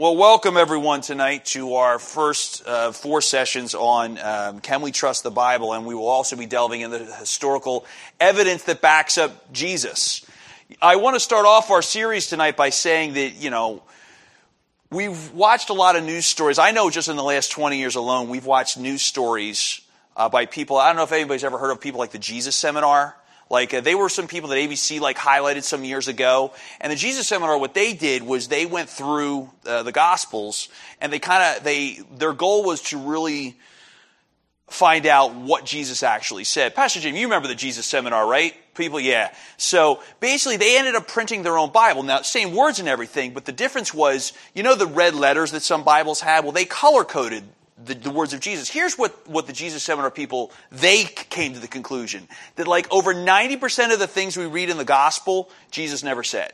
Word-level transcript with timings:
Well, 0.00 0.16
welcome 0.16 0.56
everyone 0.56 1.00
tonight 1.00 1.46
to 1.46 1.74
our 1.74 1.98
first 1.98 2.64
uh, 2.64 2.92
four 2.92 3.20
sessions 3.20 3.74
on 3.74 4.16
um, 4.20 4.60
Can 4.60 4.80
We 4.80 4.92
Trust 4.92 5.24
the 5.24 5.32
Bible? 5.32 5.72
And 5.72 5.84
we 5.86 5.94
will 5.96 6.06
also 6.06 6.36
be 6.36 6.46
delving 6.46 6.82
into 6.82 6.98
the 6.98 7.12
historical 7.16 7.84
evidence 8.20 8.62
that 8.62 8.80
backs 8.80 9.18
up 9.18 9.52
Jesus. 9.52 10.24
I 10.80 10.94
want 10.94 11.16
to 11.16 11.20
start 11.20 11.46
off 11.46 11.72
our 11.72 11.82
series 11.82 12.28
tonight 12.28 12.56
by 12.56 12.70
saying 12.70 13.14
that, 13.14 13.34
you 13.42 13.50
know, 13.50 13.82
we've 14.88 15.32
watched 15.32 15.68
a 15.68 15.74
lot 15.74 15.96
of 15.96 16.04
news 16.04 16.26
stories. 16.26 16.60
I 16.60 16.70
know 16.70 16.90
just 16.90 17.08
in 17.08 17.16
the 17.16 17.24
last 17.24 17.50
20 17.50 17.76
years 17.76 17.96
alone, 17.96 18.28
we've 18.28 18.46
watched 18.46 18.78
news 18.78 19.02
stories 19.02 19.80
uh, 20.16 20.28
by 20.28 20.46
people. 20.46 20.76
I 20.76 20.90
don't 20.90 20.96
know 20.96 21.02
if 21.02 21.10
anybody's 21.10 21.42
ever 21.42 21.58
heard 21.58 21.72
of 21.72 21.80
people 21.80 21.98
like 21.98 22.12
the 22.12 22.20
Jesus 22.20 22.54
Seminar. 22.54 23.16
Like 23.50 23.72
uh, 23.72 23.80
they 23.80 23.94
were 23.94 24.08
some 24.08 24.28
people 24.28 24.50
that 24.50 24.56
ABC 24.56 25.00
like 25.00 25.16
highlighted 25.16 25.62
some 25.62 25.84
years 25.84 26.08
ago, 26.08 26.52
and 26.80 26.92
the 26.92 26.96
Jesus 26.96 27.26
Seminar. 27.26 27.58
What 27.58 27.74
they 27.74 27.94
did 27.94 28.22
was 28.22 28.48
they 28.48 28.66
went 28.66 28.90
through 28.90 29.50
uh, 29.66 29.82
the 29.82 29.92
Gospels, 29.92 30.68
and 31.00 31.12
they 31.12 31.18
kind 31.18 31.56
of 31.56 31.64
they 31.64 32.00
their 32.16 32.32
goal 32.32 32.64
was 32.64 32.82
to 32.82 32.98
really 32.98 33.56
find 34.68 35.06
out 35.06 35.34
what 35.34 35.64
Jesus 35.64 36.02
actually 36.02 36.44
said. 36.44 36.74
Pastor 36.74 37.00
Jim, 37.00 37.16
you 37.16 37.26
remember 37.26 37.48
the 37.48 37.54
Jesus 37.54 37.86
Seminar, 37.86 38.26
right? 38.26 38.54
People, 38.74 39.00
yeah. 39.00 39.32
So 39.56 40.00
basically, 40.20 40.58
they 40.58 40.78
ended 40.78 40.94
up 40.94 41.08
printing 41.08 41.42
their 41.42 41.56
own 41.56 41.72
Bible. 41.72 42.02
Now, 42.02 42.22
same 42.22 42.54
words 42.54 42.78
and 42.78 42.88
everything, 42.88 43.32
but 43.32 43.44
the 43.44 43.52
difference 43.52 43.92
was, 43.94 44.32
you 44.54 44.62
know, 44.62 44.74
the 44.74 44.86
red 44.86 45.14
letters 45.14 45.52
that 45.52 45.62
some 45.62 45.84
Bibles 45.84 46.20
had. 46.20 46.44
Well, 46.44 46.52
they 46.52 46.66
color 46.66 47.04
coded 47.04 47.44
the, 47.84 47.94
the, 47.94 48.10
words 48.10 48.32
of 48.32 48.40
Jesus. 48.40 48.68
Here's 48.68 48.96
what, 48.96 49.28
what 49.28 49.46
the 49.46 49.52
Jesus 49.52 49.82
Seminar 49.82 50.10
people, 50.10 50.52
they 50.70 51.04
came 51.04 51.54
to 51.54 51.60
the 51.60 51.68
conclusion 51.68 52.26
that 52.56 52.66
like 52.66 52.90
over 52.92 53.14
90% 53.14 53.92
of 53.92 53.98
the 53.98 54.06
things 54.06 54.36
we 54.36 54.46
read 54.46 54.70
in 54.70 54.78
the 54.78 54.84
gospel, 54.84 55.50
Jesus 55.70 56.02
never 56.02 56.24
said. 56.24 56.52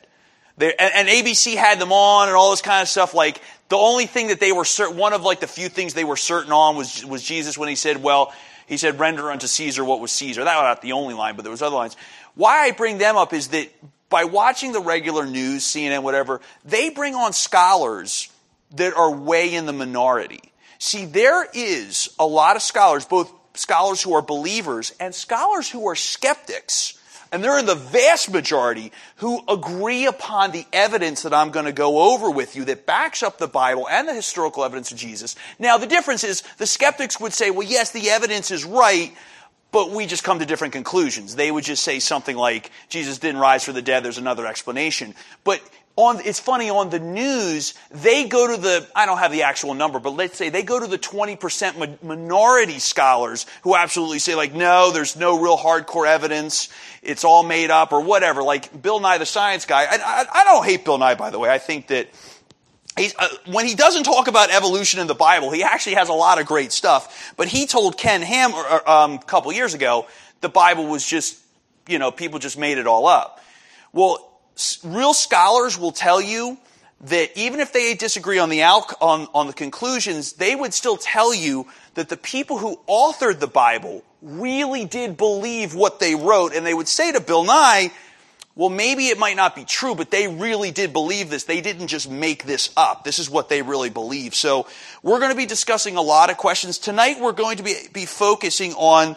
and, 0.59 0.75
and, 0.79 1.09
ABC 1.09 1.57
had 1.57 1.79
them 1.79 1.93
on 1.93 2.29
and 2.29 2.37
all 2.37 2.51
this 2.51 2.63
kind 2.63 2.83
of 2.83 2.89
stuff. 2.89 3.15
Like 3.15 3.41
the 3.69 3.77
only 3.77 4.07
thing 4.07 4.29
that 4.29 4.41
they 4.41 4.53
were 4.53 4.65
certain, 4.65 4.97
one 4.97 5.13
of 5.13 5.23
like 5.23 5.41
the 5.41 5.47
few 5.47 5.69
things 5.69 5.95
they 5.95 6.05
were 6.05 6.17
certain 6.17 6.53
on 6.53 6.77
was, 6.77 7.05
was 7.05 7.23
Jesus 7.23 7.57
when 7.57 7.69
he 7.69 7.75
said, 7.75 8.03
well, 8.03 8.33
he 8.67 8.77
said, 8.77 8.99
render 8.99 9.31
unto 9.31 9.47
Caesar 9.47 9.85
what 9.85 10.01
was 10.01 10.13
Caesar. 10.13 10.45
That 10.45 10.57
was 10.57 10.63
not 10.63 10.83
the 10.83 10.93
only 10.93 11.15
line, 11.15 11.37
but 11.37 11.43
there 11.43 11.51
was 11.51 11.63
other 11.63 11.77
lines. 11.77 11.97
Why 12.35 12.65
I 12.65 12.71
bring 12.71 12.99
them 12.99 13.17
up 13.17 13.33
is 13.33 13.49
that 13.49 13.69
by 14.09 14.25
watching 14.25 14.73
the 14.73 14.81
regular 14.81 15.27
news, 15.27 15.65
CNN, 15.65 16.03
whatever, 16.03 16.41
they 16.65 16.91
bring 16.91 17.15
on 17.15 17.33
scholars 17.33 18.31
that 18.77 18.95
are 18.95 19.11
way 19.11 19.55
in 19.55 19.67
the 19.67 19.73
minority. 19.73 20.41
See, 20.85 21.07
there 21.07 21.49
is 21.55 22.11
a 22.19 22.27
lot 22.27 22.57
of 22.57 22.63
scholars, 22.63 23.07
both 23.07 23.33
scholars 23.55 24.03
who 24.03 24.13
are 24.13 24.21
believers 24.21 24.93
and 25.01 25.15
scholars 25.15 25.71
who 25.71 25.89
are 25.89 25.95
skeptics, 25.95 27.01
and 27.33 27.43
they're 27.43 27.59
in 27.59 27.65
the 27.65 27.75
vast 27.75 28.31
majority 28.31 28.93
who 29.17 29.43
agree 29.49 30.05
upon 30.05 30.51
the 30.51 30.67
evidence 30.75 31.23
that 31.23 31.33
I'm 31.33 31.53
going 31.53 31.65
to 31.65 31.73
go 31.73 32.13
over 32.13 32.31
with 32.31 32.55
you 32.55 32.67
that 32.67 32.85
backs 32.85 33.23
up 33.23 33.39
the 33.39 33.49
Bible 33.49 33.89
and 33.89 34.07
the 34.07 34.13
historical 34.13 34.63
evidence 34.63 34.93
of 34.93 34.99
Jesus. 34.99 35.37
Now, 35.59 35.79
the 35.79 35.87
difference 35.87 36.23
is 36.23 36.43
the 36.59 36.67
skeptics 36.67 37.19
would 37.19 37.33
say, 37.33 37.51
well, 37.51 37.67
yes, 37.67 37.93
the 37.93 38.11
evidence 38.11 38.51
is 38.51 38.67
right, 38.67 39.11
but 39.73 39.91
we 39.91 40.05
just 40.05 40.23
come 40.23 40.41
to 40.41 40.47
different 40.47 40.75
conclusions. 40.75 41.35
They 41.35 41.51
would 41.51 41.65
just 41.65 41.83
say 41.83 41.99
something 41.99 42.37
like, 42.37 42.71
Jesus 42.91 43.19
didn't 43.19 43.41
rise 43.41 43.65
from 43.65 43.73
the 43.73 43.81
dead, 43.81 44.05
there's 44.05 44.19
another 44.19 44.47
explanation. 44.47 45.15
But 45.45 45.63
on, 45.97 46.21
it's 46.25 46.41
funny, 46.41 46.71
on 46.71 46.91
the 46.91 46.99
news, 46.99 47.75
they 47.91 48.27
go 48.27 48.53
to 48.53 48.61
the, 48.61 48.87
I 48.97 49.07
don't 49.07 49.19
have 49.19 49.31
the 49.31 49.45
actual 49.45 49.75
number, 49.75 50.01
but 50.01 50.11
let's 50.11 50.37
say 50.37 50.49
they 50.49 50.65
go 50.65 50.81
to 50.81 50.89
the 50.89 50.99
20% 50.99 52.03
minority 52.03 52.81
scholars 52.81 53.47
who 53.63 53.77
absolutely 53.77 54.19
say 54.19 54.35
like, 54.35 54.53
no, 54.53 54.91
there's 54.91 55.15
no 55.15 55.41
real 55.41 55.57
hardcore 55.57 56.09
evidence. 56.09 56.69
It's 57.01 57.23
all 57.23 57.45
made 57.45 57.71
up 57.71 57.93
or 57.93 58.01
whatever. 58.01 58.43
Like 58.43 58.83
Bill 58.83 58.99
Nye, 58.99 59.19
the 59.19 59.27
science 59.27 59.67
guy. 59.67 59.85
I, 59.85 59.99
I, 60.05 60.41
I 60.41 60.45
don't 60.45 60.65
hate 60.65 60.85
Bill 60.85 60.99
Nye, 60.99 61.15
by 61.15 61.31
the 61.31 61.39
way. 61.39 61.49
I 61.49 61.59
think 61.59 61.87
that 61.87 62.09
uh, 62.97 63.29
when 63.47 63.67
he 63.67 63.77
doesn't 63.77 64.03
talk 64.03 64.27
about 64.27 64.51
evolution 64.51 64.99
in 64.99 65.07
the 65.07 65.15
Bible, 65.15 65.53
he 65.53 65.63
actually 65.63 65.95
has 65.95 66.09
a 66.09 66.13
lot 66.13 66.41
of 66.41 66.47
great 66.47 66.73
stuff. 66.73 67.33
But 67.37 67.47
he 67.47 67.67
told 67.67 67.99
Ken 67.99 68.21
Ham 68.21 68.53
um, 68.53 69.15
a 69.15 69.25
couple 69.25 69.53
years 69.53 69.75
ago, 69.75 70.09
the 70.41 70.49
Bible 70.49 70.89
was 70.89 71.07
just, 71.07 71.39
you 71.89 72.01
know, 72.01 72.11
people 72.11 72.41
just 72.41 72.59
made 72.59 72.79
it 72.79 72.89
all 72.89 73.07
up. 73.07 73.41
Well, 73.93 74.34
real 74.85 75.15
scholars 75.15 75.79
will 75.79 75.93
tell 75.93 76.21
you 76.21 76.59
that 77.03 77.37
even 77.37 77.61
if 77.61 77.73
they 77.73 77.95
disagree 77.95 78.39
on 78.39 78.49
the 78.49 78.63
out, 78.63 78.93
on, 79.01 79.29
on 79.35 79.47
the 79.47 79.53
conclusions, 79.53 80.35
they 80.35 80.55
would 80.55 80.73
still 80.73 80.97
tell 80.97 81.35
you 81.35 81.67
that 81.95 82.09
the 82.09 82.17
people 82.17 82.59
who 82.59 82.79
authored 82.89 83.41
the 83.41 83.47
Bible 83.47 84.03
really 84.23 84.85
did 84.87 85.17
believe 85.17 85.75
what 85.75 86.01
they 86.01 86.15
wrote, 86.15 86.55
and 86.55 86.65
they 86.65 86.73
would 86.73 86.89
say 86.89 87.13
to 87.13 87.21
Bill 87.21 87.45
Nye, 87.45 87.91
well, 88.57 88.71
maybe 88.71 89.09
it 89.09 89.19
might 89.19 89.37
not 89.37 89.57
be 89.57 89.65
true, 89.65 89.97
but 89.97 90.13
they 90.13 90.29
really 90.29 90.71
did 90.71 90.93
believe 90.93 91.29
this. 91.29 91.45
They 91.45 91.61
didn't 91.61 91.89
just 91.89 92.09
make 92.09 92.45
this 92.45 92.71
up. 92.77 93.03
This 93.03 93.19
is 93.19 93.29
what 93.29 93.49
they 93.49 93.63
really 93.63 93.91
believe. 93.91 94.35
So 94.35 94.69
we're 95.03 95.19
going 95.19 95.33
to 95.33 95.37
be 95.37 95.47
discussing 95.47 95.97
a 95.97 96.03
lot 96.03 96.31
of 96.31 96.37
questions. 96.37 96.79
Tonight 96.79 97.21
we're 97.21 97.33
going 97.33 97.57
to 97.57 97.65
be, 97.65 97.75
be 97.93 98.07
focusing 98.07 98.73
on 98.75 99.17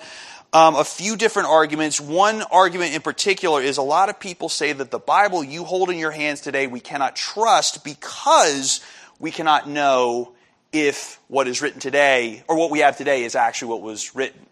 um, 0.53 0.75
a 0.75 0.83
few 0.83 1.15
different 1.15 1.49
arguments. 1.49 1.99
One 1.99 2.41
argument 2.41 2.93
in 2.93 3.01
particular 3.01 3.61
is 3.61 3.77
a 3.77 3.81
lot 3.81 4.09
of 4.09 4.19
people 4.19 4.49
say 4.49 4.73
that 4.73 4.91
the 4.91 4.99
Bible 4.99 5.43
you 5.43 5.63
hold 5.63 5.89
in 5.89 5.97
your 5.97 6.11
hands 6.11 6.41
today 6.41 6.67
we 6.67 6.79
cannot 6.79 7.15
trust 7.15 7.83
because 7.83 8.81
we 9.19 9.31
cannot 9.31 9.67
know 9.67 10.33
if 10.71 11.19
what 11.27 11.47
is 11.47 11.61
written 11.61 11.79
today 11.79 12.43
or 12.47 12.57
what 12.57 12.71
we 12.71 12.79
have 12.79 12.97
today 12.97 13.23
is 13.23 13.35
actually 13.35 13.69
what 13.69 13.81
was 13.81 14.15
written. 14.15 14.45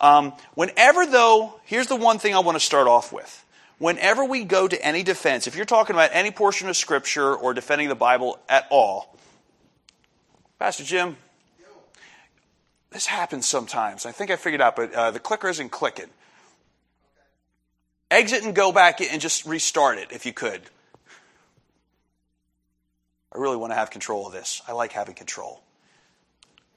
Um, 0.00 0.32
whenever, 0.54 1.06
though, 1.06 1.60
here's 1.64 1.86
the 1.86 1.96
one 1.96 2.18
thing 2.18 2.34
I 2.34 2.40
want 2.40 2.56
to 2.56 2.64
start 2.64 2.88
off 2.88 3.12
with. 3.12 3.44
Whenever 3.78 4.24
we 4.24 4.44
go 4.44 4.66
to 4.68 4.84
any 4.84 5.02
defense, 5.02 5.46
if 5.46 5.56
you're 5.56 5.64
talking 5.64 5.94
about 5.94 6.10
any 6.12 6.30
portion 6.30 6.68
of 6.68 6.76
Scripture 6.76 7.34
or 7.34 7.54
defending 7.54 7.88
the 7.88 7.94
Bible 7.94 8.38
at 8.48 8.66
all, 8.70 9.16
Pastor 10.58 10.84
Jim, 10.84 11.16
this 12.92 13.06
happens 13.06 13.46
sometimes. 13.46 14.06
I 14.06 14.12
think 14.12 14.30
I 14.30 14.36
figured 14.36 14.60
out, 14.60 14.76
but 14.76 14.92
uh, 14.94 15.10
the 15.10 15.20
clicker 15.20 15.48
isn't 15.48 15.70
clicking. 15.70 16.10
Exit 18.10 18.44
and 18.44 18.54
go 18.54 18.72
back 18.72 19.00
and 19.00 19.20
just 19.20 19.46
restart 19.46 19.98
it 19.98 20.12
if 20.12 20.26
you 20.26 20.32
could. 20.32 20.60
I 23.34 23.38
really 23.38 23.56
want 23.56 23.72
to 23.72 23.76
have 23.76 23.90
control 23.90 24.26
of 24.26 24.32
this. 24.32 24.60
I 24.68 24.72
like 24.72 24.92
having 24.92 25.14
control. 25.14 25.62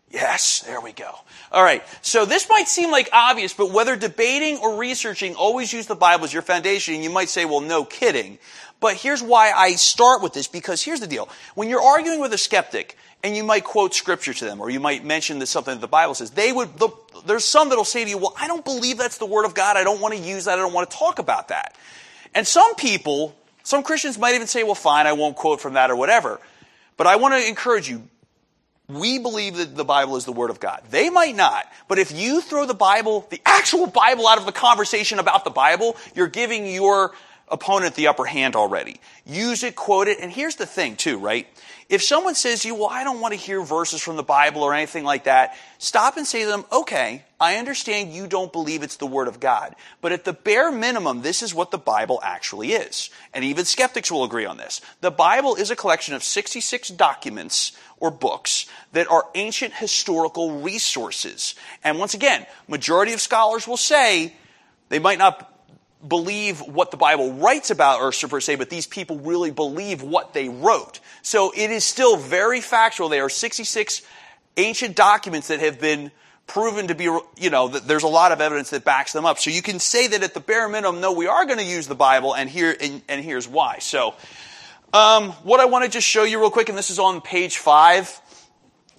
Yes, 0.10 0.62
there 0.62 0.80
we 0.80 0.94
go. 0.94 1.14
All 1.52 1.64
right. 1.64 1.84
So 2.02 2.26
this 2.26 2.48
might 2.48 2.70
seem 2.70 2.90
like 2.90 3.10
obvious, 3.12 3.54
but 3.54 3.72
whether 3.72 3.98
debating 3.98 4.58
or 4.60 4.78
researching, 4.78 5.36
always 5.36 5.74
use 5.74 5.88
the 5.88 5.96
Bible 5.96 6.24
as 6.24 6.32
your 6.32 6.42
foundation. 6.42 6.94
And 6.94 7.04
you 7.04 7.10
might 7.10 7.28
say, 7.28 7.44
well, 7.44 7.60
no 7.60 7.84
kidding. 7.84 8.38
But 8.80 8.96
here's 8.96 9.24
why 9.24 9.52
I 9.52 9.74
start 9.74 10.22
with 10.22 10.34
this, 10.34 10.48
because 10.48 10.82
here's 10.82 11.00
the 11.00 11.08
deal. 11.08 11.30
When 11.56 11.70
you're 11.70 11.82
arguing 11.82 12.20
with 12.20 12.34
a 12.34 12.38
skeptic, 12.38 12.98
and 13.26 13.36
you 13.36 13.44
might 13.44 13.64
quote 13.64 13.96
scripture 13.96 14.36
to 14.36 14.46
them, 14.46 14.62
or 14.62 14.70
you 14.70 14.80
might 14.80 15.04
mention 15.04 15.40
that 15.40 15.48
something 15.48 15.74
that 15.74 15.82
the 15.82 15.88
Bible 15.88 16.14
says. 16.14 16.30
They 16.30 16.52
would, 16.52 16.78
the, 16.78 16.90
there's 17.26 17.44
some 17.44 17.70
that'll 17.70 17.84
say 17.84 18.04
to 18.04 18.10
you, 18.10 18.20
well, 18.20 18.36
I 18.40 18.46
don't 18.46 18.64
believe 18.64 19.00
that's 19.00 19.18
the 19.18 19.26
word 19.26 19.46
of 19.46 19.56
God. 19.56 19.78
I 19.78 19.84
don't 19.84 20.00
want 20.00 20.14
to 20.14 20.20
use 20.20 20.46
that. 20.46 20.60
I 20.60 20.62
don't 20.62 20.74
want 20.74 20.92
to 20.92 20.96
talk 20.96 21.18
about 21.18 21.48
that. 21.48 21.76
And 22.36 22.46
some 22.46 22.76
people, 22.76 23.36
some 23.64 23.82
Christians 23.82 24.20
might 24.20 24.36
even 24.36 24.46
say, 24.46 24.62
well, 24.62 24.76
fine, 24.76 25.08
I 25.08 25.14
won't 25.14 25.36
quote 25.36 25.60
from 25.60 25.74
that 25.74 25.90
or 25.90 25.96
whatever. 25.96 26.40
But 26.98 27.08
I 27.08 27.16
want 27.16 27.34
to 27.34 27.48
encourage 27.48 27.90
you, 27.90 28.04
we 28.88 29.18
believe 29.18 29.58
that 29.58 29.76
the 29.76 29.86
Bible 29.86 30.18
is 30.18 30.26
the 30.26 30.32
Word 30.32 30.52
of 30.52 30.60
God. 30.60 30.84
They 30.92 31.10
might 31.10 31.36
not, 31.36 31.66
but 31.88 31.98
if 31.98 32.12
you 32.12 32.42
throw 32.42 32.68
the 32.68 32.76
Bible, 32.76 33.26
the 33.32 33.42
actual 33.44 33.88
Bible 33.88 34.28
out 34.28 34.38
of 34.38 34.46
the 34.46 34.52
conversation 34.52 35.18
about 35.18 35.44
the 35.44 35.50
Bible, 35.50 35.98
you're 36.14 36.28
giving 36.28 36.68
your 36.68 37.12
opponent 37.48 37.96
the 37.96 38.08
upper 38.08 38.26
hand 38.26 38.56
already. 38.56 39.00
Use 39.26 39.64
it, 39.64 39.76
quote 39.76 40.08
it, 40.08 40.20
and 40.20 40.32
here's 40.32 40.56
the 40.56 40.66
thing 40.66 40.96
too, 40.96 41.18
right? 41.18 41.48
If 41.88 42.02
someone 42.02 42.34
says 42.34 42.62
to 42.62 42.68
you, 42.68 42.76
well, 42.76 42.90
I 42.90 43.04
don't 43.04 43.22
want 43.22 43.36
to 43.36 43.40
hear 43.40 43.62
verses 43.62 44.02
from 44.02 44.16
the 44.16 44.24
Bible 44.24 44.64
or 44.64 44.74
anything 44.74 45.04
like 45.04 45.26
that, 45.26 45.56
stop 45.78 46.18
and 46.18 46.26
say 46.26 46.44
to 46.44 46.50
them, 46.50 46.66
okay, 46.72 47.24
I 47.40 47.58
understand 47.58 48.12
you 48.12 48.26
don't 48.26 48.52
believe 48.52 48.82
it's 48.82 48.98
the 48.98 49.06
Word 49.06 49.28
of 49.28 49.40
God, 49.40 49.76
but 50.02 50.12
at 50.12 50.26
the 50.26 50.34
bare 50.34 50.72
minimum, 50.72 51.22
this 51.22 51.44
is 51.44 51.54
what 51.54 51.70
the 51.70 51.78
Bible 51.78 52.20
actually 52.24 52.72
is. 52.72 53.12
And 53.36 53.46
even 53.46 53.66
skeptics 53.66 54.12
will 54.12 54.24
agree 54.24 54.46
on 54.46 54.58
this. 54.58 54.82
The 55.02 55.12
Bible 55.12 55.56
is 55.56 55.70
a 55.70 55.76
collection 55.76 56.16
of 56.16 56.24
66 56.24 56.90
documents 56.90 57.74
or 58.00 58.10
books 58.10 58.66
that 58.94 59.12
are 59.12 59.26
ancient 59.36 59.76
historical 59.76 60.62
resources. 60.62 61.54
And 61.84 62.00
once 62.00 62.16
again, 62.16 62.48
majority 62.68 63.14
of 63.14 63.22
scholars 63.22 63.68
will 63.68 63.78
say 63.78 64.34
they 64.90 65.00
might 65.00 65.20
not 65.20 65.55
believe 66.08 66.60
what 66.60 66.92
the 66.92 66.98
Bible 66.98 67.34
writes 67.34 67.72
about 67.72 68.02
or 68.02 68.12
per 68.28 68.40
se, 68.40 68.56
but 68.56 68.70
these 68.70 68.88
people 68.88 69.18
really 69.20 69.52
believe 69.52 70.02
what 70.02 70.34
they 70.34 70.50
wrote. 70.50 71.00
So 71.22 71.52
it 71.56 71.72
is 71.72 71.84
still 71.84 72.18
very 72.18 72.62
factual. 72.62 73.10
There 73.10 73.26
are 73.26 73.30
66 73.30 74.02
ancient 74.58 74.96
documents 74.96 75.48
that 75.48 75.60
have 75.60 75.80
been 75.80 76.12
proven 76.48 76.88
to 76.88 76.96
be, 76.96 77.06
you 77.06 77.50
know, 77.50 77.68
there's 77.68 78.04
a 78.04 78.08
lot 78.08 78.32
of 78.32 78.40
evidence 78.40 78.70
that 78.70 78.84
backs 78.84 79.14
them 79.14 79.26
up. 79.26 79.40
So 79.40 79.50
you 79.50 79.62
can 79.62 79.80
say 79.80 80.08
that 80.08 80.24
at 80.24 80.34
the 80.34 80.40
bare 80.40 80.70
minimum, 80.70 81.02
no, 81.02 81.12
we 81.12 81.28
are 81.28 81.46
going 81.46 81.58
to 81.58 81.66
use 81.66 81.88
the 81.88 81.96
Bible, 81.96 82.36
and 82.36 82.50
here 82.50 82.76
and, 82.80 83.02
and 83.08 83.24
here's 83.24 83.48
why. 83.48 83.80
So, 83.80 84.14
um, 84.94 85.32
what 85.44 85.60
I 85.60 85.66
want 85.66 85.84
to 85.86 85.90
just 85.90 86.08
show 86.08 86.24
you 86.24 86.40
real 86.40 86.52
quick, 86.52 86.70
and 86.70 86.78
this 86.78 86.90
is 86.90 87.00
on 87.00 87.20
page 87.22 87.58
five. 87.58 88.22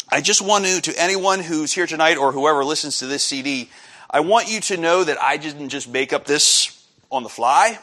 I 0.09 0.20
just 0.20 0.41
want 0.41 0.67
to, 0.67 0.81
to 0.82 1.02
anyone 1.02 1.41
who's 1.41 1.73
here 1.73 1.87
tonight 1.87 2.17
or 2.17 2.32
whoever 2.32 2.64
listens 2.64 2.99
to 2.99 3.06
this 3.06 3.25
CD, 3.25 3.70
I 4.11 4.20
want 4.20 4.49
you 4.49 4.61
to 4.62 4.76
know 4.76 5.02
that 5.02 5.20
I 5.20 5.37
didn't 5.37 5.69
just 5.69 5.88
make 5.88 6.12
up 6.12 6.26
this 6.26 6.75
on 7.11 7.23
the 7.23 7.29
fly. 7.29 7.79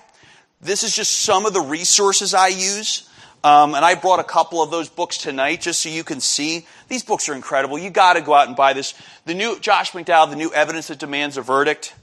This 0.62 0.84
is 0.84 0.96
just 0.96 1.24
some 1.24 1.46
of 1.46 1.54
the 1.54 1.62
resources 1.62 2.34
I 2.34 2.48
use. 2.48 3.10
Um, 3.44 3.76
and 3.76 3.84
I 3.84 3.96
brought 3.96 4.22
a 4.22 4.24
couple 4.24 4.64
of 4.64 4.72
those 4.72 4.88
books 4.88 5.18
tonight 5.18 5.60
just 5.60 5.82
so 5.82 5.90
you 5.90 6.06
can 6.06 6.22
see. 6.22 6.66
These 6.88 7.04
books 7.04 7.28
are 7.28 7.34
incredible. 7.34 7.78
You 7.78 7.90
got 7.90 8.14
to 8.14 8.22
go 8.22 8.34
out 8.34 8.48
and 8.48 8.56
buy 8.56 8.72
this. 8.72 8.94
The 9.26 9.34
new 9.34 9.60
Josh 9.60 9.92
McDowell, 9.92 10.30
The 10.30 10.38
New 10.38 10.54
Evidence 10.54 10.88
That 10.88 11.00
Demands 11.00 11.36
a 11.36 11.42
Verdict. 11.42 11.94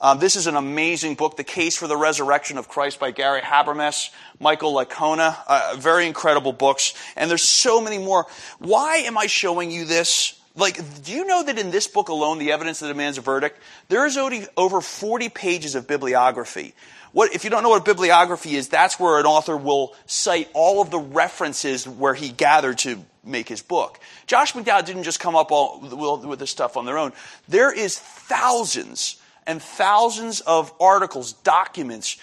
Um, 0.00 0.18
this 0.18 0.34
is 0.34 0.46
an 0.46 0.56
amazing 0.56 1.14
book, 1.14 1.36
The 1.36 1.44
Case 1.44 1.76
for 1.76 1.86
the 1.86 1.96
Resurrection 1.96 2.58
of 2.58 2.68
Christ 2.68 2.98
by 2.98 3.12
Gary 3.12 3.40
Habermas, 3.40 4.10
Michael 4.40 4.74
Licona. 4.74 5.36
Uh, 5.46 5.76
very 5.78 6.06
incredible 6.06 6.52
books. 6.52 6.94
And 7.16 7.30
there's 7.30 7.42
so 7.42 7.80
many 7.80 7.98
more. 7.98 8.26
Why 8.58 8.98
am 8.98 9.16
I 9.18 9.26
showing 9.26 9.70
you 9.70 9.84
this? 9.84 10.37
Like, 10.58 11.04
do 11.04 11.12
you 11.12 11.24
know 11.24 11.44
that 11.44 11.56
in 11.56 11.70
this 11.70 11.86
book 11.86 12.08
alone, 12.08 12.38
The 12.38 12.50
Evidence 12.50 12.80
That 12.80 12.88
Demands 12.88 13.16
a 13.16 13.20
Verdict, 13.20 13.60
there 13.88 14.06
is 14.06 14.18
over 14.56 14.80
40 14.80 15.28
pages 15.28 15.76
of 15.76 15.86
bibliography. 15.86 16.74
What, 17.12 17.32
if 17.34 17.44
you 17.44 17.50
don't 17.50 17.62
know 17.62 17.68
what 17.68 17.82
a 17.82 17.84
bibliography 17.84 18.56
is, 18.56 18.68
that's 18.68 18.98
where 18.98 19.20
an 19.20 19.26
author 19.26 19.56
will 19.56 19.94
cite 20.06 20.50
all 20.54 20.82
of 20.82 20.90
the 20.90 20.98
references 20.98 21.86
where 21.86 22.12
he 22.12 22.30
gathered 22.30 22.78
to 22.78 23.04
make 23.24 23.48
his 23.48 23.62
book. 23.62 24.00
Josh 24.26 24.52
McDowell 24.52 24.84
didn't 24.84 25.04
just 25.04 25.20
come 25.20 25.36
up 25.36 25.52
all, 25.52 25.78
with 25.80 26.40
this 26.40 26.50
stuff 26.50 26.76
on 26.76 26.86
their 26.86 26.98
own. 26.98 27.12
There 27.46 27.72
is 27.72 27.98
thousands 27.98 29.20
and 29.46 29.62
thousands 29.62 30.40
of 30.40 30.72
articles, 30.80 31.32
documents, 31.32 32.18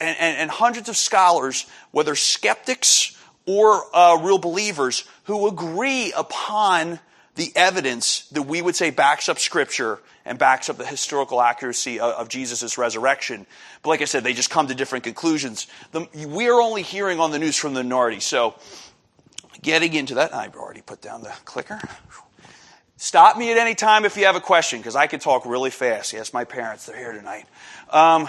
and, 0.00 0.16
and, 0.20 0.36
and 0.36 0.50
hundreds 0.50 0.88
of 0.88 0.96
scholars, 0.96 1.66
whether 1.92 2.14
skeptics 2.14 3.16
or 3.46 3.84
uh, 3.96 4.18
real 4.22 4.38
believers, 4.38 5.04
who 5.24 5.48
agree 5.48 6.12
upon 6.16 7.00
the 7.40 7.50
evidence 7.56 8.28
that 8.32 8.42
we 8.42 8.60
would 8.60 8.76
say 8.76 8.90
backs 8.90 9.30
up 9.30 9.38
Scripture 9.38 9.98
and 10.26 10.38
backs 10.38 10.68
up 10.68 10.76
the 10.76 10.84
historical 10.84 11.40
accuracy 11.40 11.98
of, 11.98 12.12
of 12.12 12.28
Jesus' 12.28 12.76
resurrection. 12.76 13.46
But 13.82 13.88
like 13.88 14.02
I 14.02 14.04
said, 14.04 14.24
they 14.24 14.34
just 14.34 14.50
come 14.50 14.66
to 14.66 14.74
different 14.74 15.04
conclusions. 15.04 15.66
The, 15.92 16.06
we 16.28 16.50
are 16.50 16.60
only 16.60 16.82
hearing 16.82 17.18
on 17.18 17.30
the 17.30 17.38
news 17.38 17.56
from 17.56 17.72
the 17.72 17.82
minority. 17.82 18.20
So, 18.20 18.56
getting 19.62 19.94
into 19.94 20.16
that, 20.16 20.34
I've 20.34 20.54
already 20.54 20.82
put 20.82 21.00
down 21.00 21.22
the 21.22 21.32
clicker. 21.46 21.80
Stop 22.98 23.38
me 23.38 23.50
at 23.50 23.56
any 23.56 23.74
time 23.74 24.04
if 24.04 24.18
you 24.18 24.26
have 24.26 24.36
a 24.36 24.40
question, 24.42 24.78
because 24.78 24.94
I 24.94 25.06
can 25.06 25.18
talk 25.18 25.46
really 25.46 25.70
fast. 25.70 26.12
Yes, 26.12 26.34
my 26.34 26.44
parents, 26.44 26.84
they're 26.84 26.98
here 26.98 27.12
tonight. 27.12 27.46
Um, 27.88 28.28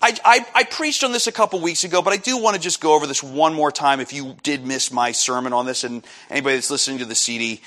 I, 0.00 0.18
I, 0.24 0.46
I, 0.54 0.64
preached 0.64 1.04
on 1.04 1.12
this 1.12 1.28
a 1.28 1.32
couple 1.32 1.60
weeks 1.60 1.84
ago, 1.84 2.02
but 2.02 2.12
I 2.12 2.16
do 2.16 2.36
want 2.36 2.56
to 2.56 2.60
just 2.60 2.80
go 2.80 2.94
over 2.94 3.06
this 3.06 3.22
one 3.22 3.54
more 3.54 3.70
time 3.70 4.00
if 4.00 4.12
you 4.12 4.36
did 4.42 4.66
miss 4.66 4.90
my 4.90 5.12
sermon 5.12 5.52
on 5.52 5.64
this 5.64 5.84
and 5.84 6.04
anybody 6.28 6.56
that's 6.56 6.72
listening 6.72 6.98
to 6.98 7.04
the 7.04 7.14
CD. 7.14 7.60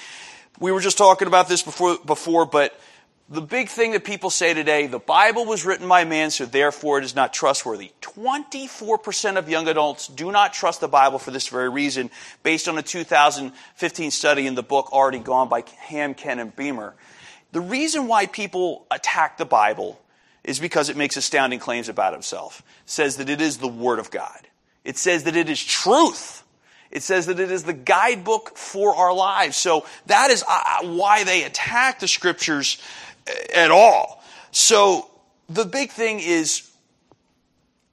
We 0.59 0.71
were 0.71 0.81
just 0.81 0.97
talking 0.97 1.27
about 1.27 1.47
this 1.47 1.61
before, 1.61 1.97
before 2.05 2.45
but 2.45 2.79
the 3.27 3.41
big 3.41 3.69
thing 3.69 3.93
that 3.93 4.03
people 4.03 4.29
say 4.29 4.53
today, 4.53 4.85
the 4.85 4.99
Bible 4.99 5.45
was 5.45 5.65
written 5.65 5.87
by 5.87 6.05
man, 6.05 6.29
so 6.29 6.45
therefore 6.45 6.99
it 6.99 7.03
is 7.03 7.15
not 7.15 7.33
trustworthy. 7.33 7.91
24% 8.01 9.37
of 9.37 9.49
young 9.49 9.67
adults 9.67 10.07
do 10.07 10.31
not 10.31 10.53
trust 10.53 10.79
the 10.79 10.87
Bible 10.87 11.17
for 11.17 11.31
this 11.31 11.47
very 11.47 11.69
reason, 11.69 12.11
based 12.43 12.67
on 12.67 12.77
a 12.77 12.83
2015 12.83 14.11
study 14.11 14.45
in 14.45 14.53
the 14.53 14.61
book 14.61 14.93
Already 14.93 15.17
Gone 15.17 15.49
by 15.49 15.63
Ham, 15.79 16.13
Ken, 16.13 16.37
and 16.37 16.55
Beemer. 16.55 16.93
The 17.51 17.61
reason 17.61 18.07
why 18.07 18.27
people 18.27 18.85
attack 18.91 19.37
the 19.37 19.45
Bible 19.45 19.99
is 20.43 20.59
because 20.59 20.89
it 20.89 20.97
makes 20.97 21.17
astounding 21.17 21.57
claims 21.57 21.89
about 21.89 22.13
itself. 22.13 22.61
It 22.83 22.89
says 22.91 23.17
that 23.17 23.29
it 23.29 23.41
is 23.41 23.57
the 23.57 23.67
Word 23.67 23.97
of 23.97 24.11
God. 24.11 24.47
It 24.83 24.97
says 24.97 25.23
that 25.23 25.35
it 25.35 25.49
is 25.49 25.63
truth. 25.63 26.43
It 26.91 27.03
says 27.03 27.25
that 27.25 27.39
it 27.39 27.51
is 27.51 27.63
the 27.63 27.73
guidebook 27.73 28.57
for 28.57 28.95
our 28.95 29.13
lives. 29.13 29.57
So 29.57 29.85
that 30.05 30.31
is 30.31 30.43
uh, 30.47 30.83
why 30.83 31.23
they 31.23 31.43
attack 31.43 31.99
the 31.99 32.07
scriptures 32.07 32.81
at 33.53 33.71
all. 33.71 34.23
So 34.51 35.09
the 35.49 35.65
big 35.65 35.91
thing 35.91 36.19
is 36.19 36.69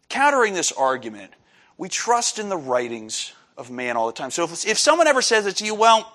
countering 0.09 0.55
this 0.55 0.73
argument. 0.73 1.33
We 1.79 1.89
trust 1.89 2.39
in 2.39 2.49
the 2.49 2.57
writings 2.57 3.33
of 3.57 3.71
man 3.71 3.97
all 3.97 4.07
the 4.07 4.13
time. 4.13 4.31
So 4.31 4.45
if, 4.45 4.67
if 4.67 4.79
someone 4.79 5.07
ever 5.07 5.23
says 5.23 5.47
it 5.47 5.57
to 5.57 5.65
you, 5.65 5.75
well, 5.75 6.13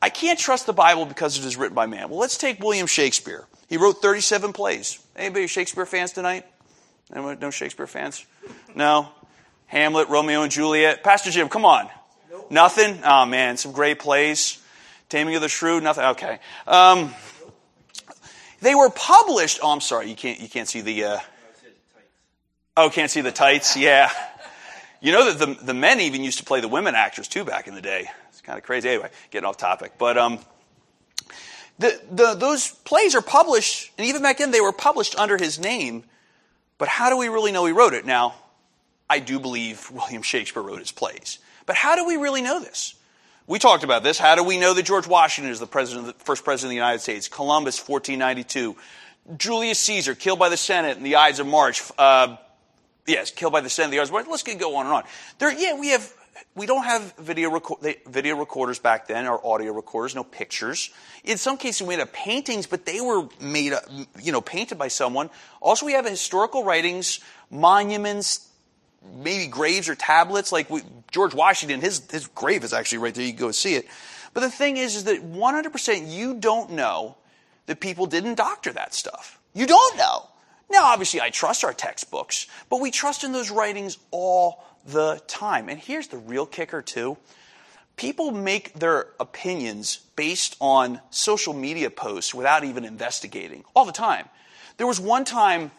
I 0.00 0.08
can't 0.08 0.38
trust 0.38 0.66
the 0.66 0.72
Bible 0.72 1.06
because 1.06 1.38
it 1.38 1.44
is 1.44 1.56
written 1.56 1.74
by 1.74 1.86
man. 1.86 2.08
Well, 2.08 2.18
let's 2.18 2.38
take 2.38 2.60
William 2.60 2.86
Shakespeare. 2.86 3.46
He 3.68 3.76
wrote 3.76 4.00
37 4.00 4.52
plays. 4.52 4.98
Anybody 5.16 5.46
Shakespeare 5.46 5.86
fans 5.86 6.12
tonight? 6.12 6.46
Anyone, 7.12 7.38
no 7.38 7.50
Shakespeare 7.50 7.86
fans? 7.86 8.24
No? 8.74 9.08
Hamlet, 9.66 10.08
Romeo 10.08 10.42
and 10.42 10.52
Juliet. 10.52 11.02
Pastor 11.02 11.30
Jim, 11.30 11.48
come 11.48 11.64
on. 11.64 11.88
Nope. 12.30 12.50
Nothing? 12.50 13.00
Oh 13.04 13.26
man, 13.26 13.56
some 13.56 13.72
great 13.72 13.98
plays. 13.98 14.62
Taming 15.08 15.36
of 15.36 15.42
the 15.42 15.48
Shrew, 15.48 15.80
nothing. 15.80 16.04
Okay. 16.04 16.38
Um, 16.66 17.14
they 18.60 18.74
were 18.74 18.90
published. 18.90 19.60
Oh, 19.62 19.70
I'm 19.70 19.80
sorry. 19.80 20.08
You 20.08 20.16
can't, 20.16 20.40
you 20.40 20.48
can't 20.48 20.68
see 20.68 20.80
the, 20.80 21.04
uh, 21.04 21.18
oh, 22.76 22.90
can't 22.90 23.10
see 23.10 23.20
the 23.20 23.30
tights. 23.30 23.76
Yeah. 23.76 24.10
You 25.00 25.12
know 25.12 25.32
that 25.32 25.38
the, 25.38 25.64
the 25.64 25.74
men 25.74 26.00
even 26.00 26.24
used 26.24 26.38
to 26.38 26.44
play 26.44 26.60
the 26.60 26.68
women 26.68 26.94
actors 26.94 27.28
too 27.28 27.44
back 27.44 27.68
in 27.68 27.74
the 27.74 27.82
day. 27.82 28.08
It's 28.30 28.40
kind 28.40 28.58
of 28.58 28.64
crazy. 28.64 28.88
Anyway, 28.88 29.10
getting 29.30 29.46
off 29.46 29.56
topic. 29.58 29.92
But, 29.98 30.18
um, 30.18 30.40
the, 31.78 32.00
the, 32.10 32.34
those 32.34 32.70
plays 32.70 33.14
are 33.14 33.20
published, 33.20 33.92
and 33.98 34.06
even 34.06 34.22
back 34.22 34.38
then 34.38 34.50
they 34.50 34.62
were 34.62 34.72
published 34.72 35.16
under 35.16 35.36
his 35.36 35.58
name. 35.58 36.04
But 36.78 36.88
how 36.88 37.10
do 37.10 37.16
we 37.16 37.28
really 37.28 37.52
know 37.52 37.66
he 37.66 37.72
wrote 37.72 37.92
it? 37.92 38.06
Now, 38.06 38.34
I 39.08 39.18
do 39.20 39.38
believe 39.38 39.90
William 39.90 40.22
Shakespeare 40.22 40.62
wrote 40.62 40.80
his 40.80 40.92
plays. 40.92 41.38
But 41.64 41.76
how 41.76 41.96
do 41.96 42.06
we 42.06 42.16
really 42.16 42.42
know 42.42 42.60
this? 42.60 42.94
We 43.46 43.60
talked 43.60 43.84
about 43.84 44.02
this. 44.02 44.18
How 44.18 44.34
do 44.34 44.42
we 44.42 44.58
know 44.58 44.74
that 44.74 44.84
George 44.84 45.06
Washington 45.06 45.52
is 45.52 45.60
the 45.60 45.66
president, 45.66 46.06
the 46.06 46.24
first 46.24 46.44
president 46.44 46.68
of 46.68 46.70
the 46.70 46.76
United 46.76 47.00
States? 47.00 47.28
Columbus, 47.28 47.78
1492. 47.78 48.76
Julius 49.36 49.78
Caesar, 49.80 50.14
killed 50.14 50.38
by 50.38 50.48
the 50.48 50.56
Senate 50.56 50.96
in 50.96 51.04
the 51.04 51.16
Ides 51.16 51.38
of 51.38 51.46
March. 51.46 51.82
Uh, 51.96 52.36
yes, 53.06 53.30
killed 53.30 53.52
by 53.52 53.60
the 53.60 53.70
Senate 53.70 53.86
in 53.86 53.90
the 53.92 54.00
Ides 54.00 54.10
of 54.10 54.14
March. 54.14 54.26
Let's 54.28 54.42
go 54.42 54.76
on 54.76 54.86
and 54.86 54.94
on. 54.94 55.04
There, 55.38 55.52
yeah, 55.52 55.78
we 55.78 55.88
have. 55.90 56.12
We 56.54 56.66
don't 56.66 56.84
have 56.84 57.14
video, 57.16 57.60
video 58.06 58.36
recorders 58.36 58.78
back 58.78 59.06
then, 59.06 59.26
or 59.26 59.46
audio 59.46 59.72
recorders, 59.72 60.14
no 60.14 60.22
pictures. 60.22 60.90
In 61.24 61.38
some 61.38 61.56
cases, 61.56 61.86
we 61.86 61.94
had 61.94 62.12
paintings, 62.12 62.66
but 62.66 62.84
they 62.84 63.00
were 63.00 63.26
made, 63.40 63.72
you 64.22 64.32
know, 64.32 64.42
painted 64.42 64.76
by 64.76 64.88
someone. 64.88 65.30
Also, 65.60 65.86
we 65.86 65.92
have 65.92 66.04
historical 66.04 66.62
writings, 66.62 67.20
monuments, 67.50 68.45
maybe 69.14 69.46
graves 69.46 69.88
or 69.88 69.94
tablets. 69.94 70.52
Like 70.52 70.70
we, 70.70 70.82
George 71.10 71.34
Washington, 71.34 71.80
his, 71.80 72.02
his 72.10 72.26
grave 72.28 72.64
is 72.64 72.72
actually 72.72 72.98
right 72.98 73.14
there. 73.14 73.24
You 73.24 73.32
can 73.32 73.40
go 73.40 73.50
see 73.52 73.74
it. 73.74 73.86
But 74.34 74.40
the 74.40 74.50
thing 74.50 74.76
is, 74.76 74.96
is 74.96 75.04
that 75.04 75.22
100% 75.22 76.10
you 76.10 76.34
don't 76.34 76.72
know 76.72 77.16
that 77.66 77.80
people 77.80 78.06
didn't 78.06 78.34
doctor 78.34 78.72
that 78.72 78.94
stuff. 78.94 79.38
You 79.54 79.66
don't 79.66 79.96
know. 79.96 80.28
Now, 80.68 80.84
obviously, 80.84 81.20
I 81.20 81.30
trust 81.30 81.64
our 81.64 81.72
textbooks, 81.72 82.46
but 82.68 82.80
we 82.80 82.90
trust 82.90 83.24
in 83.24 83.32
those 83.32 83.50
writings 83.50 83.98
all 84.10 84.64
the 84.86 85.22
time. 85.26 85.68
And 85.68 85.78
here's 85.78 86.08
the 86.08 86.18
real 86.18 86.46
kicker, 86.46 86.82
too. 86.82 87.16
People 87.96 88.30
make 88.30 88.74
their 88.74 89.06
opinions 89.18 90.00
based 90.16 90.56
on 90.60 91.00
social 91.10 91.54
media 91.54 91.88
posts 91.88 92.34
without 92.34 92.64
even 92.64 92.84
investigating 92.84 93.64
all 93.74 93.84
the 93.84 93.92
time. 93.92 94.28
There 94.76 94.86
was 94.86 95.00
one 95.00 95.24
time 95.24 95.70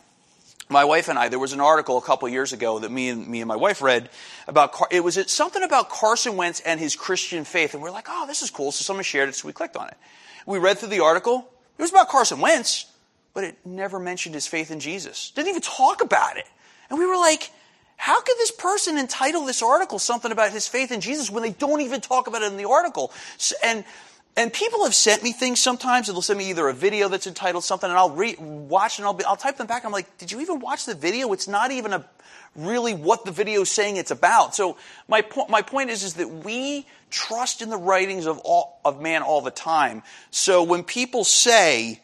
my 0.69 0.83
wife 0.83 1.07
and 1.07 1.17
I, 1.17 1.29
there 1.29 1.39
was 1.39 1.53
an 1.53 1.61
article 1.61 1.97
a 1.97 2.01
couple 2.01 2.27
years 2.27 2.53
ago 2.53 2.79
that 2.79 2.91
me 2.91 3.09
and 3.09 3.27
me 3.27 3.41
and 3.41 3.47
my 3.47 3.55
wife 3.55 3.81
read 3.81 4.09
about 4.47 4.75
it 4.91 5.03
was 5.03 5.19
something 5.31 5.63
about 5.63 5.89
Carson 5.89 6.35
Wentz 6.35 6.59
and 6.59 6.79
his 6.79 6.95
Christian 6.95 7.45
faith, 7.45 7.73
and 7.73 7.81
we 7.81 7.89
are 7.89 7.93
like, 7.93 8.07
oh, 8.09 8.27
this 8.27 8.41
is 8.41 8.49
cool. 8.49 8.71
So 8.71 8.83
someone 8.83 9.03
shared 9.03 9.29
it, 9.29 9.35
so 9.35 9.47
we 9.47 9.53
clicked 9.53 9.77
on 9.77 9.87
it. 9.87 9.97
We 10.45 10.59
read 10.59 10.77
through 10.77 10.89
the 10.89 11.01
article. 11.01 11.49
It 11.77 11.81
was 11.81 11.91
about 11.91 12.09
Carson 12.09 12.41
Wentz, 12.41 12.85
but 13.33 13.43
it 13.43 13.57
never 13.65 13.99
mentioned 13.99 14.35
his 14.35 14.47
faith 14.47 14.71
in 14.71 14.79
Jesus. 14.79 15.31
Didn't 15.31 15.49
even 15.49 15.61
talk 15.61 16.01
about 16.01 16.37
it, 16.37 16.45
and 16.89 16.99
we 16.99 17.05
were 17.05 17.17
like, 17.17 17.51
how 17.97 18.21
could 18.21 18.37
this 18.37 18.51
person 18.51 18.97
entitle 18.97 19.45
this 19.45 19.63
article 19.63 19.99
something 19.99 20.31
about 20.31 20.51
his 20.51 20.67
faith 20.67 20.91
in 20.91 21.01
Jesus 21.01 21.31
when 21.31 21.41
they 21.43 21.51
don't 21.51 21.81
even 21.81 21.99
talk 21.99 22.27
about 22.27 22.43
it 22.43 22.51
in 22.51 22.57
the 22.57 22.69
article? 22.69 23.11
And 23.63 23.83
and 24.37 24.53
people 24.53 24.83
have 24.83 24.93
sent 24.93 25.23
me 25.23 25.31
things 25.31 25.59
sometimes, 25.59 26.07
and 26.07 26.15
they'll 26.15 26.21
send 26.21 26.37
me 26.37 26.51
either 26.51 26.67
a 26.67 26.73
video 26.73 27.09
that's 27.09 27.25
entitled 27.25 27.63
something, 27.63 27.89
and 27.89 27.97
I'll 27.97 28.11
re- 28.11 28.35
watch 28.37 28.99
and 28.99 29.05
I'll, 29.07 29.13
be, 29.13 29.25
I'll 29.25 29.35
type 29.35 29.57
them 29.57 29.65
back. 29.65 29.83
I'm 29.83 29.91
like, 29.91 30.19
did 30.19 30.31
you 30.31 30.39
even 30.41 30.59
watch 30.59 30.85
the 30.85 30.93
video? 30.93 31.33
It's 31.33 31.47
not 31.47 31.71
even 31.71 31.91
a, 31.91 32.05
really 32.55 32.93
what 32.93 33.25
the 33.25 33.31
video 33.31 33.61
is 33.61 33.71
saying 33.71 33.97
it's 33.97 34.11
about. 34.11 34.53
So 34.53 34.77
my, 35.07 35.21
po- 35.21 35.47
my 35.49 35.63
point 35.63 35.89
is, 35.89 36.03
is 36.03 36.13
that 36.15 36.29
we 36.29 36.85
trust 37.09 37.63
in 37.63 37.71
the 37.71 37.77
writings 37.77 38.27
of, 38.27 38.37
all, 38.45 38.79
of 38.85 39.01
man 39.01 39.23
all 39.23 39.41
the 39.41 39.49
time. 39.49 40.03
So 40.29 40.61
when 40.61 40.83
people 40.83 41.23
say, 41.23 41.99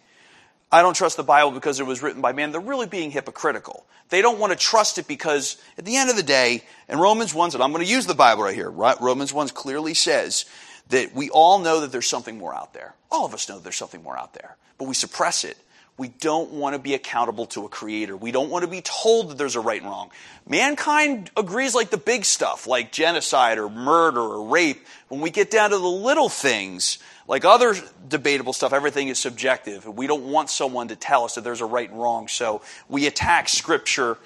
I 0.72 0.82
don't 0.82 0.96
trust 0.96 1.18
the 1.18 1.24
Bible 1.24 1.52
because 1.52 1.80
it 1.80 1.86
was 1.86 2.02
written 2.02 2.22
by 2.22 2.34
man, 2.34 2.52
they're 2.52 2.62
really 2.62 2.88
being 2.88 3.12
hypocritical. 3.12 3.86
They 4.10 4.24
don't 4.24 4.40
want 4.40 4.54
to 4.54 4.58
trust 4.58 4.98
it 4.98 5.08
because 5.08 5.58
at 5.78 5.86
the 5.86 5.98
end 5.98 6.10
of 6.10 6.16
the 6.16 6.24
day, 6.24 6.64
in 6.90 6.98
Romans 6.98 7.34
1, 7.34 7.52
and 7.54 7.62
I'm 7.62 7.72
going 7.72 7.86
to 7.86 7.92
use 7.92 8.08
the 8.08 8.16
Bible 8.16 8.44
right 8.44 8.56
here? 8.56 8.72
Romans 8.72 9.32
1 9.32 9.50
clearly 9.50 9.94
says 9.94 10.46
that 10.90 11.14
we 11.14 11.30
all 11.30 11.60
know 11.60 11.82
that 11.82 11.92
there's 11.92 12.08
something 12.08 12.38
more 12.38 12.54
out 12.54 12.74
there. 12.74 12.94
All 13.12 13.26
of 13.26 13.34
us 13.34 13.50
know 13.50 13.60
there's 13.60 13.76
something 13.76 14.04
more 14.04 14.18
out 14.18 14.34
there, 14.34 14.56
but 14.78 14.88
we 14.88 14.94
suppress 14.94 15.44
it. 15.44 15.58
We 15.96 16.08
don't 16.08 16.52
want 16.52 16.74
to 16.74 16.80
be 16.80 16.96
accountable 16.96 17.46
to 17.48 17.66
a 17.66 17.70
creator. 17.70 18.18
We 18.18 18.32
don't 18.32 18.50
want 18.50 18.64
to 18.64 18.70
be 18.70 18.82
told 18.82 19.30
that 19.30 19.38
there's 19.38 19.56
a 19.56 19.60
right 19.60 19.80
and 19.80 19.90
wrong. 19.90 20.10
Mankind 20.48 21.30
agrees 21.38 21.76
like 21.76 21.92
the 21.92 21.98
big 21.98 22.26
stuff, 22.26 22.66
like 22.66 22.92
genocide 22.92 23.60
or 23.60 23.70
murder 23.70 24.20
or 24.20 24.48
rape. 24.48 24.84
When 25.10 25.22
we 25.22 25.30
get 25.30 25.52
down 25.52 25.70
to 25.70 25.78
the 25.78 25.84
little 25.84 26.30
things, 26.30 26.98
like 27.28 27.46
other 27.46 27.76
debatable 28.08 28.54
stuff, 28.54 28.74
everything 28.74 29.10
is 29.10 29.20
subjective. 29.20 29.88
We 29.88 30.08
don't 30.08 30.32
want 30.32 30.50
someone 30.50 30.88
to 30.88 30.96
tell 30.96 31.26
us 31.26 31.36
that 31.36 31.44
there's 31.44 31.62
a 31.62 31.66
right 31.66 31.90
and 31.90 32.02
wrong, 32.02 32.28
so 32.28 32.64
we 32.90 33.06
attack 33.06 33.48
Scripture 33.48 34.18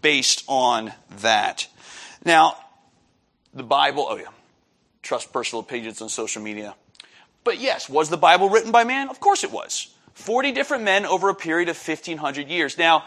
based 0.00 0.44
on 0.46 0.92
that. 1.20 1.66
Now, 2.24 2.56
the 3.52 3.64
Bible, 3.64 4.06
oh 4.08 4.16
yeah, 4.16 4.28
trust 5.08 5.32
personal 5.32 5.60
opinions 5.60 6.02
on 6.02 6.10
social 6.10 6.42
media. 6.42 6.74
But 7.42 7.58
yes, 7.58 7.88
was 7.88 8.10
the 8.10 8.18
Bible 8.18 8.50
written 8.50 8.70
by 8.70 8.84
man? 8.84 9.08
Of 9.08 9.20
course 9.20 9.42
it 9.42 9.50
was. 9.50 9.94
40 10.12 10.52
different 10.52 10.84
men 10.84 11.06
over 11.06 11.30
a 11.30 11.34
period 11.34 11.70
of 11.70 11.76
1500 11.76 12.48
years. 12.48 12.76
Now, 12.76 13.04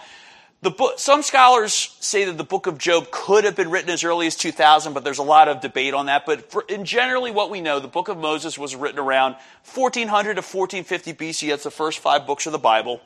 the 0.63 0.71
book, 0.71 0.97
some 0.97 1.21
scholars 1.21 1.95
say 1.99 2.25
that 2.25 2.39
the 2.39 2.43
book 2.43 2.65
of 2.65 2.79
Job 2.79 3.11
could 3.11 3.43
have 3.43 3.55
been 3.55 3.69
written 3.69 3.91
as 3.91 4.03
early 4.03 4.25
as 4.25 4.35
2000, 4.35 4.93
but 4.93 5.03
there's 5.03 5.19
a 5.19 5.23
lot 5.23 5.47
of 5.47 5.61
debate 5.61 5.93
on 5.93 6.07
that. 6.07 6.25
But 6.25 6.51
for, 6.51 6.63
in 6.67 6.85
generally 6.85 7.29
what 7.29 7.51
we 7.51 7.61
know, 7.61 7.79
the 7.79 7.87
book 7.87 8.07
of 8.07 8.17
Moses 8.17 8.57
was 8.57 8.75
written 8.75 8.97
around 8.97 9.35
1400 9.75 10.35
to 10.35 10.41
1450 10.41 11.13
BC. 11.13 11.49
That's 11.49 11.63
the 11.63 11.69
first 11.69 11.99
five 11.99 12.25
books 12.25 12.47
of 12.47 12.51
the 12.51 12.57
Bible. 12.59 12.99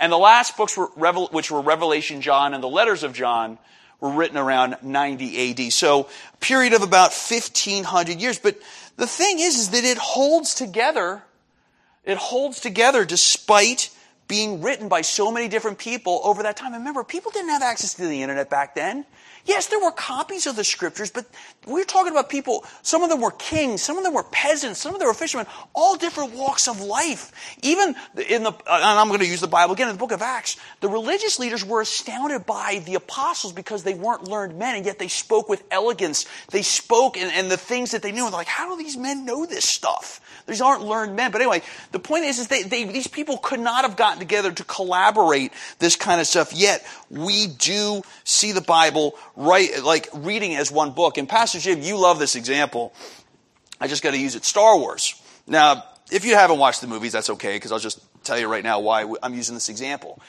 And 0.00 0.10
the 0.10 0.18
last 0.18 0.56
books, 0.56 0.76
were, 0.76 0.86
which 0.86 1.52
were 1.52 1.60
Revelation, 1.60 2.22
John, 2.22 2.54
and 2.54 2.62
the 2.62 2.68
letters 2.68 3.04
of 3.04 3.12
John, 3.12 3.58
were 4.02 4.10
written 4.10 4.36
around 4.36 4.76
90 4.82 5.66
AD. 5.66 5.72
So 5.72 6.08
a 6.34 6.36
period 6.38 6.74
of 6.74 6.82
about 6.82 7.12
1500 7.12 8.20
years. 8.20 8.38
But 8.38 8.58
the 8.96 9.06
thing 9.06 9.38
is, 9.38 9.56
is 9.56 9.68
that 9.70 9.84
it 9.84 9.96
holds 9.96 10.54
together. 10.54 11.22
It 12.04 12.18
holds 12.18 12.58
together 12.60 13.04
despite 13.04 13.90
being 14.26 14.60
written 14.60 14.88
by 14.88 15.02
so 15.02 15.30
many 15.30 15.48
different 15.48 15.78
people 15.78 16.20
over 16.24 16.42
that 16.42 16.56
time. 16.56 16.74
And 16.74 16.82
remember, 16.82 17.04
people 17.04 17.30
didn't 17.30 17.50
have 17.50 17.62
access 17.62 17.94
to 17.94 18.06
the 18.06 18.22
internet 18.22 18.50
back 18.50 18.74
then. 18.74 19.06
Yes, 19.44 19.68
there 19.68 19.80
were 19.80 19.92
copies 19.92 20.46
of 20.46 20.56
the 20.56 20.64
scriptures, 20.64 21.10
but 21.10 21.26
we're 21.66 21.84
talking 21.84 22.10
about 22.12 22.28
people, 22.28 22.64
some 22.82 23.02
of 23.02 23.10
them 23.10 23.20
were 23.20 23.30
kings, 23.30 23.82
some 23.82 23.96
of 23.96 24.04
them 24.04 24.14
were 24.14 24.24
peasants, 24.24 24.80
some 24.80 24.94
of 24.94 24.98
them 24.98 25.06
were 25.06 25.14
fishermen, 25.14 25.46
all 25.74 25.96
different 25.96 26.34
walks 26.34 26.66
of 26.66 26.80
life. 26.80 27.32
Even 27.62 27.94
in 28.28 28.42
the, 28.42 28.50
uh, 28.50 28.74
and 28.74 28.98
I'm 28.98 29.08
going 29.08 29.20
to 29.20 29.26
use 29.26 29.40
the 29.40 29.46
Bible 29.46 29.74
again, 29.74 29.88
in 29.88 29.94
the 29.94 29.98
book 29.98 30.12
of 30.12 30.22
Acts, 30.22 30.56
the 30.80 30.88
religious 30.88 31.38
leaders 31.38 31.64
were 31.64 31.80
astounded 31.80 32.46
by 32.46 32.82
the 32.84 32.94
apostles 32.94 33.52
because 33.52 33.84
they 33.84 33.94
weren't 33.94 34.28
learned 34.28 34.58
men, 34.58 34.76
and 34.76 34.84
yet 34.86 34.98
they 34.98 35.08
spoke 35.08 35.48
with 35.48 35.62
elegance. 35.70 36.26
They 36.50 36.62
spoke, 36.62 37.16
and, 37.16 37.30
and 37.32 37.50
the 37.50 37.56
things 37.56 37.92
that 37.92 38.02
they 38.02 38.10
knew, 38.10 38.24
and 38.24 38.32
they're 38.32 38.40
like, 38.40 38.48
how 38.48 38.74
do 38.74 38.82
these 38.82 38.96
men 38.96 39.24
know 39.24 39.46
this 39.46 39.64
stuff? 39.68 40.20
These 40.46 40.60
aren't 40.60 40.82
learned 40.82 41.14
men. 41.14 41.30
But 41.30 41.40
anyway, 41.40 41.62
the 41.92 42.00
point 42.00 42.24
is, 42.24 42.38
is 42.38 42.48
they, 42.48 42.62
they, 42.64 42.84
these 42.84 43.06
people 43.06 43.38
could 43.38 43.60
not 43.60 43.84
have 43.84 43.96
gotten 43.96 44.18
together 44.18 44.50
to 44.50 44.64
collaborate 44.64 45.52
this 45.78 45.94
kind 45.94 46.20
of 46.20 46.26
stuff. 46.26 46.52
Yet 46.52 46.84
we 47.10 47.46
do 47.46 48.02
see 48.24 48.52
the 48.52 48.60
Bible 48.60 49.14
right, 49.36 49.82
like 49.82 50.08
reading 50.12 50.56
as 50.56 50.72
one 50.72 50.90
book. 50.92 51.18
And 51.18 51.28
Pastor 51.28 51.51
Jim, 51.60 51.82
you 51.82 51.98
love 51.98 52.18
this 52.18 52.36
example. 52.36 52.92
I 53.80 53.88
just 53.88 54.02
got 54.02 54.12
to 54.12 54.18
use 54.18 54.36
it. 54.36 54.44
Star 54.44 54.78
Wars. 54.78 55.20
Now, 55.46 55.84
if 56.10 56.24
you 56.24 56.34
haven't 56.34 56.58
watched 56.58 56.80
the 56.80 56.86
movies, 56.86 57.12
that's 57.12 57.30
okay 57.30 57.56
because 57.56 57.72
I'll 57.72 57.78
just 57.78 58.00
tell 58.24 58.38
you 58.38 58.48
right 58.48 58.62
now 58.62 58.80
why 58.80 59.12
I'm 59.22 59.34
using 59.34 59.54
this 59.54 59.68
example. 59.68 60.20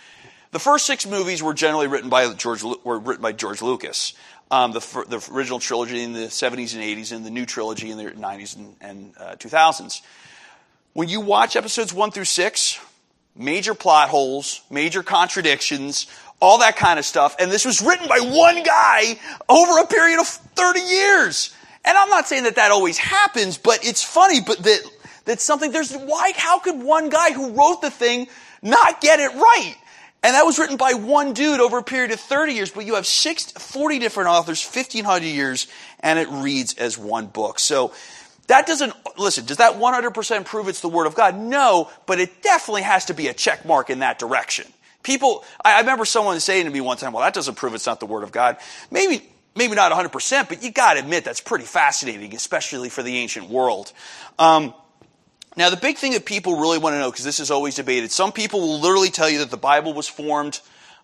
The 0.51 0.59
first 0.59 0.85
six 0.85 1.07
movies 1.07 1.41
were 1.41 1.53
generally 1.53 1.87
written 1.87 2.09
by 2.09 2.31
George 2.33 2.63
were 2.63 2.99
written 2.99 3.21
by 3.21 3.31
George 3.31 3.61
Lucas 3.61 4.13
um, 4.53 4.71
the, 4.71 4.79
the, 5.07 5.33
original 5.33 5.57
trilogy 5.57 6.03
in 6.03 6.13
the 6.13 6.27
70s 6.27 6.75
and 6.75 6.83
80s, 6.83 7.11
and 7.11 7.25
the 7.25 7.31
new 7.31 7.45
trilogy 7.45 7.89
in 7.89 7.97
the 7.97 8.03
90s 8.03 8.55
and, 8.55 8.75
and 8.81 9.13
uh, 9.19 9.35
2000s. 9.35 10.01
When 10.93 11.09
you 11.09 11.21
watch 11.21 11.55
episodes 11.55 11.91
1 11.91 12.11
through 12.11 12.25
6, 12.25 12.79
major 13.35 13.73
plot 13.73 14.09
holes, 14.09 14.61
major 14.69 15.01
contradictions, 15.01 16.05
all 16.43 16.57
that 16.57 16.75
kind 16.75 16.99
of 16.99 17.05
stuff, 17.05 17.37
and 17.39 17.49
this 17.49 17.63
was 17.63 17.81
written 17.81 18.05
by 18.09 18.19
one 18.19 18.61
guy 18.63 19.17
over 19.47 19.79
a 19.79 19.87
period 19.87 20.19
of 20.19 20.27
30 20.27 20.81
years. 20.81 21.55
And 21.85 21.97
I'm 21.97 22.09
not 22.09 22.27
saying 22.27 22.43
that 22.43 22.57
that 22.57 22.69
always 22.69 22.97
happens, 22.97 23.57
but 23.57 23.85
it's 23.85 24.03
funny, 24.03 24.41
but 24.45 24.57
that, 24.57 24.81
that 25.23 25.39
something, 25.39 25.71
there's, 25.71 25.93
why, 25.93 26.33
how 26.35 26.59
could 26.59 26.83
one 26.83 27.09
guy 27.09 27.31
who 27.31 27.51
wrote 27.51 27.81
the 27.81 27.89
thing 27.89 28.27
not 28.61 28.99
get 28.99 29.21
it 29.21 29.33
right? 29.33 29.75
And 30.21 30.35
that 30.35 30.45
was 30.45 30.59
written 30.59 30.75
by 30.75 30.95
one 30.95 31.31
dude 31.31 31.61
over 31.61 31.77
a 31.77 31.83
period 31.83 32.11
of 32.11 32.19
30 32.19 32.53
years, 32.53 32.71
but 32.71 32.85
you 32.85 32.95
have 32.95 33.07
six, 33.07 33.49
40 33.53 33.99
different 33.99 34.29
authors, 34.29 34.65
1500 34.65 35.25
years, 35.25 35.67
and 36.01 36.19
it 36.19 36.27
reads 36.29 36.73
as 36.73 36.97
one 36.97 37.27
book. 37.27 37.57
So 37.57 37.93
that 38.47 38.67
doesn't, 38.67 38.93
listen, 39.17 39.45
does 39.45 39.57
that 39.57 39.75
100% 39.75 40.45
prove 40.45 40.67
it's 40.67 40.81
the 40.81 40.89
Word 40.89 41.07
of 41.07 41.15
God? 41.15 41.37
No, 41.37 41.89
but 42.05 42.19
it 42.19 42.41
definitely 42.41 42.81
has 42.81 43.05
to 43.05 43.13
be 43.13 43.29
a 43.29 43.33
check 43.33 43.65
mark 43.65 43.89
in 43.89 43.99
that 43.99 44.19
direction. 44.19 44.65
People, 45.03 45.43
I, 45.63 45.81
remember 45.81 46.05
someone 46.05 46.39
saying 46.39 46.65
to 46.65 46.71
me 46.71 46.81
one 46.81 46.97
time, 46.97 47.13
well, 47.13 47.23
that 47.23 47.33
doesn't 47.33 47.55
prove 47.55 47.75
it's 47.75 47.85
not 47.85 47.99
the 47.99 48.05
Word 48.05 48.23
of 48.23 48.31
God. 48.31 48.57
Maybe, 48.89 49.29
maybe 49.55 49.75
not 49.75 49.91
100%, 49.91 50.49
but 50.49 50.63
you 50.63 50.71
gotta 50.71 50.99
admit 50.99 51.25
that's 51.25 51.41
pretty 51.41 51.65
fascinating, 51.65 52.33
especially 52.33 52.89
for 52.89 53.03
the 53.03 53.17
ancient 53.17 53.49
world. 53.49 53.91
Um, 54.39 54.73
now, 55.55 55.69
the 55.69 55.77
big 55.77 55.97
thing 55.97 56.13
that 56.13 56.25
people 56.25 56.59
really 56.59 56.79
want 56.79 56.95
to 56.95 56.99
know, 56.99 57.11
because 57.11 57.25
this 57.25 57.39
is 57.39 57.51
always 57.51 57.75
debated, 57.75 58.11
some 58.11 58.31
people 58.31 58.61
will 58.61 58.79
literally 58.79 59.09
tell 59.09 59.29
you 59.29 59.39
that 59.39 59.51
the 59.51 59.57
Bible 59.57 59.93
was 59.93 60.07
formed, 60.07 60.59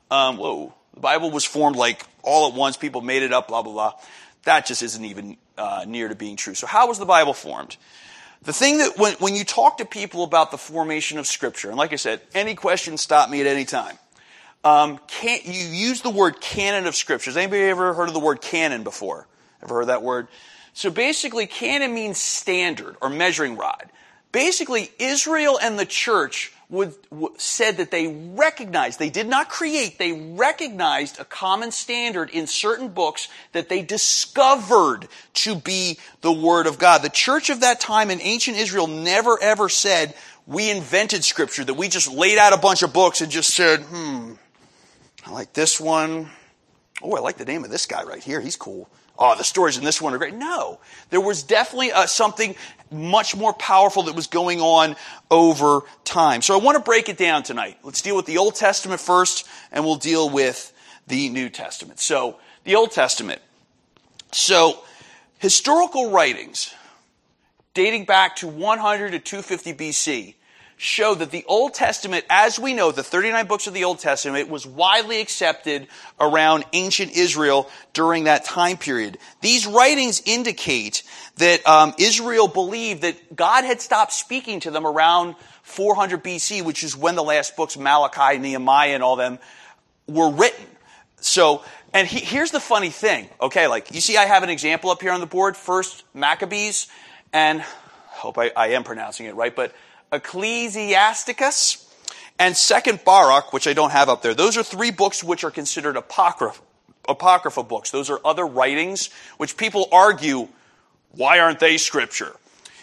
um, 0.10 0.38
whoa, 0.38 0.74
the 0.94 1.02
Bible 1.02 1.30
was 1.30 1.46
formed 1.46 1.76
like 1.76 2.04
all 2.24 2.50
at 2.50 2.56
once, 2.56 2.76
people 2.76 3.02
made 3.02 3.22
it 3.22 3.32
up, 3.32 3.48
blah, 3.48 3.62
blah, 3.62 3.74
blah. 3.74 3.94
That 4.44 4.66
just 4.66 4.82
isn't 4.82 5.06
even 5.06 5.38
uh, 5.58 5.86
near 5.88 6.08
to 6.08 6.16
being 6.16 6.36
true. 6.36 6.56
So, 6.56 6.66
how 6.66 6.88
was 6.88 6.98
the 6.98 7.06
Bible 7.06 7.34
formed? 7.34 7.78
The 8.44 8.54
thing 8.54 8.78
that 8.78 8.98
when, 8.98 9.14
when 9.16 9.36
you 9.36 9.44
talk 9.44 9.78
to 9.80 9.86
people 9.86 10.24
about 10.24 10.52
the 10.52 10.58
formation 10.58 11.20
of 11.20 11.28
Scripture, 11.28 11.70
and 11.70 11.78
like 11.78 11.92
I 11.92 11.98
said, 11.98 12.22
any 12.34 12.56
question, 12.56 12.98
stop 12.98 13.30
me 13.30 13.42
at 13.42 13.48
any 13.48 13.66
time. 13.66 13.98
Um, 14.64 15.00
can, 15.08 15.40
you 15.44 15.66
use 15.66 16.02
the 16.02 16.10
word 16.10 16.42
canon 16.42 16.86
of 16.88 16.96
Scriptures. 16.96 17.38
Anybody 17.38 17.64
ever 17.64 17.94
heard 17.94 18.08
of 18.08 18.14
the 18.14 18.20
word 18.20 18.42
canon 18.42 18.84
before? 18.84 19.28
Ever 19.62 19.76
heard 19.76 19.88
that 19.88 20.04
word? 20.04 20.28
So 20.74 20.90
basically, 20.90 21.48
canon 21.48 21.94
means 21.94 22.18
standard 22.18 22.96
or 23.02 23.10
measuring 23.10 23.58
rod. 23.58 23.90
Basically, 24.32 24.92
Israel 25.00 25.60
and 25.62 25.78
the 25.78 25.86
church 25.86 26.54
would, 26.70 26.94
said 27.38 27.78
that 27.78 27.90
they 27.90 28.08
recognized, 28.08 29.00
they 29.00 29.10
did 29.10 29.28
not 29.28 29.50
create, 29.50 29.98
they 29.98 30.12
recognized 30.12 31.20
a 31.20 31.26
common 31.26 31.72
standard 31.72 32.30
in 32.30 32.46
certain 32.46 32.90
books 32.90 33.28
that 33.54 33.70
they 33.70 33.82
discovered 33.82 35.08
to 35.34 35.56
be 35.56 35.98
the 36.22 36.32
Word 36.32 36.68
of 36.68 36.78
God. 36.78 37.02
The 37.02 37.10
church 37.10 37.50
of 37.50 37.62
that 37.62 37.80
time 37.80 38.12
in 38.12 38.22
ancient 38.22 38.58
Israel 38.58 38.88
never 38.88 39.42
ever 39.42 39.68
said, 39.68 40.14
we 40.46 40.70
invented 40.70 41.24
Scripture, 41.24 41.64
that 41.64 41.74
we 41.74 41.90
just 41.90 42.12
laid 42.12 42.38
out 42.38 42.54
a 42.54 42.58
bunch 42.58 42.84
of 42.84 42.94
books 42.94 43.22
and 43.22 43.32
just 43.32 43.54
said, 43.54 43.82
hmm, 43.82 44.34
I 45.26 45.32
like 45.32 45.54
this 45.54 45.80
one. 45.80 46.30
Oh, 47.02 47.16
I 47.16 47.20
like 47.20 47.38
the 47.38 47.46
name 47.46 47.64
of 47.64 47.72
this 47.72 47.86
guy 47.86 48.04
right 48.04 48.24
here. 48.24 48.42
He's 48.42 48.56
cool 48.56 48.90
oh, 49.20 49.36
the 49.36 49.44
stories 49.44 49.78
in 49.78 49.84
this 49.84 50.02
one 50.02 50.14
are 50.14 50.18
great. 50.18 50.34
No, 50.34 50.80
there 51.10 51.22
was 51.22 51.44
definitely 51.44 51.92
uh, 51.92 52.08
something 52.08 52.56
much 52.92 53.36
more 53.36 53.54
powerful 53.54 54.04
that 54.04 54.16
was 54.16 54.28
going 54.28 54.62
on 54.62 54.96
over 55.30 55.82
time. 56.04 56.42
So 56.42 56.60
I 56.60 56.64
want 56.64 56.78
to 56.78 56.84
break 56.84 57.10
it 57.10 57.18
down 57.18 57.44
tonight. 57.44 57.78
Let's 57.84 58.02
deal 58.02 58.16
with 58.16 58.26
the 58.26 58.38
Old 58.38 58.56
Testament 58.56 59.00
first, 59.00 59.48
and 59.72 59.84
we'll 59.84 59.96
deal 59.96 60.30
with 60.30 60.74
the 61.08 61.30
New 61.30 61.50
Testament. 61.50 62.00
So 62.00 62.38
the 62.64 62.76
Old 62.76 62.92
Testament. 62.92 63.42
So 64.32 64.84
historical 65.40 66.12
writings 66.12 66.74
dating 67.74 68.06
back 68.06 68.36
to 68.38 68.48
100 68.48 69.12
to 69.12 69.20
250 69.20 69.74
BC 69.74 70.36
show 70.80 71.14
that 71.14 71.30
the 71.30 71.44
Old 71.46 71.74
Testament, 71.74 72.24
as 72.30 72.58
we 72.58 72.74
know, 72.74 72.94
the 72.94 73.04
39 73.04 73.48
books 73.48 73.68
of 73.68 73.74
the 73.74 73.84
Old 73.84 74.00
Testament, 74.00 74.48
was 74.48 74.66
widely 74.66 75.20
accepted 75.20 75.88
around 76.22 76.64
ancient 76.72 77.12
Israel 77.12 77.70
during 77.92 78.24
that 78.24 78.46
time 78.46 78.78
period. 78.78 79.18
These 79.42 79.68
writings 79.68 80.22
indicate 80.26 81.04
that 81.36 81.68
um, 81.68 81.94
Israel 82.00 82.48
believed 82.48 83.02
that 83.02 83.36
God 83.36 83.66
had 83.66 83.82
stopped 83.82 84.14
speaking 84.14 84.62
to 84.62 84.72
them 84.72 84.88
around 84.88 85.36
400 85.64 86.24
BC, 86.24 86.64
which 86.64 86.86
is 86.86 86.96
when 86.96 87.16
the 87.16 87.24
last 87.24 87.58
books, 87.58 87.78
Malachi, 87.78 88.38
Nehemiah, 88.38 88.94
and 88.94 89.04
all 89.04 89.18
them, 89.18 89.38
were 90.08 90.32
written. 90.32 90.66
So, 91.20 91.62
and 91.94 92.08
he, 92.08 92.20
here's 92.20 92.52
the 92.52 92.62
funny 92.62 92.90
thing, 92.90 93.28
okay? 93.42 93.68
Like, 93.68 93.94
you 93.94 94.00
see, 94.00 94.16
I 94.16 94.26
have 94.26 94.44
an 94.44 94.50
example 94.50 94.92
up 94.92 95.02
here 95.02 95.12
on 95.12 95.20
the 95.20 95.26
board. 95.26 95.58
First, 95.58 96.06
Maccabees, 96.14 96.88
and 97.34 97.60
I 97.60 97.66
hope 98.16 98.38
I, 98.38 98.54
I 98.56 98.68
am 98.70 98.86
pronouncing 98.86 99.26
it 99.26 99.36
right, 99.36 99.54
but 99.54 99.74
Ecclesiasticus, 100.12 101.86
and 102.40 102.56
Second 102.56 103.04
Baruch, 103.04 103.52
which 103.52 103.68
I 103.68 103.74
don't 103.74 103.92
have 103.92 104.10
up 104.10 104.22
there. 104.22 104.34
Those 104.34 104.58
are 104.58 104.64
three 104.64 104.92
books 104.92 105.24
which 105.24 105.44
are 105.44 105.52
considered 105.52 105.98
apocrypha, 105.98 106.62
apocrypha 107.08 107.64
books. 107.64 107.92
Those 107.92 108.10
are 108.10 108.20
other 108.24 108.46
writings 108.46 109.10
which 109.38 109.58
people 109.58 109.90
argue, 109.92 110.48
why 111.12 111.40
aren't 111.40 111.60
they 111.60 111.78
scripture? 111.78 112.34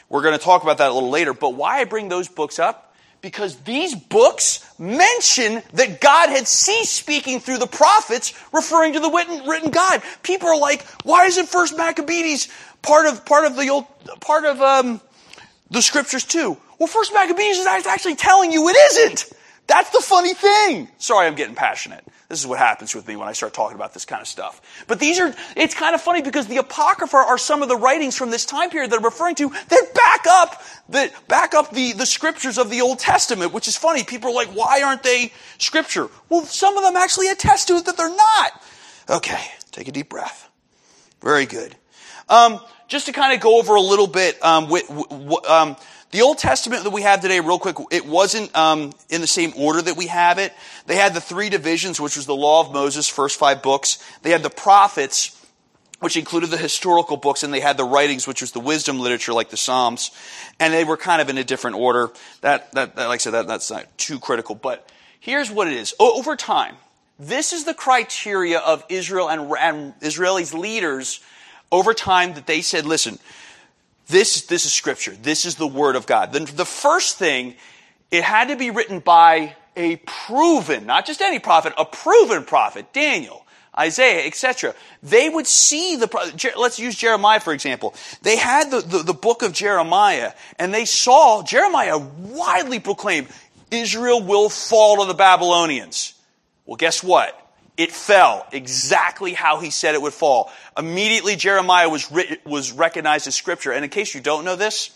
We're 0.08 0.22
going 0.22 0.38
to 0.38 0.44
talk 0.44 0.62
about 0.62 0.78
that 0.78 0.90
a 0.90 0.94
little 0.94 1.10
later, 1.10 1.32
but 1.32 1.54
why 1.54 1.80
I 1.80 1.84
bring 1.84 2.08
those 2.08 2.28
books 2.28 2.58
up? 2.58 2.94
Because 3.22 3.56
these 3.62 3.94
books 3.94 4.64
mention 4.78 5.62
that 5.72 6.00
God 6.00 6.28
had 6.28 6.46
ceased 6.46 6.92
speaking 6.92 7.40
through 7.40 7.58
the 7.58 7.66
prophets, 7.66 8.34
referring 8.52 8.92
to 8.92 9.00
the 9.00 9.10
written, 9.10 9.48
written 9.48 9.70
God. 9.70 10.02
People 10.22 10.48
are 10.48 10.60
like, 10.60 10.86
why 11.02 11.26
isn't 11.26 11.48
First 11.48 11.76
Maccabees 11.76 12.48
part 12.82 13.06
of 13.06 13.24
part 13.24 13.46
of 13.46 13.56
the 13.56 13.68
old 13.68 13.86
part 14.20 14.44
of 14.44 14.60
um, 14.60 15.00
the 15.70 15.82
scriptures 15.82 16.24
too? 16.24 16.56
Well, 16.78 16.86
First 16.86 17.12
Maccabees 17.12 17.58
is 17.58 17.66
actually 17.66 18.16
telling 18.16 18.52
you 18.52 18.68
it 18.68 18.76
isn't. 18.76 19.32
That's 19.66 19.90
the 19.90 20.00
funny 20.00 20.34
thing. 20.34 20.88
Sorry, 20.98 21.26
I'm 21.26 21.34
getting 21.34 21.56
passionate. 21.56 22.04
This 22.28 22.40
is 22.40 22.46
what 22.46 22.58
happens 22.58 22.94
with 22.94 23.06
me 23.06 23.16
when 23.16 23.28
I 23.28 23.32
start 23.32 23.52
talking 23.52 23.76
about 23.76 23.94
this 23.94 24.04
kind 24.04 24.20
of 24.20 24.26
stuff. 24.26 24.84
But 24.86 24.98
these 24.98 25.20
are, 25.20 25.32
it's 25.56 25.74
kind 25.74 25.94
of 25.94 26.00
funny 26.00 26.22
because 26.22 26.46
the 26.46 26.56
Apocrypha 26.58 27.16
are 27.16 27.38
some 27.38 27.62
of 27.62 27.68
the 27.68 27.76
writings 27.76 28.16
from 28.16 28.30
this 28.30 28.44
time 28.44 28.70
period 28.70 28.90
that 28.90 29.00
are 29.00 29.04
referring 29.04 29.36
to 29.36 29.48
that 29.48 29.92
back 29.94 30.26
up, 30.28 30.62
that 30.88 31.28
back 31.28 31.54
up 31.54 31.70
the, 31.70 31.92
the 31.92 32.06
scriptures 32.06 32.58
of 32.58 32.70
the 32.70 32.80
Old 32.80 32.98
Testament, 32.98 33.52
which 33.52 33.68
is 33.68 33.76
funny. 33.76 34.02
People 34.02 34.30
are 34.30 34.34
like, 34.34 34.48
why 34.48 34.82
aren't 34.82 35.02
they 35.02 35.32
scripture? 35.58 36.08
Well, 36.28 36.42
some 36.42 36.76
of 36.76 36.84
them 36.84 36.96
actually 36.96 37.28
attest 37.28 37.68
to 37.68 37.74
it 37.74 37.86
that 37.86 37.96
they're 37.96 38.08
not. 38.08 38.62
Okay, 39.08 39.44
take 39.70 39.86
a 39.86 39.92
deep 39.92 40.08
breath. 40.08 40.48
Very 41.22 41.46
good. 41.46 41.76
Um, 42.28 42.60
just 42.88 43.06
to 43.06 43.12
kind 43.12 43.34
of 43.34 43.40
go 43.40 43.58
over 43.58 43.74
a 43.74 43.80
little 43.80 44.06
bit, 44.06 44.42
um, 44.44 44.68
with, 44.68 44.88
um, 45.48 45.76
the 46.10 46.22
Old 46.22 46.38
Testament 46.38 46.84
that 46.84 46.90
we 46.90 47.02
have 47.02 47.20
today, 47.20 47.40
real 47.40 47.58
quick, 47.58 47.76
it 47.90 48.06
wasn't 48.06 48.54
um, 48.56 48.92
in 49.08 49.20
the 49.20 49.26
same 49.26 49.52
order 49.56 49.82
that 49.82 49.96
we 49.96 50.06
have 50.06 50.38
it. 50.38 50.52
They 50.86 50.96
had 50.96 51.14
the 51.14 51.20
three 51.20 51.50
divisions, 51.50 52.00
which 52.00 52.16
was 52.16 52.26
the 52.26 52.34
Law 52.34 52.60
of 52.60 52.72
Moses, 52.72 53.08
first 53.08 53.38
five 53.38 53.62
books. 53.62 54.02
They 54.22 54.30
had 54.30 54.42
the 54.42 54.50
prophets, 54.50 55.40
which 56.00 56.16
included 56.16 56.50
the 56.50 56.56
historical 56.56 57.16
books, 57.16 57.42
and 57.42 57.52
they 57.52 57.60
had 57.60 57.76
the 57.76 57.84
writings, 57.84 58.26
which 58.26 58.40
was 58.40 58.52
the 58.52 58.60
wisdom 58.60 59.00
literature, 59.00 59.32
like 59.32 59.50
the 59.50 59.56
Psalms, 59.56 60.10
and 60.60 60.72
they 60.72 60.84
were 60.84 60.96
kind 60.96 61.20
of 61.20 61.28
in 61.28 61.38
a 61.38 61.44
different 61.44 61.76
order. 61.76 62.10
That, 62.40 62.72
that, 62.72 62.96
that 62.96 63.08
like 63.08 63.16
I 63.16 63.22
said, 63.22 63.32
that, 63.32 63.46
that's 63.46 63.70
not 63.70 63.86
too 63.98 64.18
critical. 64.18 64.54
But 64.54 64.88
here's 65.18 65.50
what 65.50 65.66
it 65.66 65.74
is: 65.74 65.94
o- 65.98 66.18
over 66.18 66.36
time, 66.36 66.76
this 67.18 67.52
is 67.52 67.64
the 67.64 67.74
criteria 67.74 68.58
of 68.58 68.84
Israel 68.88 69.28
and, 69.28 69.50
and 69.58 70.00
Israelis 70.00 70.56
leaders 70.56 71.20
over 71.76 71.94
time 71.94 72.34
that 72.34 72.46
they 72.46 72.62
said, 72.62 72.86
"Listen, 72.86 73.18
this 74.08 74.42
this 74.42 74.64
is 74.64 74.72
Scripture. 74.72 75.12
This 75.12 75.44
is 75.44 75.56
the 75.56 75.66
Word 75.66 75.96
of 75.96 76.06
God." 76.06 76.32
Then 76.32 76.46
the 76.54 76.64
first 76.64 77.18
thing, 77.18 77.54
it 78.10 78.24
had 78.24 78.48
to 78.48 78.56
be 78.56 78.70
written 78.70 79.00
by 79.00 79.54
a 79.76 79.96
proven, 79.96 80.86
not 80.86 81.06
just 81.06 81.20
any 81.20 81.38
prophet, 81.38 81.74
a 81.76 81.84
proven 81.84 82.44
prophet, 82.44 82.92
Daniel. 82.92 83.42
Isaiah, 83.78 84.26
etc. 84.26 84.74
They 85.02 85.28
would 85.28 85.46
see 85.46 85.96
the, 85.96 86.08
let's 86.56 86.78
use 86.78 86.96
Jeremiah 86.96 87.40
for 87.40 87.52
example. 87.52 87.94
They 88.22 88.36
had 88.36 88.70
the, 88.70 88.80
the, 88.80 88.98
the 89.02 89.12
book 89.12 89.42
of 89.42 89.52
Jeremiah 89.52 90.32
and 90.58 90.72
they 90.72 90.86
saw 90.86 91.42
Jeremiah 91.42 91.98
widely 91.98 92.80
proclaim, 92.80 93.28
Israel 93.70 94.22
will 94.22 94.48
fall 94.48 95.02
to 95.02 95.04
the 95.04 95.12
Babylonians. 95.12 96.14
Well, 96.64 96.76
guess 96.76 97.02
what? 97.02 97.38
It 97.76 97.92
fell 97.92 98.46
exactly 98.52 99.34
how 99.34 99.60
he 99.60 99.70
said 99.70 99.94
it 99.94 100.00
would 100.00 100.14
fall. 100.14 100.50
Immediately, 100.78 101.36
Jeremiah 101.36 101.88
was, 101.88 102.10
written, 102.10 102.38
was 102.44 102.72
recognized 102.72 103.26
as 103.28 103.34
scripture. 103.34 103.70
And 103.70 103.84
in 103.84 103.90
case 103.90 104.14
you 104.14 104.20
don't 104.20 104.44
know 104.44 104.56
this, 104.56 104.90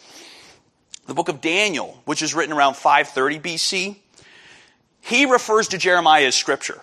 the 1.06 1.14
book 1.14 1.28
of 1.28 1.40
Daniel, 1.40 2.00
which 2.06 2.22
is 2.22 2.34
written 2.34 2.54
around 2.54 2.76
530 2.76 3.38
BC, 3.38 3.96
he 5.00 5.26
refers 5.26 5.68
to 5.68 5.78
Jeremiah 5.78 6.26
as 6.26 6.34
scripture. 6.34 6.80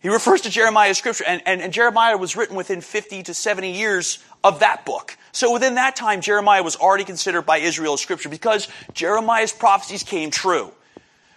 He 0.00 0.08
refers 0.08 0.42
to 0.42 0.50
Jeremiah 0.50 0.90
as 0.90 0.98
scripture, 0.98 1.24
and, 1.26 1.42
and, 1.46 1.60
and, 1.60 1.72
Jeremiah 1.72 2.16
was 2.16 2.36
written 2.36 2.54
within 2.54 2.80
50 2.80 3.24
to 3.24 3.34
70 3.34 3.72
years 3.72 4.18
of 4.44 4.60
that 4.60 4.84
book. 4.84 5.16
So 5.32 5.52
within 5.52 5.74
that 5.74 5.96
time, 5.96 6.20
Jeremiah 6.20 6.62
was 6.62 6.76
already 6.76 7.04
considered 7.04 7.42
by 7.42 7.58
Israel 7.58 7.94
as 7.94 8.00
scripture 8.00 8.28
because 8.28 8.68
Jeremiah's 8.94 9.52
prophecies 9.52 10.02
came 10.02 10.30
true. 10.30 10.72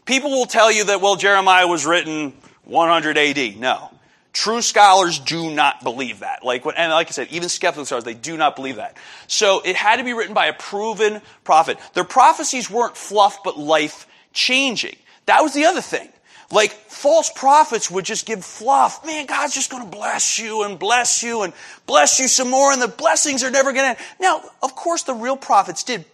People 0.06 0.32
will 0.32 0.46
tell 0.46 0.72
you 0.72 0.86
that, 0.86 1.02
well, 1.02 1.16
Jeremiah 1.16 1.68
was 1.68 1.86
written 1.86 2.34
100 2.66 3.18
AD. 3.18 3.58
No. 3.58 3.92
True 4.32 4.62
scholars 4.62 5.20
do 5.20 5.50
not 5.50 5.84
believe 5.84 6.20
that. 6.20 6.44
Like, 6.44 6.64
and 6.66 6.92
like 6.92 7.08
I 7.08 7.12
said, 7.12 7.30
even 7.32 7.50
skeptical 7.50 7.86
scholars, 7.86 8.04
they 8.04 8.14
do 8.14 8.38
not 8.38 8.56
believe 8.56 8.76
that. 8.76 8.96
So 9.28 9.62
it 9.66 9.76
had 9.76 9.98
to 9.98 10.04
be 10.04 10.14
written 10.14 10.34
by 10.34 10.46
a 10.46 10.54
proven 10.54 11.22
prophet. 11.44 11.78
Their 11.94 12.04
prophecies 12.04 12.70
weren't 12.70 12.96
fluff, 12.96 13.44
but 13.44 13.58
life 13.58 14.08
changing. 14.32 14.96
That 15.26 15.42
was 15.42 15.54
the 15.54 15.66
other 15.66 15.82
thing. 15.82 16.10
Like 16.52 16.72
false 16.72 17.32
prophets 17.36 17.92
would 17.92 18.06
just 18.06 18.26
give 18.26 18.44
fluff. 18.44 19.06
Man, 19.06 19.26
God's 19.26 19.54
just 19.54 19.70
going 19.70 19.84
to 19.84 19.90
bless 19.90 20.40
you 20.40 20.64
and 20.64 20.80
bless 20.80 21.22
you 21.22 21.44
and 21.44 21.54
bless 21.86 22.20
you 22.20 22.28
some 22.28 22.50
more 22.50 22.72
and 22.72 22.82
the 22.82 22.88
blessings 22.88 23.44
are 23.44 23.52
never 23.52 23.72
going 23.72 23.84
to 23.84 23.90
end. 23.90 23.98
Now, 24.20 24.42
of 24.64 24.76
course, 24.76 25.04
the 25.04 25.14
real 25.14 25.38
prophets 25.38 25.84
did 25.84 26.06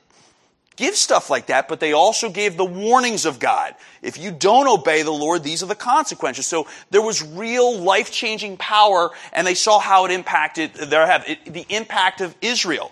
give 0.76 0.96
stuff 0.96 1.30
like 1.30 1.48
that, 1.48 1.68
but 1.68 1.80
they 1.80 1.94
also 1.94 2.30
gave 2.30 2.58
the 2.58 2.66
warnings 2.66 3.26
of 3.26 3.40
God. 3.40 3.76
If 4.02 4.18
you 4.18 4.32
don't 4.32 4.68
obey 4.68 5.04
the 5.04 5.12
Lord, 5.12 5.44
these 5.44 5.64
are 5.64 5.68
the 5.68 5.76
consequences. 5.76 6.46
So 6.46 6.68
there 6.92 7.02
was 7.02 7.24
real 7.24 7.78
life-changing 7.80 8.58
power 8.58 9.12
and 9.34 9.46
they 9.46 9.56
saw 9.56 9.80
how 9.80 10.06
it 10.06 10.12
impacted, 10.12 10.72
have, 10.76 11.26
the 11.46 11.66
impact 11.70 12.22
of 12.22 12.36
Israel. 12.42 12.92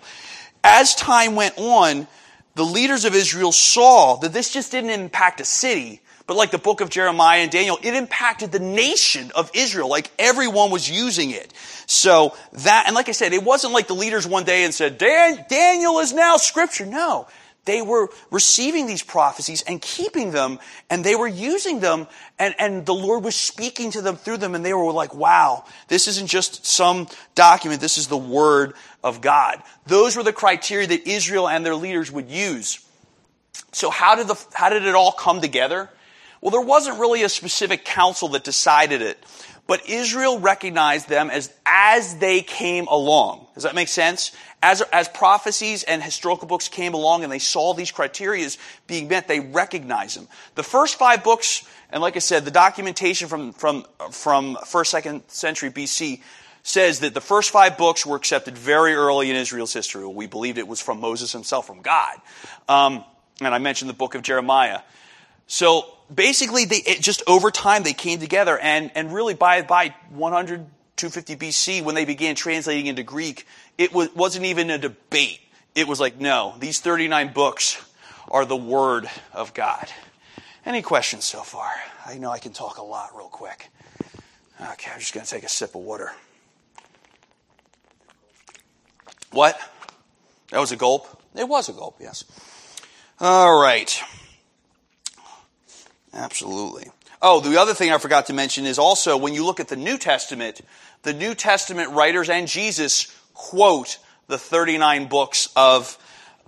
As 0.62 0.94
time 0.94 1.34
went 1.34 1.58
on, 1.58 2.06
the 2.54 2.64
leaders 2.64 3.04
of 3.04 3.14
Israel 3.14 3.52
saw 3.52 4.16
that 4.16 4.32
this 4.32 4.52
just 4.52 4.70
didn't 4.72 4.90
impact 4.90 5.40
a 5.40 5.44
city, 5.44 6.00
but 6.26 6.36
like 6.36 6.52
the 6.52 6.58
book 6.58 6.80
of 6.80 6.88
Jeremiah 6.88 7.40
and 7.40 7.50
Daniel, 7.50 7.78
it 7.82 7.94
impacted 7.94 8.50
the 8.50 8.60
nation 8.60 9.30
of 9.34 9.50
Israel. 9.52 9.88
Like 9.88 10.10
everyone 10.18 10.70
was 10.70 10.88
using 10.90 11.32
it. 11.32 11.52
So 11.86 12.34
that, 12.52 12.84
and 12.86 12.94
like 12.94 13.08
I 13.08 13.12
said, 13.12 13.32
it 13.32 13.42
wasn't 13.42 13.74
like 13.74 13.88
the 13.88 13.94
leaders 13.94 14.26
one 14.26 14.44
day 14.44 14.64
and 14.64 14.72
said, 14.72 14.96
Dan, 14.96 15.44
Daniel 15.50 15.98
is 15.98 16.12
now 16.12 16.38
scripture. 16.38 16.86
No. 16.86 17.26
They 17.64 17.80
were 17.80 18.08
receiving 18.30 18.86
these 18.86 19.02
prophecies 19.02 19.62
and 19.62 19.80
keeping 19.80 20.32
them, 20.32 20.58
and 20.90 21.02
they 21.02 21.16
were 21.16 21.28
using 21.28 21.80
them, 21.80 22.06
and, 22.38 22.54
and 22.58 22.84
the 22.84 22.94
Lord 22.94 23.24
was 23.24 23.34
speaking 23.34 23.90
to 23.92 24.02
them 24.02 24.16
through 24.16 24.36
them, 24.38 24.54
and 24.54 24.64
they 24.64 24.74
were 24.74 24.92
like, 24.92 25.14
wow, 25.14 25.64
this 25.88 26.06
isn't 26.08 26.26
just 26.26 26.66
some 26.66 27.08
document, 27.34 27.80
this 27.80 27.96
is 27.96 28.08
the 28.08 28.18
Word 28.18 28.74
of 29.02 29.20
God. 29.20 29.62
Those 29.86 30.16
were 30.16 30.22
the 30.22 30.32
criteria 30.32 30.86
that 30.88 31.08
Israel 31.08 31.48
and 31.48 31.64
their 31.64 31.74
leaders 31.74 32.12
would 32.12 32.28
use. 32.28 32.84
So 33.72 33.90
how 33.90 34.14
did 34.14 34.28
the, 34.28 34.42
how 34.52 34.68
did 34.68 34.84
it 34.84 34.94
all 34.94 35.12
come 35.12 35.40
together? 35.40 35.88
Well, 36.40 36.50
there 36.50 36.60
wasn't 36.60 36.98
really 36.98 37.22
a 37.22 37.28
specific 37.30 37.86
council 37.86 38.28
that 38.28 38.44
decided 38.44 39.00
it, 39.00 39.18
but 39.66 39.88
Israel 39.88 40.38
recognized 40.38 41.08
them 41.08 41.30
as, 41.30 41.52
as 41.64 42.16
they 42.18 42.42
came 42.42 42.86
along. 42.86 43.46
Does 43.54 43.62
that 43.62 43.74
make 43.74 43.88
sense? 43.88 44.32
As, 44.62 44.82
as 44.92 45.08
prophecies 45.08 45.82
and 45.84 46.02
historical 46.02 46.46
books 46.46 46.68
came 46.68 46.94
along 46.94 47.22
and 47.22 47.32
they 47.32 47.38
saw 47.38 47.72
these 47.72 47.90
criteria 47.90 48.48
being 48.86 49.08
met, 49.08 49.26
they 49.26 49.40
recognized 49.40 50.18
them. 50.18 50.28
The 50.54 50.62
first 50.62 50.98
five 50.98 51.24
books, 51.24 51.66
and 51.90 52.02
like 52.02 52.16
I 52.16 52.20
said, 52.20 52.44
the 52.44 52.50
documentation 52.50 53.28
from, 53.28 53.52
from, 53.52 53.86
from 54.10 54.58
first, 54.66 54.90
second 54.90 55.22
century 55.28 55.70
BC 55.70 56.20
says 56.62 57.00
that 57.00 57.14
the 57.14 57.20
first 57.20 57.50
five 57.50 57.76
books 57.78 58.04
were 58.04 58.16
accepted 58.16 58.56
very 58.56 58.94
early 58.94 59.30
in 59.30 59.36
Israel's 59.36 59.72
history. 59.72 60.06
We 60.06 60.26
believed 60.26 60.58
it 60.58 60.68
was 60.68 60.80
from 60.80 61.00
Moses 61.00 61.32
himself, 61.32 61.66
from 61.66 61.82
God. 61.82 62.16
Um, 62.68 63.04
and 63.40 63.54
I 63.54 63.58
mentioned 63.58 63.88
the 63.88 63.94
book 63.94 64.14
of 64.14 64.22
Jeremiah. 64.22 64.80
So 65.46 65.86
basically, 66.12 66.64
they, 66.64 66.80
just 67.00 67.22
over 67.26 67.50
time, 67.50 67.82
they 67.82 67.92
came 67.92 68.18
together, 68.18 68.58
and, 68.58 68.90
and 68.94 69.12
really 69.12 69.34
by, 69.34 69.62
by 69.62 69.94
100, 70.10 70.66
250 70.96 71.36
BC, 71.36 71.82
when 71.82 71.94
they 71.94 72.04
began 72.04 72.34
translating 72.34 72.86
into 72.86 73.02
Greek, 73.02 73.46
it 73.78 73.92
was, 73.92 74.14
wasn't 74.14 74.44
even 74.46 74.70
a 74.70 74.78
debate. 74.78 75.40
It 75.74 75.88
was 75.88 76.00
like, 76.00 76.20
no, 76.20 76.54
these 76.58 76.80
39 76.80 77.32
books 77.32 77.84
are 78.28 78.44
the 78.44 78.56
Word 78.56 79.08
of 79.32 79.54
God. 79.54 79.88
Any 80.64 80.82
questions 80.82 81.24
so 81.24 81.42
far? 81.42 81.70
I 82.06 82.16
know 82.16 82.30
I 82.30 82.38
can 82.38 82.52
talk 82.52 82.78
a 82.78 82.82
lot 82.82 83.10
real 83.14 83.28
quick. 83.28 83.68
Okay, 84.60 84.90
I'm 84.92 85.00
just 85.00 85.12
going 85.12 85.26
to 85.26 85.30
take 85.30 85.42
a 85.42 85.48
sip 85.48 85.74
of 85.74 85.82
water. 85.82 86.12
What? 89.32 89.58
That 90.50 90.60
was 90.60 90.70
a 90.72 90.76
gulp? 90.76 91.22
It 91.34 91.48
was 91.48 91.68
a 91.68 91.72
gulp, 91.72 91.96
yes. 92.00 92.24
All 93.20 93.60
right. 93.60 94.00
Absolutely. 96.14 96.90
Oh, 97.20 97.40
the 97.40 97.60
other 97.60 97.74
thing 97.74 97.90
I 97.90 97.98
forgot 97.98 98.26
to 98.26 98.32
mention 98.32 98.66
is 98.66 98.78
also 98.78 99.16
when 99.16 99.34
you 99.34 99.44
look 99.44 99.60
at 99.60 99.68
the 99.68 99.76
New 99.76 99.98
Testament, 99.98 100.60
the 101.02 101.12
New 101.12 101.34
Testament 101.34 101.90
writers 101.90 102.28
and 102.28 102.46
Jesus 102.46 103.14
quote 103.32 103.98
the 104.28 104.38
39 104.38 105.08
books 105.08 105.48
of 105.56 105.98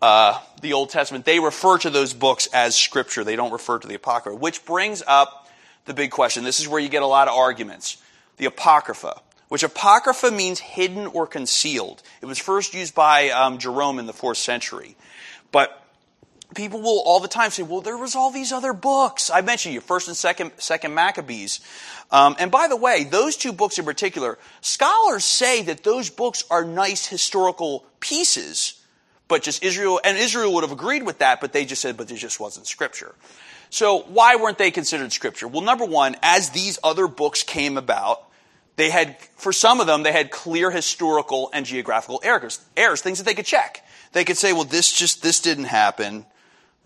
uh, 0.00 0.40
the 0.60 0.74
Old 0.74 0.90
Testament. 0.90 1.24
They 1.24 1.40
refer 1.40 1.78
to 1.78 1.90
those 1.90 2.14
books 2.14 2.46
as 2.52 2.76
Scripture. 2.76 3.24
They 3.24 3.36
don't 3.36 3.52
refer 3.52 3.78
to 3.78 3.88
the 3.88 3.94
Apocrypha, 3.94 4.36
which 4.36 4.64
brings 4.64 5.02
up 5.06 5.48
the 5.86 5.94
big 5.94 6.10
question. 6.10 6.44
This 6.44 6.60
is 6.60 6.68
where 6.68 6.80
you 6.80 6.88
get 6.88 7.02
a 7.02 7.06
lot 7.06 7.28
of 7.28 7.34
arguments. 7.34 7.96
The 8.36 8.46
Apocrypha, 8.46 9.20
which 9.48 9.62
Apocrypha 9.62 10.30
means 10.30 10.60
hidden 10.60 11.06
or 11.06 11.26
concealed. 11.26 12.02
It 12.20 12.26
was 12.26 12.38
first 12.38 12.74
used 12.74 12.94
by 12.94 13.30
um, 13.30 13.58
Jerome 13.58 13.98
in 13.98 14.06
the 14.06 14.12
fourth 14.12 14.38
century. 14.38 14.96
But 15.52 15.85
people 16.56 16.80
will 16.80 17.02
all 17.04 17.20
the 17.20 17.28
time 17.28 17.50
say, 17.50 17.62
well, 17.62 17.80
there 17.80 17.96
was 17.96 18.16
all 18.16 18.32
these 18.32 18.50
other 18.50 18.72
books. 18.72 19.30
I 19.30 19.42
mentioned 19.42 19.74
you, 19.74 19.80
first 19.80 20.08
and 20.08 20.16
second, 20.16 20.50
second 20.56 20.94
Maccabees. 20.94 21.60
Um, 22.10 22.34
and 22.40 22.50
by 22.50 22.66
the 22.66 22.76
way, 22.76 23.04
those 23.04 23.36
two 23.36 23.52
books 23.52 23.78
in 23.78 23.84
particular, 23.84 24.38
scholars 24.62 25.24
say 25.24 25.62
that 25.62 25.84
those 25.84 26.10
books 26.10 26.44
are 26.50 26.64
nice 26.64 27.06
historical 27.06 27.84
pieces, 28.00 28.82
but 29.28 29.42
just 29.42 29.62
Israel, 29.62 30.00
and 30.02 30.16
Israel 30.16 30.54
would 30.54 30.64
have 30.64 30.72
agreed 30.72 31.04
with 31.04 31.18
that, 31.18 31.40
but 31.40 31.52
they 31.52 31.64
just 31.64 31.82
said, 31.82 31.96
but 31.96 32.08
there 32.08 32.16
just 32.16 32.40
wasn't 32.40 32.66
scripture. 32.66 33.14
So 33.70 34.00
why 34.08 34.36
weren't 34.36 34.58
they 34.58 34.70
considered 34.70 35.12
scripture? 35.12 35.46
Well, 35.46 35.62
number 35.62 35.84
one, 35.84 36.16
as 36.22 36.50
these 36.50 36.78
other 36.82 37.06
books 37.06 37.42
came 37.42 37.76
about, 37.76 38.22
they 38.76 38.90
had, 38.90 39.16
for 39.36 39.52
some 39.52 39.80
of 39.80 39.86
them, 39.86 40.02
they 40.02 40.12
had 40.12 40.30
clear 40.30 40.70
historical 40.70 41.50
and 41.52 41.66
geographical 41.66 42.20
errors, 42.22 42.64
errors, 42.76 43.02
things 43.02 43.18
that 43.18 43.24
they 43.24 43.34
could 43.34 43.46
check. 43.46 43.84
They 44.12 44.24
could 44.24 44.36
say, 44.36 44.52
well, 44.52 44.64
this 44.64 44.92
just, 44.92 45.22
this 45.22 45.40
didn't 45.40 45.64
happen 45.64 46.24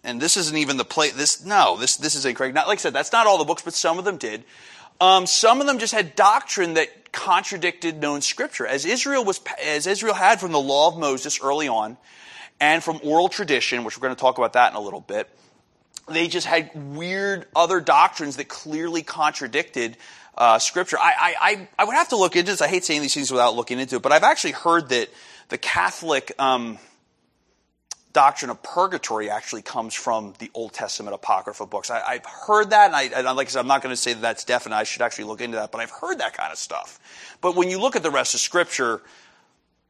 and 0.05 0.21
this 0.21 0.37
isn't 0.37 0.57
even 0.57 0.77
the 0.77 0.85
place. 0.85 1.13
This 1.13 1.45
no, 1.45 1.77
this 1.77 1.97
this 1.97 2.15
is 2.15 2.25
incorrect. 2.25 2.55
Not 2.55 2.69
like 2.69 2.79
I 2.79 2.83
said, 2.83 2.93
that's 2.93 3.13
not 3.13 3.27
all 3.27 3.39
the 3.39 3.45
books, 3.45 3.63
but 3.63 3.75
some 3.75 3.99
of 3.99 4.05
them 4.05 4.17
did. 4.17 4.45
Um, 5.01 5.27
some 5.27 5.61
of 5.61 5.67
them 5.67 5.79
just 5.79 5.95
had 5.95 6.15
doctrine 6.15 6.75
that 6.75 7.13
contradicted 7.13 8.01
known 8.01 8.21
scripture, 8.21 8.67
as 8.67 8.85
Israel 8.85 9.25
was 9.25 9.41
as 9.63 9.87
Israel 9.87 10.15
had 10.15 10.41
from 10.41 10.53
the 10.53 10.61
law 10.61 10.89
of 10.89 10.99
Moses 10.99 11.41
early 11.43 11.69
on, 11.69 11.97
and 12.61 12.83
from 12.83 13.01
oral 13.03 13.29
tradition, 13.29 13.85
which 13.85 13.97
we're 13.97 14.03
going 14.03 14.15
to 14.15 14.21
talk 14.21 14.39
about 14.39 14.55
that 14.55 14.73
in 14.73 14.77
a 14.77 14.81
little 14.81 15.01
bit. 15.01 15.29
They 16.09 16.29
just 16.29 16.47
had 16.47 16.71
weird 16.75 17.47
other 17.55 17.81
doctrines 17.81 18.37
that 18.37 18.49
clearly 18.49 19.03
contradicted 19.03 19.97
uh, 20.37 20.59
scripture. 20.59 20.99
I, 20.99 21.35
I 21.41 21.69
I 21.79 21.85
would 21.85 21.95
have 21.95 22.09
to 22.09 22.17
look 22.17 22.37
into 22.37 22.51
this. 22.51 22.61
I 22.61 22.69
hate 22.69 22.85
saying 22.85 23.03
these 23.03 23.15
things 23.15 23.31
without 23.31 23.55
looking 23.55 23.79
into 23.79 23.97
it, 23.97 24.03
but 24.03 24.13
I've 24.13 24.23
actually 24.23 24.53
heard 24.53 24.89
that 24.91 25.09
the 25.49 25.59
Catholic 25.59 26.33
um, 26.39 26.79
doctrine 28.13 28.51
of 28.51 28.63
purgatory 28.63 29.31
actually 29.31 29.63
comes 29.63 29.95
from 29.95 30.35
the 30.39 30.51
Old 30.55 30.73
Testament 30.73 31.15
Apocrypha 31.15 31.67
books. 31.67 31.91
I, 31.91 32.15
have 32.15 32.27
heard 32.27 32.71
that, 32.71 32.87
and, 32.87 32.97
I, 32.97 33.03
and 33.05 33.37
like 33.37 33.47
I 33.47 33.51
said, 33.51 33.61
I'm 33.61 33.67
not 33.67 33.83
going 33.83 33.93
to 33.93 34.01
say 34.01 34.13
that 34.13 34.23
that's 34.23 34.45
definite. 34.45 34.77
I 34.77 34.83
should 34.85 35.03
actually 35.03 35.25
look 35.25 35.41
into 35.41 35.57
that, 35.57 35.71
but 35.71 35.81
I've 35.81 35.91
heard 35.91 36.19
that 36.19 36.35
kind 36.35 36.53
of 36.53 36.59
stuff. 36.59 36.99
But 37.41 37.57
when 37.57 37.71
you 37.71 37.81
look 37.81 37.97
at 37.97 38.03
the 38.03 38.11
rest 38.11 38.35
of 38.35 38.41
Scripture, 38.41 39.01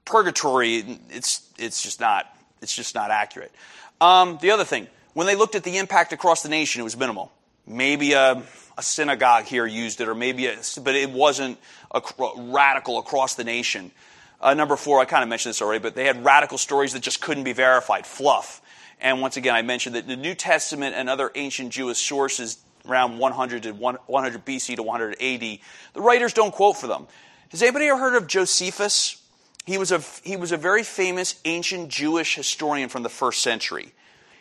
purgatory, 0.04 0.84
it's, 1.10 1.48
it's 1.58 1.82
just 1.82 2.00
not, 2.00 2.26
it's 2.60 2.74
just 2.74 2.94
not 2.94 3.10
accurate. 3.10 3.52
Um, 4.00 4.38
the 4.40 4.50
other 4.50 4.64
thing, 4.64 4.86
when 5.14 5.26
they 5.26 5.36
looked 5.36 5.54
at 5.54 5.64
the 5.64 5.78
impact 5.78 6.12
across 6.12 6.42
the 6.42 6.48
nation, 6.48 6.80
it 6.80 6.84
was 6.84 6.96
minimal. 6.96 7.32
Maybe 7.66 8.12
a, 8.12 8.42
a 8.76 8.82
synagogue 8.82 9.44
here 9.44 9.66
used 9.66 10.00
it, 10.00 10.08
or 10.08 10.14
maybe, 10.14 10.46
a, 10.46 10.56
but 10.82 10.94
it 10.94 11.10
wasn't 11.10 11.58
a, 11.90 12.02
radical 12.36 12.98
across 12.98 13.34
the 13.34 13.44
nation. 13.44 13.92
Uh, 14.40 14.54
number 14.54 14.76
four, 14.76 15.00
I 15.00 15.04
kind 15.04 15.22
of 15.22 15.28
mentioned 15.28 15.50
this 15.50 15.60
already, 15.60 15.80
but 15.80 15.94
they 15.94 16.06
had 16.06 16.24
radical 16.24 16.58
stories 16.58 16.94
that 16.94 17.02
just 17.02 17.20
couldn't 17.20 17.44
be 17.44 17.52
verified, 17.52 18.06
fluff. 18.06 18.62
And 19.00 19.20
once 19.20 19.36
again, 19.36 19.54
I 19.54 19.62
mentioned 19.62 19.94
that 19.96 20.06
the 20.06 20.16
New 20.16 20.34
Testament 20.34 20.94
and 20.94 21.08
other 21.08 21.30
ancient 21.34 21.70
Jewish 21.72 21.98
sources 21.98 22.58
around 22.88 23.18
100 23.18 23.64
to 23.64 23.72
100 23.72 24.44
BC 24.44 24.76
to 24.76 24.82
100 24.82 25.12
AD, 25.20 25.40
the 25.40 26.00
writers 26.00 26.32
don't 26.32 26.52
quote 26.52 26.76
for 26.76 26.86
them. 26.86 27.06
Has 27.50 27.62
anybody 27.62 27.86
ever 27.86 27.98
heard 27.98 28.16
of 28.16 28.26
Josephus? 28.26 29.20
He 29.66 29.76
was 29.76 29.92
a, 29.92 30.00
he 30.22 30.36
was 30.36 30.52
a 30.52 30.56
very 30.56 30.82
famous 30.82 31.38
ancient 31.44 31.90
Jewish 31.90 32.34
historian 32.34 32.88
from 32.88 33.02
the 33.02 33.08
first 33.08 33.42
century. 33.42 33.92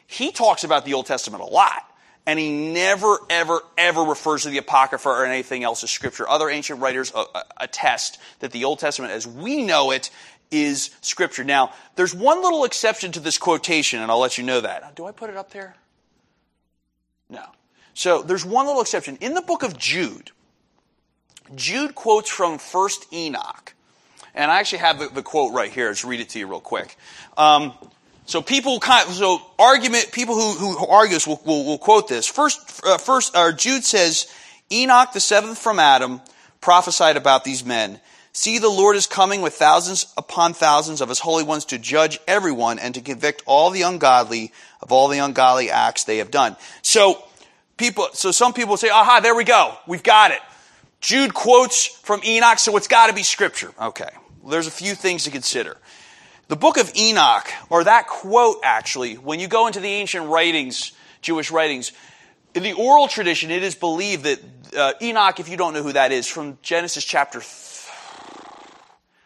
He 0.07 0.31
talks 0.31 0.63
about 0.63 0.85
the 0.85 0.93
Old 0.93 1.05
Testament 1.05 1.43
a 1.43 1.47
lot 1.47 1.83
and 2.25 2.38
he 2.38 2.51
never, 2.51 3.17
ever, 3.29 3.62
ever 3.77 4.01
refers 4.01 4.43
to 4.43 4.49
the 4.49 4.58
Apocrypha 4.58 5.10
or 5.10 5.25
anything 5.25 5.63
else 5.63 5.84
as 5.84 5.91
Scripture. 5.91 6.29
Other 6.29 6.49
ancient 6.49 6.79
writers 6.79 7.12
uh, 7.13 7.25
uh, 7.34 7.43
attest 7.58 8.19
that 8.39 8.51
the 8.51 8.65
Old 8.65 8.79
Testament, 8.79 9.13
as 9.13 9.25
we 9.25 9.63
know 9.63 9.91
it, 9.91 10.12
is 10.51 10.91
Scripture. 11.01 11.43
Now, 11.43 11.73
there's 11.95 12.13
one 12.13 12.41
little 12.41 12.65
exception 12.65 13.12
to 13.13 13.19
this 13.19 13.38
quotation, 13.38 14.01
and 14.01 14.12
I'll 14.12 14.19
let 14.19 14.38
you 14.38 14.43
know 14.43 14.62
that. 14.62 14.95
Do 14.95 15.05
I 15.05 15.12
put 15.12 15.29
it 15.29 15.38
up 15.38 15.51
there? 15.51 15.75
No. 17.29 17.43
So 17.93 18.21
there's 18.21 18.45
one 18.45 18.65
little 18.65 18.82
exception. 18.82 19.17
In 19.21 19.34
the 19.34 19.41
book 19.41 19.63
of 19.63 19.77
Jude, 19.77 20.32
Jude 21.55 21.95
quotes 21.95 22.29
from 22.29 22.58
First 22.58 23.12
Enoch. 23.13 23.73
And 24.36 24.51
I 24.51 24.60
actually 24.60 24.79
have 24.79 24.99
the, 24.99 25.10
the 25.10 25.23
quote 25.23 25.53
right 25.53 25.71
here. 25.71 25.88
Let's 25.88 26.05
read 26.05 26.19
it 26.19 26.29
to 26.29 26.39
you 26.39 26.47
real 26.47 26.60
quick. 26.60 26.95
Um, 27.38 27.73
so 28.29 28.43
people 28.43 28.79
kind 28.79 29.09
of, 29.09 29.15
so 29.15 29.41
argument, 29.57 30.11
people 30.11 30.35
who, 30.35 30.53
who 30.53 30.85
argue 30.85 31.15
this 31.15 31.25
will, 31.25 31.41
will, 31.45 31.65
will 31.65 31.79
quote 31.79 32.07
this. 32.07 32.27
First, 32.27 32.79
uh, 32.85 32.99
first, 32.99 33.35
uh, 33.35 33.51
Jude 33.51 33.83
says, 33.83 34.31
Enoch, 34.71 35.13
the 35.13 35.19
seventh 35.19 35.57
from 35.57 35.79
Adam, 35.79 36.21
prophesied 36.61 37.17
about 37.17 37.43
these 37.43 37.65
men. 37.65 37.99
See, 38.31 38.59
the 38.59 38.69
Lord 38.69 38.95
is 38.95 39.07
coming 39.07 39.41
with 39.41 39.55
thousands 39.55 40.13
upon 40.15 40.53
thousands 40.53 41.01
of 41.01 41.09
his 41.09 41.17
holy 41.17 41.43
ones 41.43 41.65
to 41.65 41.79
judge 41.79 42.19
everyone 42.27 42.77
and 42.77 42.93
to 42.93 43.01
convict 43.01 43.41
all 43.47 43.71
the 43.71 43.81
ungodly 43.81 44.53
of 44.79 44.91
all 44.91 45.07
the 45.07 45.17
ungodly 45.17 45.71
acts 45.71 46.03
they 46.03 46.17
have 46.17 46.29
done. 46.29 46.55
So, 46.83 47.23
people, 47.77 48.09
so 48.13 48.29
some 48.29 48.53
people 48.53 48.77
say, 48.77 48.89
aha, 48.89 49.21
there 49.21 49.33
we 49.33 49.43
go. 49.43 49.73
We've 49.87 50.03
got 50.03 50.29
it. 50.29 50.39
Jude 51.01 51.33
quotes 51.33 51.87
from 51.87 52.21
Enoch, 52.23 52.59
so 52.59 52.77
it's 52.77 52.87
got 52.87 53.07
to 53.07 53.13
be 53.13 53.23
scripture. 53.23 53.73
Okay. 53.81 54.09
There's 54.47 54.67
a 54.67 54.71
few 54.71 54.93
things 54.93 55.23
to 55.23 55.31
consider. 55.31 55.77
The 56.49 56.55
book 56.55 56.77
of 56.77 56.91
Enoch, 56.95 57.47
or 57.69 57.83
that 57.83 58.07
quote 58.07 58.62
actually, 58.63 59.13
when 59.13 59.39
you 59.39 59.47
go 59.47 59.67
into 59.67 59.79
the 59.79 59.88
ancient 59.88 60.27
writings, 60.29 60.93
Jewish 61.21 61.51
writings, 61.51 61.91
in 62.55 62.63
the 62.63 62.73
oral 62.73 63.07
tradition, 63.07 63.51
it 63.51 63.62
is 63.62 63.75
believed 63.75 64.23
that 64.23 64.39
uh, 64.75 64.93
Enoch, 64.99 65.39
if 65.39 65.47
you 65.47 65.57
don't 65.57 65.75
know 65.75 65.83
who 65.83 65.93
that 65.93 66.12
is, 66.12 66.25
from 66.25 66.57
Genesis 66.63 67.05
chapter 67.05 67.39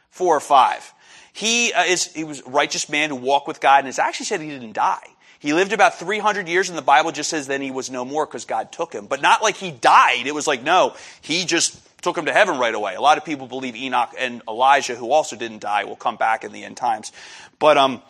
four 0.10 0.36
or 0.36 0.42
five, 0.42 0.94
he 1.32 1.72
uh, 1.72 1.86
is 1.86 2.12
he 2.14 2.26
was 2.26 2.42
a 2.42 2.50
righteous 2.50 2.90
man 2.90 3.10
who 3.10 3.16
walked 3.16 3.48
with 3.48 3.62
God, 3.62 3.80
and 3.80 3.88
it's 3.88 4.00
actually 4.00 4.26
said 4.26 4.42
he 4.42 4.50
didn't 4.50 4.74
die. 4.74 5.08
He 5.40 5.54
lived 5.54 5.72
about 5.72 5.98
300 5.98 6.50
years, 6.50 6.68
and 6.68 6.78
the 6.78 6.82
Bible 6.82 7.14
just 7.14 7.30
says 7.30 7.48
then 7.48 7.62
he 7.62 7.72
was 7.72 7.90
no 7.90 8.04
more 8.04 8.26
because 8.26 8.44
God 8.44 8.74
took 8.74 8.92
him. 8.92 9.06
But 9.06 9.22
not 9.22 9.42
like 9.42 9.56
he 9.56 9.72
died. 9.72 10.28
It 10.28 10.36
was 10.36 10.46
like, 10.46 10.62
no, 10.62 10.94
he 11.22 11.46
just 11.46 11.80
took 12.04 12.18
him 12.18 12.26
to 12.26 12.34
heaven 12.34 12.60
right 12.60 12.76
away. 12.76 12.96
A 12.96 13.02
lot 13.02 13.18
of 13.18 13.26
people 13.26 13.48
believe 13.48 13.76
Enoch 13.76 14.14
and 14.18 14.42
Elijah, 14.48 14.96
who 14.96 15.12
also 15.12 15.36
didn't 15.36 15.60
die, 15.60 15.86
will 15.86 15.96
come 15.96 16.18
back 16.18 16.44
in 16.44 16.52
the 16.52 16.64
end 16.64 16.78
times. 16.78 17.12
But 17.60 17.78
um, 17.78 18.02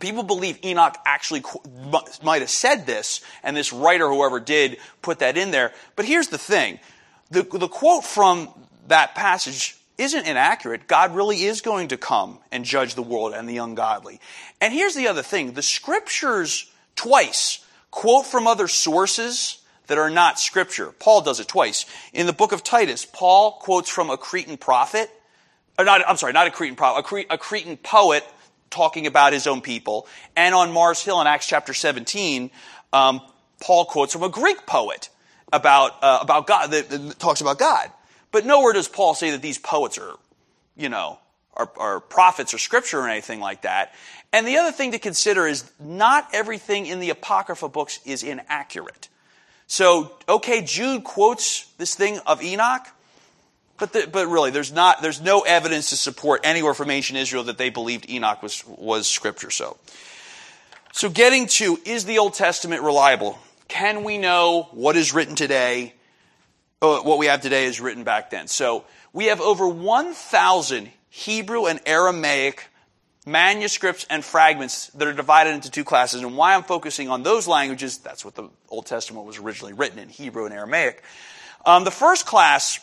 people 0.00 0.22
believe 0.22 0.58
Enoch 0.64 0.96
actually 1.04 1.42
might 2.22 2.40
have 2.40 2.50
said 2.50 2.86
this, 2.86 3.20
and 3.42 3.56
this 3.56 3.72
writer, 3.72 4.08
whoever 4.08 4.40
did, 4.40 4.78
put 5.02 5.18
that 5.18 5.36
in 5.36 5.50
there. 5.50 5.72
But 5.96 6.06
here's 6.06 6.28
the 6.28 6.38
thing 6.38 6.78
the, 7.30 7.42
the 7.42 7.68
quote 7.68 8.04
from 8.04 8.48
that 8.88 9.14
passage 9.14 9.76
isn't 9.98 10.26
inaccurate. 10.26 10.86
God 10.86 11.14
really 11.14 11.42
is 11.42 11.60
going 11.60 11.88
to 11.88 11.96
come 11.96 12.38
and 12.52 12.64
judge 12.64 12.94
the 12.94 13.02
world 13.02 13.34
and 13.34 13.48
the 13.48 13.58
ungodly. 13.58 14.20
And 14.60 14.72
here's 14.72 14.94
the 14.94 15.08
other 15.08 15.22
thing 15.22 15.52
the 15.52 15.62
scriptures 15.62 16.70
twice 16.94 17.64
quote 17.90 18.26
from 18.26 18.46
other 18.46 18.68
sources 18.68 19.58
that 19.86 19.98
are 19.98 20.10
not 20.10 20.38
scripture. 20.38 20.92
Paul 20.98 21.22
does 21.22 21.40
it 21.40 21.48
twice. 21.48 21.86
In 22.12 22.26
the 22.26 22.32
book 22.32 22.52
of 22.52 22.62
Titus, 22.62 23.04
Paul 23.04 23.52
quotes 23.52 23.88
from 23.88 24.10
a 24.10 24.16
Cretan 24.16 24.56
prophet, 24.56 25.10
or 25.78 25.84
not, 25.84 26.02
I'm 26.08 26.16
sorry, 26.16 26.32
not 26.32 26.46
a 26.46 26.50
Cretan 26.50 26.76
prophet, 26.76 27.28
a, 27.30 27.34
a 27.34 27.38
Cretan 27.38 27.76
poet 27.76 28.24
talking 28.70 29.06
about 29.06 29.32
his 29.32 29.46
own 29.46 29.60
people. 29.60 30.06
And 30.34 30.54
on 30.54 30.72
Mars 30.72 31.02
Hill 31.02 31.20
in 31.20 31.26
Acts 31.26 31.46
chapter 31.46 31.74
17, 31.74 32.50
um, 32.92 33.20
Paul 33.60 33.84
quotes 33.84 34.12
from 34.12 34.22
a 34.22 34.28
Greek 34.28 34.66
poet 34.66 35.08
about, 35.52 36.02
uh, 36.02 36.18
about 36.20 36.46
God, 36.46 36.70
that, 36.72 36.88
that, 36.90 37.18
talks 37.18 37.40
about 37.40 37.58
God. 37.58 37.90
But 38.32 38.44
nowhere 38.44 38.72
does 38.72 38.88
Paul 38.88 39.14
say 39.14 39.30
that 39.30 39.42
these 39.42 39.58
poets 39.58 39.98
are, 39.98 40.14
you 40.76 40.88
know, 40.88 41.18
are 41.56 42.00
prophets 42.00 42.52
or 42.52 42.58
scripture 42.58 43.00
or 43.00 43.08
anything 43.08 43.40
like 43.40 43.62
that. 43.62 43.94
And 44.30 44.46
the 44.46 44.58
other 44.58 44.72
thing 44.72 44.92
to 44.92 44.98
consider 44.98 45.46
is 45.46 45.70
not 45.80 46.28
everything 46.34 46.84
in 46.84 47.00
the 47.00 47.08
Apocrypha 47.08 47.68
books 47.70 47.98
is 48.04 48.22
inaccurate. 48.22 49.08
So, 49.66 50.12
okay, 50.28 50.62
Jude 50.62 51.04
quotes 51.04 51.66
this 51.78 51.94
thing 51.94 52.18
of 52.26 52.42
Enoch, 52.42 52.86
but, 53.78 53.92
the, 53.92 54.08
but 54.10 54.28
really, 54.28 54.50
there's, 54.50 54.72
not, 54.72 55.02
there's 55.02 55.20
no 55.20 55.40
evidence 55.40 55.90
to 55.90 55.96
support 55.96 56.40
anywhere 56.44 56.72
from 56.72 56.90
ancient 56.90 57.18
Israel 57.18 57.44
that 57.44 57.58
they 57.58 57.70
believed 57.70 58.08
Enoch 58.08 58.42
was, 58.42 58.64
was 58.66 59.08
scripture. 59.08 59.50
So, 59.50 59.76
so 60.92 61.10
getting 61.10 61.46
to, 61.48 61.78
is 61.84 62.04
the 62.04 62.18
Old 62.18 62.34
Testament 62.34 62.82
reliable? 62.82 63.38
Can 63.68 64.04
we 64.04 64.18
know 64.18 64.68
what 64.70 64.96
is 64.96 65.12
written 65.12 65.34
today, 65.34 65.94
uh, 66.80 67.00
what 67.00 67.18
we 67.18 67.26
have 67.26 67.42
today 67.42 67.64
is 67.66 67.80
written 67.80 68.04
back 68.04 68.30
then? 68.30 68.46
So, 68.46 68.84
we 69.12 69.26
have 69.26 69.40
over 69.40 69.66
1,000 69.68 70.90
Hebrew 71.08 71.66
and 71.66 71.80
Aramaic 71.86 72.68
manuscripts 73.26 74.06
and 74.08 74.24
fragments 74.24 74.86
that 74.90 75.06
are 75.06 75.12
divided 75.12 75.52
into 75.52 75.70
two 75.70 75.84
classes. 75.84 76.22
And 76.22 76.36
why 76.36 76.54
I'm 76.54 76.62
focusing 76.62 77.10
on 77.10 77.24
those 77.24 77.48
languages, 77.48 77.98
that's 77.98 78.24
what 78.24 78.36
the 78.36 78.48
Old 78.68 78.86
Testament 78.86 79.26
was 79.26 79.38
originally 79.38 79.72
written 79.72 79.98
in 79.98 80.08
Hebrew 80.08 80.46
and 80.46 80.54
Aramaic. 80.54 81.02
Um, 81.66 81.82
the 81.82 81.90
first 81.90 82.24
class, 82.24 82.78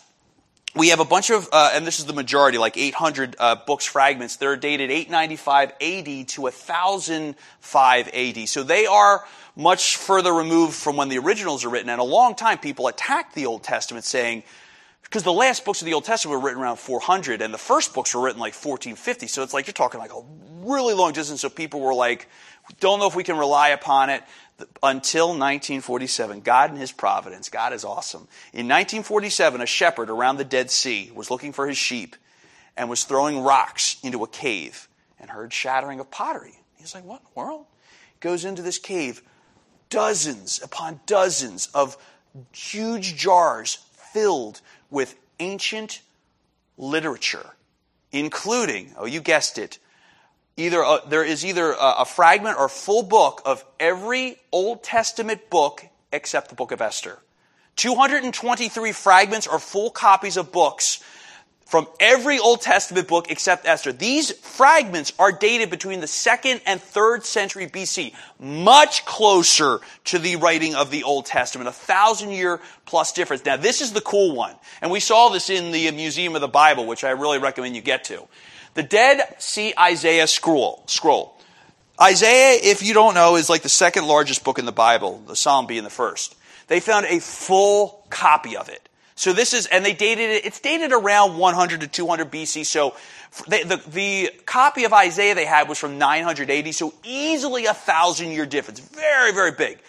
we 0.76 0.90
have 0.90 1.00
a 1.00 1.06
bunch 1.06 1.30
of, 1.30 1.48
uh, 1.54 1.72
and 1.74 1.88
this 1.88 2.00
is 2.00 2.06
the 2.06 2.14
majority, 2.14 2.58
like 2.58 2.76
800 2.76 3.38
uh, 3.40 3.56
books 3.66 3.86
fragments. 3.86 4.36
They're 4.36 4.58
dated 4.58 4.92
895 4.92 5.72
AD 5.80 6.28
to 6.30 6.42
1005 6.42 8.08
AD. 8.14 8.50
So 8.50 8.64
they 8.64 8.86
are 8.86 9.26
much 9.56 9.96
further 9.96 10.34
removed 10.34 10.74
from 10.74 10.98
when 10.98 11.08
the 11.08 11.20
originals 11.20 11.64
are 11.64 11.70
written. 11.70 11.90
And 11.90 12.02
a 12.02 12.04
long 12.04 12.36
time 12.36 12.58
people 12.58 12.88
attacked 12.88 13.34
the 13.34 13.46
Old 13.46 13.64
Testament 13.64 14.04
saying, 14.04 14.44
because 15.14 15.22
the 15.22 15.32
last 15.32 15.64
books 15.64 15.80
of 15.80 15.86
the 15.86 15.94
Old 15.94 16.06
Testament 16.06 16.42
were 16.42 16.44
written 16.44 16.60
around 16.60 16.78
400, 16.78 17.44
and 17.44 17.54
the 17.54 17.60
first 17.60 17.94
books 17.94 18.16
were 18.16 18.22
written 18.22 18.40
like 18.40 18.56
1450. 18.56 19.28
So 19.28 19.44
it's 19.44 19.54
like 19.54 19.68
you're 19.68 19.72
talking 19.72 20.00
like 20.00 20.12
a 20.12 20.24
really 20.64 20.96
long 20.96 21.14
distance. 21.14 21.40
So 21.40 21.50
people 21.50 21.82
were 21.82 21.94
like, 21.94 22.28
don't 22.80 22.98
know 22.98 23.06
if 23.06 23.16
we 23.16 23.24
can 23.24 23.38
rely 23.38 23.70
upon 23.70 24.10
it 24.10 24.24
until 24.82 25.28
1947. 25.28 26.42
God 26.42 26.72
and 26.72 26.80
His 26.80 26.92
providence. 26.92 27.50
God 27.50 27.74
is 27.74 27.86
awesome. 27.86 28.22
In 28.54 28.66
1947, 28.66 29.62
a 29.62 29.68
shepherd 29.68 30.10
around 30.10 30.38
the 30.38 30.44
Dead 30.44 30.72
Sea 30.72 31.12
was 31.14 31.30
looking 31.30 31.54
for 31.54 31.68
his 31.68 31.78
sheep 31.78 32.16
and 32.76 32.90
was 32.90 33.04
throwing 33.04 33.40
rocks 33.40 33.98
into 34.02 34.24
a 34.24 34.28
cave 34.28 34.88
and 35.20 35.30
heard 35.30 35.54
shattering 35.54 36.00
of 36.00 36.10
pottery. 36.10 36.58
He's 36.78 36.96
like, 36.96 37.06
what 37.06 37.20
in 37.20 37.28
the 37.32 37.40
world? 37.40 37.68
Goes 38.20 38.46
into 38.46 38.64
this 38.64 38.80
cave, 38.80 39.22
dozens 39.92 40.60
upon 40.64 41.02
dozens 41.06 41.68
of 41.68 41.98
huge 42.52 43.16
jars 43.16 43.78
filled 44.14 44.62
with 44.94 45.16
ancient 45.40 46.02
literature, 46.78 47.56
including, 48.12 48.94
oh, 48.98 49.06
you 49.06 49.20
guessed 49.20 49.58
it, 49.58 49.80
either 50.56 50.82
a, 50.82 51.00
there 51.08 51.24
is 51.24 51.44
either 51.44 51.72
a, 51.72 51.96
a 52.00 52.06
fragment 52.06 52.58
or 52.58 52.70
full 52.70 53.02
book 53.02 53.42
of 53.44 53.66
every 53.80 54.38
Old 54.52 54.84
Testament 54.84 55.50
book 55.50 55.86
except 56.12 56.50
the 56.50 56.56
book 56.56 56.72
of 56.72 56.80
Esther. 56.80 57.18
223 57.76 58.92
fragments 58.92 59.48
or 59.48 59.58
full 59.58 59.90
copies 59.90 60.38
of 60.38 60.52
books 60.52 61.04
from 61.66 61.88
every 62.00 62.40
Old 62.40 62.62
Testament 62.62 63.08
book 63.08 63.32
except 63.32 63.66
Esther. 63.66 63.92
These 63.92 64.32
fragments 64.32 65.14
are 65.18 65.32
dated 65.32 65.70
between 65.70 66.02
the 66.02 66.08
second 66.08 66.62
and 66.66 66.82
third 66.82 67.26
century 67.26 67.68
BC, 67.68 68.14
much 68.40 69.06
closer 69.06 69.80
to 70.06 70.20
the 70.20 70.36
writing 70.36 70.76
of 70.76 70.92
the 70.92 71.04
Old 71.04 71.26
Testament, 71.26 71.68
a 71.68 71.74
thousand 71.74 72.32
year 72.32 72.60
plus 72.86 73.12
difference. 73.12 73.44
Now, 73.46 73.58
this 73.58 73.82
is 73.82 73.94
the 73.94 74.02
cool 74.02 74.36
one, 74.36 74.56
and 74.82 74.92
we 74.92 75.00
saw 75.00 75.30
this 75.30 75.50
in 75.50 75.72
the 75.72 75.90
Museum 75.92 76.36
of 76.36 76.42
the 76.42 76.48
Bible, 76.48 76.86
which 76.86 77.04
I 77.04 77.12
really 77.12 77.40
recommend 77.40 77.76
you 77.76 77.82
get 77.82 78.04
to. 78.06 78.28
The 78.76 78.84
Dead 78.84 79.36
Sea 79.40 79.74
Isaiah 79.80 80.28
scroll. 80.28 80.84
Scroll. 80.88 81.38
Isaiah, 82.02 82.60
if 82.62 82.82
you 82.82 82.94
don't 82.94 83.14
know, 83.14 83.36
is 83.36 83.50
like 83.50 83.62
the 83.62 83.70
second 83.70 84.08
largest 84.08 84.44
book 84.44 84.58
in 84.58 84.66
the 84.66 84.72
Bible, 84.72 85.22
the 85.28 85.36
Psalm 85.36 85.68
being 85.68 85.84
the 85.84 85.92
first. 85.92 86.36
They 86.68 86.80
found 86.80 87.06
a 87.06 87.20
full 87.20 88.06
copy 88.10 88.58
of 88.58 88.70
it. 88.70 88.90
So 89.16 89.34
this 89.34 89.54
is, 89.54 89.68
and 89.68 89.86
they 89.86 89.94
dated 89.94 90.30
it, 90.30 90.46
it's 90.46 90.60
dated 90.60 90.92
around 90.92 91.38
100 91.38 91.82
to 91.82 91.88
200 91.88 92.32
BC. 92.32 92.66
So 92.66 92.96
they, 93.48 93.64
the, 93.64 93.78
the 93.88 94.32
copy 94.46 94.86
of 94.86 94.94
Isaiah 94.94 95.36
they 95.36 95.46
had 95.46 95.70
was 95.70 95.78
from 95.78 95.98
980, 95.98 96.72
so 96.72 96.94
easily 97.04 97.66
a 97.66 97.74
thousand 97.74 98.32
year 98.32 98.46
difference. 98.46 98.80
Very, 98.80 99.32
very 99.32 99.52
big. 99.52 99.80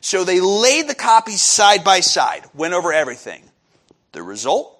So 0.00 0.24
they 0.24 0.40
laid 0.40 0.88
the 0.88 0.94
copies 0.94 1.40
side 1.40 1.82
by 1.82 2.00
side, 2.00 2.44
went 2.54 2.74
over 2.74 2.92
everything. 2.92 3.42
The 4.12 4.22
result? 4.22 4.70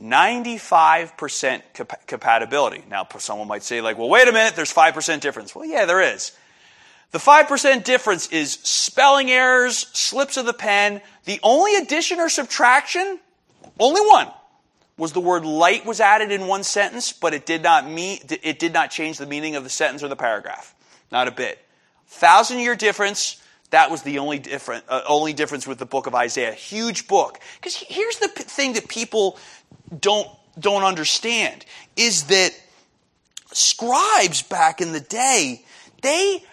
95% 0.00 1.62
compatibility. 2.06 2.84
Now, 2.88 3.06
someone 3.18 3.48
might 3.48 3.62
say, 3.62 3.80
like, 3.80 3.98
well, 3.98 4.08
wait 4.08 4.28
a 4.28 4.32
minute, 4.32 4.56
there's 4.56 4.72
5% 4.72 5.20
difference. 5.20 5.54
Well, 5.54 5.66
yeah, 5.66 5.84
there 5.84 6.00
is. 6.00 6.32
The 7.12 7.18
5% 7.18 7.84
difference 7.84 8.28
is 8.28 8.52
spelling 8.62 9.30
errors, 9.30 9.78
slips 9.92 10.36
of 10.36 10.46
the 10.46 10.52
pen. 10.52 11.02
The 11.24 11.40
only 11.42 11.76
addition 11.76 12.20
or 12.20 12.28
subtraction, 12.28 13.18
only 13.80 14.00
one, 14.02 14.28
was 14.96 15.12
the 15.12 15.20
word 15.20 15.44
light 15.44 15.86
was 15.86 15.98
added 15.98 16.30
in 16.30 16.46
one 16.46 16.62
sentence, 16.62 17.12
but 17.12 17.32
it 17.32 17.46
did 17.46 17.62
not 17.62 17.88
mean, 17.88 18.20
it 18.42 18.58
did 18.58 18.72
not 18.72 18.90
change 18.90 19.18
the 19.18 19.26
meaning 19.26 19.56
of 19.56 19.64
the 19.64 19.70
sentence 19.70 20.02
or 20.02 20.08
the 20.08 20.16
paragraph. 20.16 20.74
Not 21.10 21.26
a 21.26 21.30
bit. 21.30 21.58
Thousand 22.06 22.58
year 22.58 22.76
difference, 22.76 23.42
that 23.70 23.90
was 23.90 24.02
the 24.02 24.18
only 24.18 24.38
different, 24.38 24.84
uh, 24.88 25.00
only 25.08 25.32
difference 25.32 25.66
with 25.66 25.78
the 25.78 25.86
book 25.86 26.06
of 26.06 26.14
Isaiah. 26.14 26.52
Huge 26.52 27.08
book. 27.08 27.40
Because 27.56 27.74
here's 27.76 28.18
the 28.18 28.28
p- 28.28 28.42
thing 28.42 28.74
that 28.74 28.88
people 28.88 29.38
don't, 29.98 30.28
don't 30.58 30.82
understand 30.82 31.64
is 31.96 32.24
that 32.24 32.50
scribes 33.52 34.42
back 34.42 34.80
in 34.80 34.92
the 34.92 35.00
day, 35.00 35.64
they, 36.02 36.44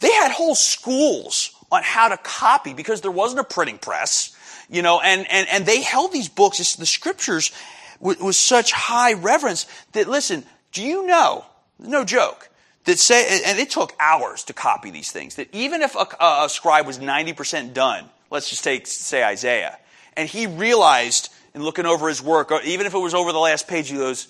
they 0.00 0.12
had 0.12 0.32
whole 0.32 0.54
schools 0.54 1.54
on 1.70 1.82
how 1.84 2.08
to 2.08 2.16
copy 2.16 2.74
because 2.74 3.02
there 3.02 3.10
wasn't 3.10 3.40
a 3.40 3.44
printing 3.44 3.78
press, 3.78 4.33
you 4.68 4.82
know, 4.82 5.00
and, 5.00 5.26
and, 5.30 5.48
and 5.48 5.66
they 5.66 5.82
held 5.82 6.12
these 6.12 6.28
books, 6.28 6.76
the 6.76 6.86
scriptures, 6.86 7.52
with, 8.00 8.20
with 8.20 8.36
such 8.36 8.72
high 8.72 9.14
reverence 9.14 9.66
that, 9.92 10.08
listen, 10.08 10.44
do 10.72 10.82
you 10.82 11.06
know, 11.06 11.44
no 11.78 12.04
joke, 12.04 12.50
that 12.84 12.98
say, 12.98 13.40
and 13.46 13.58
it 13.58 13.70
took 13.70 13.94
hours 13.98 14.44
to 14.44 14.52
copy 14.52 14.90
these 14.90 15.10
things, 15.10 15.36
that 15.36 15.48
even 15.52 15.82
if 15.82 15.94
a, 15.94 16.06
a 16.20 16.48
scribe 16.48 16.86
was 16.86 16.98
90% 16.98 17.72
done, 17.72 18.04
let's 18.30 18.50
just 18.50 18.64
take, 18.64 18.86
say 18.86 19.24
Isaiah, 19.24 19.78
and 20.16 20.28
he 20.28 20.46
realized 20.46 21.32
in 21.54 21.62
looking 21.62 21.86
over 21.86 22.08
his 22.08 22.22
work, 22.22 22.52
even 22.64 22.86
if 22.86 22.94
it 22.94 22.98
was 22.98 23.14
over 23.14 23.32
the 23.32 23.38
last 23.38 23.68
page, 23.68 23.88
he 23.88 23.96
goes, 23.96 24.28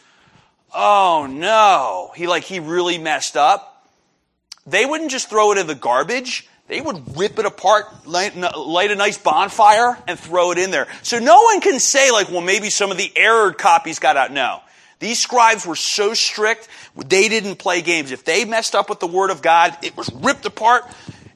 oh 0.74 1.26
no, 1.30 2.12
he 2.14 2.26
like, 2.26 2.44
he 2.44 2.60
really 2.60 2.98
messed 2.98 3.36
up. 3.36 3.73
They 4.66 4.86
wouldn't 4.86 5.10
just 5.10 5.28
throw 5.28 5.52
it 5.52 5.58
in 5.58 5.66
the 5.66 5.74
garbage. 5.74 6.48
They 6.66 6.80
would 6.80 7.18
rip 7.18 7.38
it 7.38 7.44
apart, 7.44 8.06
light, 8.06 8.34
light 8.36 8.90
a 8.90 8.94
nice 8.94 9.18
bonfire, 9.18 9.98
and 10.08 10.18
throw 10.18 10.50
it 10.52 10.58
in 10.58 10.70
there. 10.70 10.88
So 11.02 11.18
no 11.18 11.42
one 11.42 11.60
can 11.60 11.78
say 11.78 12.10
like, 12.10 12.30
well, 12.30 12.40
maybe 12.40 12.70
some 12.70 12.90
of 12.90 12.96
the 12.96 13.12
errored 13.16 13.58
copies 13.58 13.98
got 13.98 14.16
out. 14.16 14.32
No. 14.32 14.60
These 14.98 15.18
scribes 15.18 15.66
were 15.66 15.76
so 15.76 16.14
strict, 16.14 16.68
they 16.96 17.28
didn't 17.28 17.56
play 17.56 17.82
games. 17.82 18.10
If 18.10 18.24
they 18.24 18.46
messed 18.46 18.74
up 18.74 18.88
with 18.88 19.00
the 19.00 19.06
Word 19.06 19.30
of 19.30 19.42
God, 19.42 19.76
it 19.82 19.94
was 19.96 20.10
ripped 20.10 20.46
apart 20.46 20.84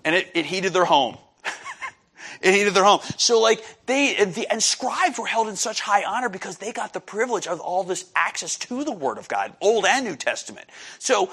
and 0.04 0.14
it, 0.14 0.30
it 0.34 0.46
heated 0.46 0.72
their 0.72 0.86
home. 0.86 1.18
it 2.40 2.54
heated 2.54 2.72
their 2.72 2.84
home. 2.84 3.00
So 3.18 3.40
like 3.40 3.62
they, 3.84 4.16
and, 4.16 4.34
the, 4.34 4.50
and 4.50 4.62
scribes 4.62 5.18
were 5.18 5.26
held 5.26 5.48
in 5.48 5.56
such 5.56 5.80
high 5.80 6.04
honor 6.04 6.30
because 6.30 6.56
they 6.56 6.72
got 6.72 6.94
the 6.94 7.00
privilege 7.00 7.46
of 7.46 7.60
all 7.60 7.84
this 7.84 8.10
access 8.16 8.56
to 8.56 8.84
the 8.84 8.92
Word 8.92 9.18
of 9.18 9.28
God, 9.28 9.54
Old 9.60 9.84
and 9.84 10.06
New 10.06 10.16
Testament. 10.16 10.66
So 10.98 11.30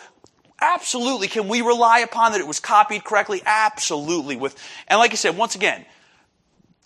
absolutely, 0.62 1.28
can 1.28 1.48
we 1.48 1.62
rely 1.62 2.00
upon 2.00 2.32
that 2.32 2.41
it 2.41 2.48
was 2.48 2.60
copied 2.60 3.04
correctly? 3.04 3.41
Absolutely. 3.46 4.36
With, 4.36 4.56
and 4.88 5.00
like 5.00 5.12
I 5.12 5.15
said, 5.15 5.38
once 5.38 5.56
again, 5.56 5.86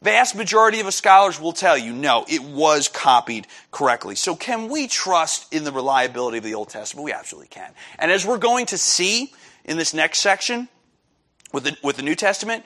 Vast 0.01 0.33
majority 0.33 0.79
of 0.79 0.85
the 0.85 0.93
scholars 0.93 1.41
will 1.41 1.51
tell 1.51 1.77
you, 1.77 1.91
no, 1.91 2.25
it 2.29 2.41
was 2.41 2.87
copied 2.87 3.47
correctly. 3.69 4.15
So 4.15 4.33
can 4.33 4.69
we 4.69 4.87
trust 4.87 5.53
in 5.53 5.65
the 5.65 5.73
reliability 5.73 6.37
of 6.37 6.45
the 6.45 6.53
Old 6.53 6.69
Testament? 6.69 7.03
We 7.03 7.11
absolutely 7.11 7.49
can. 7.49 7.71
And 7.97 8.09
as 8.09 8.25
we're 8.25 8.37
going 8.37 8.67
to 8.67 8.77
see 8.77 9.33
in 9.65 9.77
this 9.77 9.93
next 9.93 10.19
section 10.19 10.69
with 11.51 11.65
the, 11.65 11.77
with 11.83 11.97
the 11.97 12.03
New 12.03 12.15
Testament, 12.15 12.63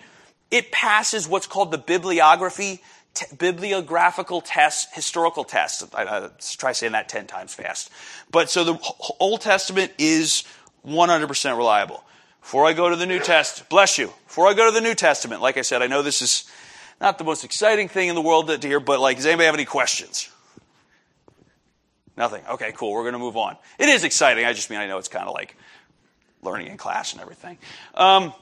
it 0.52 0.72
passes 0.72 1.28
what's 1.28 1.48
called 1.48 1.72
the 1.72 1.80
bibliography, 1.80 2.84
t- 3.16 3.26
bibliographical 3.36 4.42
test, 4.42 4.94
historical 4.94 5.44
test. 5.44 5.84
I, 5.96 6.04
I, 6.04 6.30
try 6.40 6.72
saying 6.74 6.92
that 6.92 7.10
10 7.10 7.26
times 7.26 7.56
fast. 7.56 7.90
But 8.30 8.52
so 8.52 8.64
the 8.64 8.78
Old 9.20 9.42
Testament 9.42 9.92
is 9.98 10.44
100% 10.86 11.58
reliable. 11.58 12.04
Before 12.42 12.66
I 12.66 12.74
go 12.74 12.90
to 12.90 12.96
the 12.96 13.06
New 13.06 13.20
Testament, 13.20 13.70
bless 13.70 13.98
you. 13.98 14.12
Before 14.28 14.48
I 14.48 14.54
go 14.54 14.66
to 14.66 14.72
the 14.72 14.82
New 14.82 14.96
Testament, 14.96 15.42
like 15.42 15.58
I 15.58 15.62
said, 15.62 15.82
I 15.82 15.88
know 15.88 16.02
this 16.02 16.22
is 16.22 16.44
not 17.00 17.18
the 17.18 17.24
most 17.24 17.44
exciting 17.44 17.88
thing 17.88 18.10
in 18.10 18.16
the 18.16 18.22
world 18.22 18.48
to 18.48 18.68
hear, 18.68 18.80
but 18.80 19.00
like, 19.00 19.18
does 19.18 19.26
anybody 19.26 19.46
have 19.46 19.56
any 19.56 19.66
questions? 19.66 20.30
Nothing. 22.16 22.44
Okay, 22.52 22.74
cool. 22.76 22.92
We're 22.92 23.04
going 23.04 23.14
to 23.14 23.20
move 23.20 23.38
on. 23.38 23.58
It 23.80 23.90
is 23.90 24.04
exciting. 24.04 24.46
I 24.46 24.54
just 24.54 24.70
mean 24.70 24.80
I 24.80 24.88
know 24.88 24.98
it's 24.98 25.08
kind 25.08 25.28
of 25.28 25.34
like 25.34 25.56
learning 26.42 26.68
in 26.68 26.78
class 26.78 27.14
and 27.14 27.22
everything. 27.22 27.58
Um, 27.96 28.34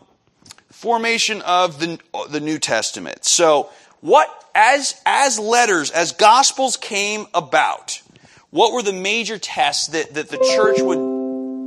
formation 0.72 1.42
of 1.42 1.80
the 1.80 2.00
the 2.30 2.40
New 2.40 2.60
Testament. 2.60 3.24
So, 3.24 3.70
what 4.02 4.28
as 4.54 5.00
as 5.06 5.40
letters, 5.40 5.92
as 5.92 6.12
gospels 6.12 6.76
came 6.76 7.28
about, 7.34 8.02
what 8.50 8.74
were 8.74 8.82
the 8.82 8.94
major 8.94 9.38
tests 9.38 9.88
that 9.88 10.16
that 10.16 10.30
the 10.30 10.38
church 10.38 10.82
would? 10.82 11.11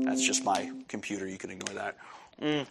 That's 0.04 0.26
just 0.26 0.44
my 0.44 0.70
computer. 0.88 1.26
You 1.26 1.38
can 1.38 1.50
ignore 1.50 1.74
that. 1.74 1.96
Mm. 2.40 2.66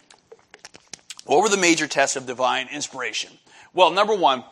What 1.26 1.42
were 1.42 1.48
the 1.48 1.56
major 1.56 1.86
tests 1.86 2.16
of 2.16 2.26
divine 2.26 2.68
inspiration? 2.72 3.30
Well, 3.72 3.90
number 3.90 4.14
one, 4.14 4.44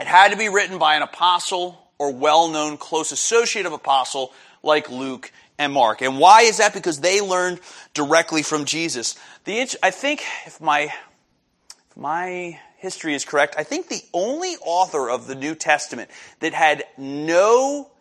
it 0.00 0.06
had 0.06 0.32
to 0.32 0.36
be 0.36 0.48
written 0.48 0.78
by 0.78 0.96
an 0.96 1.02
apostle 1.02 1.78
or 1.98 2.12
well 2.12 2.48
known 2.48 2.76
close 2.76 3.12
associate 3.12 3.66
of 3.66 3.72
apostle 3.72 4.32
like 4.62 4.90
Luke 4.90 5.30
and 5.58 5.72
Mark. 5.72 6.02
And 6.02 6.18
why 6.18 6.42
is 6.42 6.58
that? 6.58 6.74
Because 6.74 7.00
they 7.00 7.20
learned 7.20 7.60
directly 7.94 8.42
from 8.42 8.64
Jesus. 8.64 9.16
The, 9.44 9.68
I 9.82 9.90
think 9.90 10.22
if 10.46 10.60
my, 10.60 10.82
if 10.82 11.96
my 11.96 12.58
history 12.78 13.14
is 13.14 13.24
correct, 13.24 13.54
I 13.56 13.62
think 13.62 13.88
the 13.88 14.02
only 14.12 14.56
author 14.64 15.08
of 15.08 15.28
the 15.28 15.36
New 15.36 15.54
Testament 15.54 16.10
that 16.40 16.52
had 16.52 16.84
no 16.98 17.91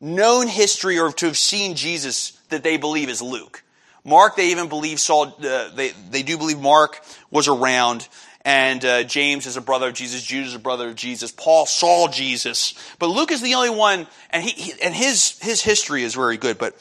known 0.00 0.48
history 0.48 0.98
or 0.98 1.12
to 1.12 1.26
have 1.26 1.38
seen 1.38 1.76
Jesus 1.76 2.32
that 2.48 2.62
they 2.62 2.76
believe 2.76 3.08
is 3.08 3.22
Luke. 3.22 3.62
Mark, 4.04 4.36
they 4.36 4.50
even 4.50 4.68
believe 4.68 5.00
Saul, 5.00 5.34
uh, 5.42 5.70
they, 5.74 5.90
they 6.10 6.22
do 6.22 6.36
believe 6.36 6.60
Mark 6.60 7.02
was 7.30 7.48
around 7.48 8.06
and 8.44 8.84
uh, 8.84 9.02
James 9.04 9.46
is 9.46 9.56
a 9.56 9.62
brother 9.62 9.88
of 9.88 9.94
Jesus, 9.94 10.22
Judas 10.22 10.50
is 10.50 10.54
a 10.54 10.58
brother 10.58 10.88
of 10.88 10.96
Jesus, 10.96 11.32
Paul 11.32 11.64
saw 11.64 12.08
Jesus, 12.08 12.74
but 12.98 13.06
Luke 13.06 13.32
is 13.32 13.40
the 13.40 13.54
only 13.54 13.70
one, 13.70 14.06
and 14.30 14.44
he, 14.44 14.50
he 14.50 14.82
and 14.82 14.94
his 14.94 15.38
his 15.40 15.62
history 15.62 16.02
is 16.02 16.14
very 16.14 16.36
good. 16.36 16.58
But 16.58 16.74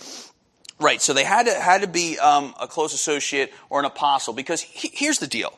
right, 0.80 1.02
so 1.02 1.14
they 1.14 1.24
had 1.24 1.46
to 1.46 1.54
had 1.54 1.82
to 1.82 1.88
be 1.88 2.20
um, 2.20 2.54
a 2.60 2.68
close 2.68 2.94
associate 2.94 3.54
or 3.70 3.80
an 3.80 3.86
apostle 3.86 4.34
because 4.34 4.60
he, 4.60 4.90
here's 4.94 5.20
the 5.20 5.28
deal: 5.28 5.58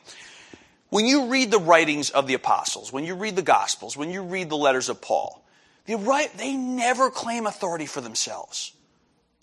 when 0.90 1.06
you 1.06 1.26
read 1.26 1.50
the 1.50 1.58
writings 1.58 2.10
of 2.10 2.28
the 2.28 2.34
apostles, 2.34 2.92
when 2.92 3.04
you 3.04 3.16
read 3.16 3.34
the 3.34 3.42
Gospels, 3.42 3.96
when 3.96 4.10
you 4.10 4.22
read 4.22 4.48
the 4.48 4.56
letters 4.56 4.88
of 4.88 5.00
Paul, 5.00 5.42
they 5.86 5.94
right 5.94 6.32
they 6.36 6.54
never 6.54 7.10
claim 7.10 7.46
authority 7.46 7.86
for 7.86 8.00
themselves. 8.00 8.72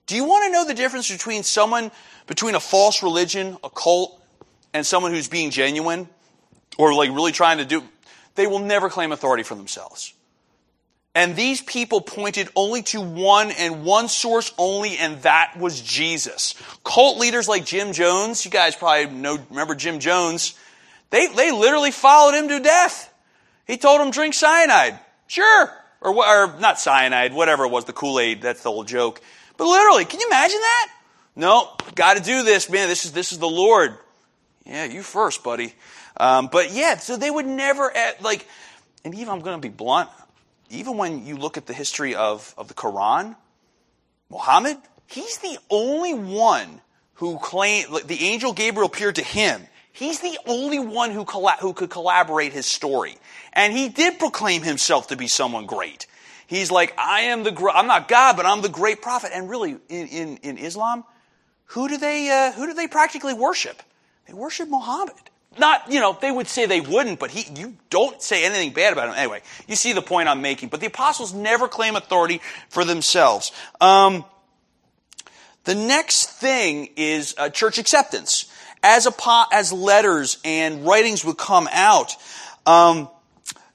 Do 0.05 0.15
you 0.15 0.25
want 0.25 0.45
to 0.45 0.51
know 0.51 0.65
the 0.65 0.73
difference 0.73 1.11
between 1.11 1.43
someone 1.43 1.91
between 2.27 2.55
a 2.55 2.59
false 2.59 3.03
religion, 3.03 3.57
a 3.63 3.69
cult, 3.69 4.21
and 4.73 4.85
someone 4.85 5.11
who's 5.11 5.27
being 5.27 5.49
genuine? 5.49 6.07
or 6.77 6.93
like 6.93 7.09
really 7.09 7.31
trying 7.31 7.59
to 7.59 7.65
do, 7.65 7.83
they 8.35 8.47
will 8.47 8.59
never 8.59 8.89
claim 8.89 9.11
authority 9.11 9.43
for 9.43 9.55
themselves. 9.55 10.13
And 11.15 11.35
these 11.35 11.61
people 11.61 12.01
pointed 12.01 12.49
only 12.55 12.81
to 12.83 12.99
one 12.99 13.51
and 13.51 13.85
one 13.85 14.07
source 14.07 14.51
only, 14.57 14.97
and 14.97 15.21
that 15.21 15.55
was 15.59 15.79
Jesus. 15.79 16.55
Cult 16.83 17.19
leaders 17.19 17.47
like 17.47 17.65
Jim 17.65 17.93
Jones, 17.93 18.43
you 18.43 18.49
guys 18.49 18.75
probably 18.75 19.13
know, 19.13 19.37
remember 19.51 19.75
Jim 19.75 19.99
Jones, 19.99 20.55
they, 21.11 21.27
they 21.27 21.51
literally 21.51 21.91
followed 21.91 22.33
him 22.35 22.47
to 22.47 22.59
death. 22.59 23.13
He 23.67 23.77
told 23.77 24.01
them 24.01 24.09
drink 24.09 24.33
cyanide. 24.33 24.97
Sure. 25.27 25.71
Or, 26.03 26.13
or 26.13 26.59
not 26.59 26.79
cyanide, 26.79 27.33
whatever 27.33 27.63
it 27.63 27.69
was, 27.69 27.85
the 27.85 27.93
Kool-Aid, 27.93 28.41
that's 28.41 28.61
the 28.61 28.69
old 28.69 28.87
joke. 28.87 29.21
But 29.57 29.67
literally, 29.67 30.05
can 30.05 30.19
you 30.19 30.27
imagine 30.27 30.59
that? 30.59 30.91
No, 31.35 31.69
gotta 31.95 32.19
do 32.19 32.43
this, 32.43 32.69
man. 32.69 32.89
This 32.89 33.05
is, 33.05 33.13
this 33.13 33.31
is 33.31 33.39
the 33.39 33.49
Lord. 33.49 33.97
Yeah, 34.65 34.85
you 34.85 35.01
first, 35.01 35.43
buddy. 35.43 35.73
Um, 36.17 36.49
but 36.51 36.71
yeah, 36.71 36.97
so 36.97 37.17
they 37.17 37.31
would 37.31 37.45
never, 37.45 37.91
like, 38.21 38.45
and 39.03 39.15
even 39.15 39.29
I'm 39.29 39.39
going 39.39 39.59
to 39.59 39.61
be 39.61 39.73
blunt, 39.73 40.09
even 40.69 40.97
when 40.97 41.25
you 41.25 41.37
look 41.37 41.57
at 41.57 41.65
the 41.65 41.73
history 41.73 42.15
of, 42.15 42.53
of 42.57 42.67
the 42.67 42.73
Quran, 42.73 43.35
Muhammad, 44.29 44.77
he's 45.07 45.37
the 45.39 45.57
only 45.69 46.13
one 46.13 46.81
who 47.15 47.37
claimed, 47.39 47.87
the 48.05 48.25
angel 48.25 48.53
Gabriel 48.53 48.87
appeared 48.87 49.15
to 49.15 49.23
him. 49.23 49.61
He's 49.93 50.19
the 50.21 50.37
only 50.47 50.79
one 50.79 51.11
who, 51.11 51.23
colla- 51.23 51.57
who 51.59 51.73
could 51.73 51.91
collaborate 51.91 52.51
his 52.51 52.65
story. 52.65 53.15
And 53.53 53.71
he 53.71 53.89
did 53.89 54.17
proclaim 54.17 54.63
himself 54.63 55.07
to 55.07 55.15
be 55.15 55.27
someone 55.27 55.67
great. 55.67 56.07
He's 56.47 56.71
like, 56.71 56.93
I 56.97 57.21
am 57.21 57.43
the, 57.43 57.71
I'm 57.73 57.87
not 57.87 58.07
God, 58.07 58.35
but 58.35 58.45
I'm 58.45 58.61
the 58.61 58.69
great 58.69 59.01
prophet. 59.01 59.31
And 59.33 59.47
really, 59.49 59.77
in, 59.89 60.07
in, 60.07 60.37
in 60.37 60.57
Islam, 60.57 61.03
who 61.65 61.87
do 61.87 61.97
they, 61.97 62.29
uh, 62.29 62.51
who 62.53 62.65
do 62.65 62.73
they 62.73 62.87
practically 62.87 63.33
worship? 63.33 63.81
They 64.27 64.33
worship 64.33 64.67
Muhammad. 64.67 65.15
Not, 65.59 65.91
you 65.91 65.99
know, 65.99 66.17
they 66.19 66.31
would 66.31 66.47
say 66.47 66.65
they 66.65 66.81
wouldn't, 66.81 67.19
but 67.19 67.29
he, 67.29 67.45
you 67.59 67.77
don't 67.91 68.19
say 68.19 68.43
anything 68.45 68.73
bad 68.73 68.93
about 68.93 69.09
him. 69.09 69.15
Anyway, 69.15 69.41
you 69.67 69.75
see 69.75 69.93
the 69.93 70.01
point 70.01 70.27
I'm 70.27 70.41
making. 70.41 70.69
But 70.69 70.79
the 70.79 70.87
apostles 70.87 71.33
never 71.33 71.67
claim 71.67 71.95
authority 71.95 72.41
for 72.69 72.83
themselves. 72.83 73.51
Um, 73.79 74.25
the 75.65 75.75
next 75.75 76.31
thing 76.31 76.89
is 76.95 77.35
uh, 77.37 77.49
church 77.49 77.77
acceptance. 77.77 78.51
As, 78.83 79.07
a, 79.07 79.45
as 79.51 79.71
letters 79.71 80.37
and 80.43 80.85
writings 80.85 81.23
would 81.23 81.37
come 81.37 81.69
out, 81.71 82.15
um, 82.65 83.09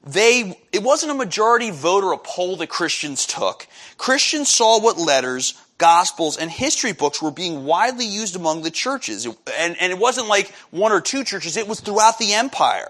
they, 0.07 0.59
it 0.73 0.83
wasn't 0.83 1.13
a 1.13 1.15
majority 1.15 1.71
vote 1.71 2.05
or 2.05 2.13
a 2.13 2.19
poll 2.19 2.57
that 2.57 2.69
Christians 2.69 3.27
took. 3.27 3.67
Christians 3.97 4.49
saw 4.49 4.81
what 4.81 4.99
letters, 4.99 5.61
gospels, 5.79 6.37
and 6.37 6.51
history 6.51 6.93
books 6.93 7.21
were 7.21 7.31
being 7.31 7.65
widely 7.65 8.07
used 8.07 8.37
among 8.37 8.63
the 8.63 8.71
churches. 8.71 9.27
And, 9.27 9.77
and 9.81 9.93
it 9.93 9.99
wasn't 9.99 10.29
like 10.29 10.51
one 10.71 10.93
or 10.93 11.01
two 11.01 11.25
churches, 11.25 11.57
it 11.57 11.69
was 11.69 11.81
throughout 11.81 12.19
the 12.19 12.35
empire. 12.35 12.89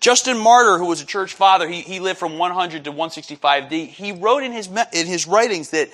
Justin 0.00 0.36
Martyr, 0.36 0.78
who 0.78 0.86
was 0.86 1.00
a 1.00 1.06
church 1.06 1.32
father, 1.32 1.66
he, 1.68 1.80
he 1.80 1.98
lived 1.98 2.18
from 2.18 2.36
100 2.36 2.84
to 2.84 2.90
165 2.90 3.70
D. 3.70 3.86
He 3.86 4.12
wrote 4.12 4.42
in 4.42 4.52
his, 4.52 4.68
in 4.92 5.06
his 5.06 5.26
writings 5.26 5.70
that 5.70 5.88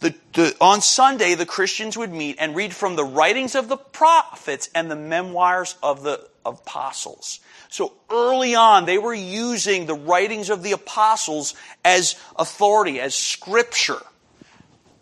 the, 0.00 0.14
the, 0.34 0.54
on 0.60 0.82
Sunday, 0.82 1.34
the 1.34 1.46
Christians 1.46 1.96
would 1.96 2.12
meet 2.12 2.36
and 2.38 2.54
read 2.54 2.74
from 2.74 2.96
the 2.96 3.04
writings 3.04 3.54
of 3.54 3.68
the 3.68 3.78
prophets 3.78 4.68
and 4.74 4.90
the 4.90 4.96
memoirs 4.96 5.76
of 5.82 6.02
the 6.02 6.28
apostles. 6.44 7.40
So 7.70 7.92
early 8.10 8.54
on, 8.54 8.84
they 8.84 8.98
were 8.98 9.14
using 9.14 9.86
the 9.86 9.94
writings 9.94 10.50
of 10.50 10.62
the 10.62 10.72
apostles 10.72 11.54
as 11.84 12.16
authority, 12.36 13.00
as 13.00 13.14
scripture. 13.14 14.00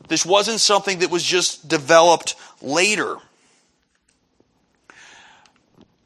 This 0.08 0.24
wasn't 0.24 0.60
something 0.60 1.00
that 1.00 1.10
was 1.10 1.24
just 1.24 1.68
developed 1.68 2.36
later. 2.62 3.16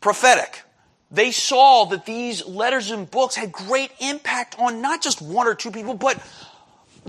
Prophetic. 0.00 0.62
They 1.10 1.30
saw 1.30 1.86
that 1.86 2.06
these 2.06 2.44
letters 2.46 2.90
and 2.90 3.10
books 3.10 3.34
had 3.34 3.50
great 3.50 3.90
impact 4.00 4.56
on 4.58 4.82
not 4.82 5.02
just 5.02 5.22
one 5.22 5.46
or 5.46 5.54
two 5.54 5.70
people, 5.70 5.94
but 5.94 6.20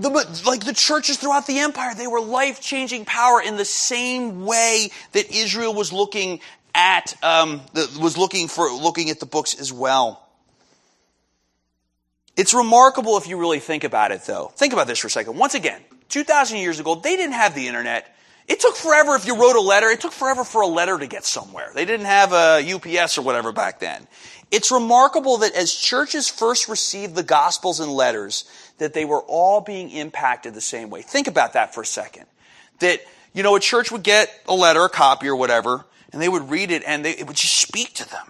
the, 0.02 0.42
like 0.46 0.64
the 0.64 0.74
churches 0.74 1.16
throughout 1.16 1.46
the 1.46 1.58
empire. 1.58 1.94
They 1.94 2.06
were 2.06 2.20
life 2.20 2.60
changing 2.60 3.04
power 3.04 3.40
in 3.40 3.56
the 3.56 3.64
same 3.64 4.44
way 4.44 4.90
that 5.12 5.30
Israel 5.30 5.74
was 5.74 5.92
looking 5.92 6.40
at 6.74 7.14
um, 7.22 7.62
the, 7.72 7.98
was 8.00 8.16
looking 8.16 8.48
for 8.48 8.70
looking 8.70 9.10
at 9.10 9.20
the 9.20 9.26
books 9.26 9.58
as 9.58 9.72
well. 9.72 10.26
It's 12.36 12.54
remarkable 12.54 13.18
if 13.18 13.26
you 13.26 13.38
really 13.38 13.60
think 13.60 13.84
about 13.84 14.12
it, 14.12 14.22
though. 14.22 14.52
Think 14.54 14.72
about 14.72 14.86
this 14.86 14.98
for 14.98 15.08
a 15.08 15.10
second. 15.10 15.36
Once 15.36 15.54
again, 15.54 15.80
2,000 16.08 16.58
years 16.58 16.80
ago, 16.80 16.94
they 16.94 17.16
didn't 17.16 17.34
have 17.34 17.54
the 17.54 17.66
internet. 17.66 18.16
It 18.50 18.58
took 18.58 18.74
forever 18.74 19.14
if 19.14 19.26
you 19.26 19.36
wrote 19.40 19.54
a 19.54 19.60
letter. 19.60 19.86
It 19.90 20.00
took 20.00 20.10
forever 20.10 20.42
for 20.42 20.62
a 20.62 20.66
letter 20.66 20.98
to 20.98 21.06
get 21.06 21.24
somewhere. 21.24 21.70
They 21.72 21.84
didn't 21.84 22.06
have 22.06 22.32
a 22.32 22.74
UPS 22.74 23.16
or 23.16 23.22
whatever 23.22 23.52
back 23.52 23.78
then. 23.78 24.08
It's 24.50 24.72
remarkable 24.72 25.38
that 25.38 25.54
as 25.54 25.72
churches 25.72 26.28
first 26.28 26.68
received 26.68 27.14
the 27.14 27.22
Gospels 27.22 27.78
and 27.78 27.92
letters, 27.92 28.50
that 28.78 28.92
they 28.92 29.04
were 29.04 29.20
all 29.20 29.60
being 29.60 29.90
impacted 29.90 30.54
the 30.54 30.60
same 30.60 30.90
way. 30.90 31.00
Think 31.00 31.28
about 31.28 31.52
that 31.52 31.72
for 31.72 31.82
a 31.82 31.86
second. 31.86 32.26
That, 32.80 32.98
you 33.32 33.44
know, 33.44 33.54
a 33.54 33.60
church 33.60 33.92
would 33.92 34.02
get 34.02 34.28
a 34.48 34.54
letter, 34.54 34.84
a 34.84 34.88
copy 34.88 35.28
or 35.28 35.36
whatever, 35.36 35.84
and 36.12 36.20
they 36.20 36.28
would 36.28 36.50
read 36.50 36.72
it 36.72 36.82
and 36.84 37.04
they, 37.04 37.12
it 37.12 37.28
would 37.28 37.36
just 37.36 37.54
speak 37.54 37.94
to 37.94 38.10
them. 38.10 38.26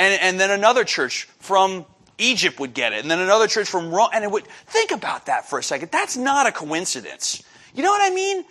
And, 0.00 0.20
and 0.20 0.40
then 0.40 0.50
another 0.50 0.82
church 0.82 1.28
from 1.38 1.86
Egypt 2.18 2.58
would 2.58 2.74
get 2.74 2.92
it, 2.92 3.02
and 3.02 3.10
then 3.10 3.20
another 3.20 3.46
church 3.46 3.68
from 3.68 3.92
Rome, 3.92 4.10
and 4.12 4.24
it 4.24 4.30
would, 4.32 4.48
think 4.66 4.90
about 4.90 5.26
that 5.26 5.48
for 5.48 5.60
a 5.60 5.62
second. 5.62 5.92
That's 5.92 6.16
not 6.16 6.48
a 6.48 6.52
coincidence. 6.52 7.40
You 7.72 7.84
know 7.84 7.90
what 7.90 8.02
I 8.02 8.12
mean? 8.12 8.44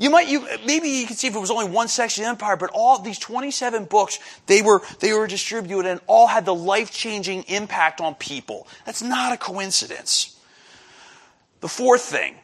You 0.00 0.08
might, 0.08 0.28
you, 0.28 0.46
maybe 0.64 0.88
you 0.88 1.06
could 1.06 1.18
see 1.18 1.26
if 1.26 1.34
it 1.34 1.38
was 1.38 1.50
only 1.50 1.68
one 1.68 1.86
section 1.86 2.22
of 2.22 2.28
the 2.28 2.30
empire, 2.30 2.56
but 2.56 2.70
all 2.72 2.98
these 3.00 3.18
27 3.18 3.84
books, 3.84 4.18
they 4.46 4.62
were, 4.62 4.80
they 5.00 5.12
were 5.12 5.26
distributed 5.26 5.84
and 5.84 6.00
all 6.06 6.26
had 6.26 6.46
the 6.46 6.54
life-changing 6.54 7.42
impact 7.42 8.00
on 8.00 8.14
people. 8.14 8.66
That's 8.86 9.02
not 9.02 9.34
a 9.34 9.36
coincidence. 9.36 10.40
The 11.60 11.68
fourth 11.68 12.00
thing, 12.00 12.34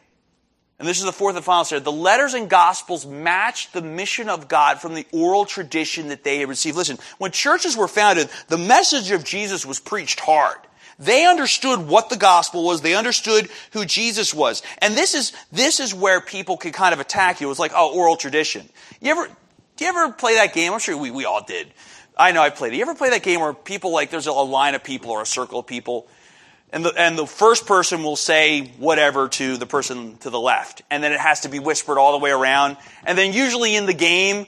and 0.77 0.87
this 0.87 0.99
is 0.99 1.05
the 1.05 1.11
fourth 1.11 1.35
and 1.35 1.43
final 1.43 1.65
step. 1.65 1.83
The 1.83 1.91
letters 1.91 2.35
and 2.35 2.47
gospels 2.47 3.07
match 3.07 3.71
the 3.71 3.81
mission 3.81 4.29
of 4.29 4.47
God 4.47 4.79
from 4.79 4.93
the 4.93 5.07
oral 5.11 5.45
tradition 5.45 6.09
that 6.09 6.23
they 6.23 6.37
had 6.37 6.49
received. 6.49 6.77
Listen, 6.77 6.99
when 7.17 7.31
churches 7.31 7.75
were 7.75 7.87
founded, 7.87 8.29
the 8.49 8.59
message 8.59 9.09
of 9.09 9.23
Jesus 9.23 9.65
was 9.65 9.79
preached 9.79 10.19
hard. 10.19 10.59
They 10.99 11.25
understood 11.25 11.87
what 11.87 12.09
the 12.09 12.17
gospel 12.17 12.63
was. 12.63 12.81
They 12.81 12.95
understood 12.95 13.49
who 13.71 13.85
Jesus 13.85 14.33
was. 14.33 14.63
And 14.79 14.95
this 14.95 15.13
is, 15.13 15.33
this 15.51 15.79
is 15.79 15.93
where 15.93 16.21
people 16.21 16.57
could 16.57 16.73
kind 16.73 16.93
of 16.93 16.99
attack 16.99 17.39
you. 17.39 17.47
It 17.47 17.49
was 17.49 17.59
like, 17.59 17.73
oh, 17.75 17.95
oral 17.95 18.15
tradition. 18.15 18.67
You 18.99 19.11
ever, 19.11 19.27
do 19.75 19.85
you 19.85 19.89
ever 19.89 20.11
play 20.11 20.35
that 20.35 20.53
game? 20.53 20.73
I'm 20.73 20.79
sure 20.79 20.97
we, 20.97 21.11
we 21.11 21.25
all 21.25 21.43
did. 21.43 21.71
I 22.17 22.31
know 22.31 22.41
I 22.41 22.49
played 22.49 22.73
it. 22.73 22.77
You 22.77 22.81
ever 22.81 22.95
play 22.95 23.11
that 23.11 23.21
game 23.21 23.41
where 23.41 23.53
people 23.53 23.91
like, 23.91 24.09
there's 24.09 24.25
a 24.25 24.31
line 24.31 24.73
of 24.73 24.83
people 24.83 25.11
or 25.11 25.21
a 25.21 25.25
circle 25.25 25.59
of 25.59 25.67
people 25.67 26.07
and 26.71 26.83
the, 26.83 26.93
and 26.97 27.17
the 27.17 27.25
first 27.25 27.65
person 27.65 28.03
will 28.03 28.15
say 28.15 28.67
whatever 28.77 29.29
to 29.29 29.57
the 29.57 29.65
person 29.65 30.17
to 30.17 30.29
the 30.29 30.39
left. 30.39 30.81
And 30.91 31.01
then 31.01 31.13
it 31.13 31.19
has 31.19 31.41
to 31.41 31.49
be 31.49 31.59
whispered 31.59 31.97
all 31.97 32.11
the 32.11 32.23
way 32.23 32.31
around. 32.31 32.77
And 33.05 33.17
then 33.17 33.33
usually 33.33 33.75
in 33.75 33.85
the 33.85 33.93
game, 33.93 34.47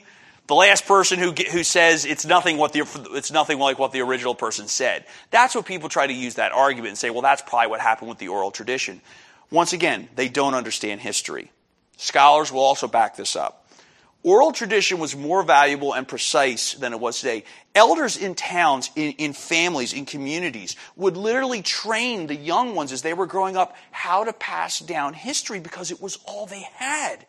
the 0.50 0.56
last 0.56 0.84
person 0.84 1.20
who, 1.20 1.30
who 1.30 1.62
says 1.62 2.04
it's 2.04 2.26
nothing, 2.26 2.58
what 2.58 2.72
the, 2.72 2.84
it's 3.12 3.30
nothing 3.30 3.60
like 3.60 3.78
what 3.78 3.92
the 3.92 4.00
original 4.00 4.34
person 4.34 4.66
said. 4.66 5.06
That's 5.30 5.54
what 5.54 5.64
people 5.64 5.88
try 5.88 6.08
to 6.08 6.12
use 6.12 6.34
that 6.34 6.50
argument 6.50 6.88
and 6.88 6.98
say, 6.98 7.08
well, 7.08 7.22
that's 7.22 7.40
probably 7.40 7.68
what 7.68 7.80
happened 7.80 8.08
with 8.08 8.18
the 8.18 8.28
oral 8.28 8.50
tradition. 8.50 9.00
Once 9.52 9.72
again, 9.72 10.08
they 10.16 10.28
don't 10.28 10.54
understand 10.54 11.00
history. 11.00 11.52
Scholars 11.98 12.50
will 12.50 12.62
also 12.64 12.88
back 12.88 13.14
this 13.14 13.36
up. 13.36 13.68
Oral 14.24 14.50
tradition 14.50 14.98
was 14.98 15.14
more 15.14 15.44
valuable 15.44 15.92
and 15.92 16.08
precise 16.08 16.74
than 16.74 16.92
it 16.92 16.98
was 16.98 17.20
today. 17.20 17.44
Elders 17.72 18.16
in 18.16 18.34
towns, 18.34 18.90
in, 18.96 19.12
in, 19.12 19.32
families, 19.32 19.92
in 19.92 20.04
communities 20.04 20.74
would 20.96 21.16
literally 21.16 21.62
train 21.62 22.26
the 22.26 22.34
young 22.34 22.74
ones 22.74 22.90
as 22.90 23.02
they 23.02 23.14
were 23.14 23.26
growing 23.26 23.56
up 23.56 23.76
how 23.92 24.24
to 24.24 24.32
pass 24.32 24.80
down 24.80 25.14
history 25.14 25.60
because 25.60 25.92
it 25.92 26.02
was 26.02 26.18
all 26.24 26.46
they 26.46 26.66
had. 26.74 27.24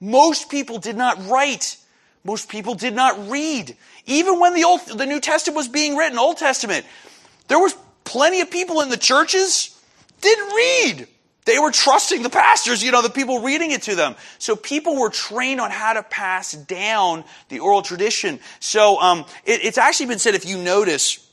Most 0.00 0.50
people 0.50 0.78
did 0.78 0.96
not 0.96 1.28
write. 1.28 1.76
Most 2.26 2.48
people 2.48 2.74
did 2.74 2.94
not 2.94 3.30
read. 3.30 3.76
Even 4.04 4.40
when 4.40 4.54
the 4.54 4.64
Old, 4.64 4.80
the 4.86 5.06
New 5.06 5.20
Testament 5.20 5.56
was 5.56 5.68
being 5.68 5.96
written, 5.96 6.18
Old 6.18 6.36
Testament, 6.36 6.84
there 7.48 7.58
was 7.58 7.74
plenty 8.04 8.40
of 8.40 8.50
people 8.50 8.80
in 8.80 8.88
the 8.88 8.96
churches 8.96 9.80
didn't 10.20 10.52
read. 10.52 11.08
They 11.44 11.60
were 11.60 11.70
trusting 11.70 12.24
the 12.24 12.30
pastors, 12.30 12.82
you 12.82 12.90
know, 12.90 13.02
the 13.02 13.10
people 13.10 13.42
reading 13.42 13.70
it 13.70 13.82
to 13.82 13.94
them. 13.94 14.16
So 14.38 14.56
people 14.56 14.96
were 14.96 15.10
trained 15.10 15.60
on 15.60 15.70
how 15.70 15.92
to 15.92 16.02
pass 16.02 16.52
down 16.52 17.22
the 17.48 17.60
oral 17.60 17.82
tradition. 17.82 18.40
So 18.58 19.00
um, 19.00 19.24
it, 19.44 19.64
it's 19.64 19.78
actually 19.78 20.06
been 20.06 20.18
said, 20.18 20.34
if 20.34 20.44
you 20.44 20.58
notice, 20.58 21.24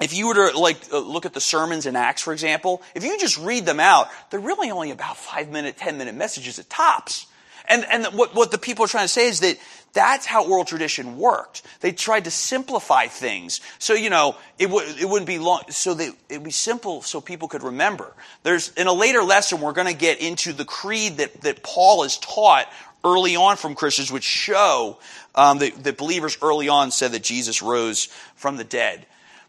if 0.00 0.14
you 0.14 0.28
were 0.28 0.50
to 0.50 0.58
like 0.58 0.78
uh, 0.90 0.98
look 1.00 1.26
at 1.26 1.34
the 1.34 1.40
sermons 1.42 1.84
in 1.84 1.96
Acts, 1.96 2.22
for 2.22 2.32
example, 2.32 2.80
if 2.94 3.04
you 3.04 3.18
just 3.18 3.36
read 3.36 3.66
them 3.66 3.78
out, 3.78 4.08
they're 4.30 4.40
really 4.40 4.70
only 4.70 4.90
about 4.90 5.18
five 5.18 5.50
minute, 5.50 5.76
ten 5.76 5.98
minute 5.98 6.14
messages 6.14 6.58
at 6.58 6.70
tops. 6.70 7.26
And, 7.68 7.84
and 7.90 8.06
what, 8.16 8.34
what 8.34 8.52
the 8.52 8.58
people 8.58 8.84
are 8.84 8.88
trying 8.88 9.04
to 9.04 9.12
say 9.12 9.28
is 9.28 9.40
that 9.40 9.58
that's 9.96 10.26
how 10.26 10.46
oral 10.46 10.66
tradition 10.66 11.16
worked. 11.16 11.62
They 11.80 11.90
tried 11.90 12.24
to 12.24 12.30
simplify 12.30 13.06
things. 13.06 13.62
So, 13.78 13.94
you 13.94 14.10
know, 14.10 14.36
it, 14.58 14.66
w- 14.66 14.86
it 15.00 15.08
wouldn't 15.08 15.26
be 15.26 15.38
long, 15.38 15.62
so 15.70 15.94
they, 15.94 16.08
it 16.28 16.32
would 16.32 16.44
be 16.44 16.50
simple 16.50 17.00
so 17.00 17.22
people 17.22 17.48
could 17.48 17.62
remember. 17.62 18.12
There's, 18.42 18.68
in 18.74 18.88
a 18.88 18.92
later 18.92 19.22
lesson, 19.22 19.62
we're 19.62 19.72
going 19.72 19.88
to 19.88 19.98
get 19.98 20.20
into 20.20 20.52
the 20.52 20.66
creed 20.66 21.16
that, 21.16 21.40
that 21.40 21.62
Paul 21.62 22.02
has 22.02 22.18
taught 22.18 22.70
early 23.02 23.36
on 23.36 23.56
from 23.56 23.74
Christians, 23.74 24.12
which 24.12 24.22
show 24.22 24.98
um, 25.34 25.60
that, 25.60 25.82
that 25.84 25.96
believers 25.96 26.36
early 26.42 26.68
on 26.68 26.90
said 26.90 27.12
that 27.12 27.22
Jesus 27.22 27.62
rose 27.62 28.08
from 28.34 28.58
the 28.58 28.64
dead. 28.64 29.06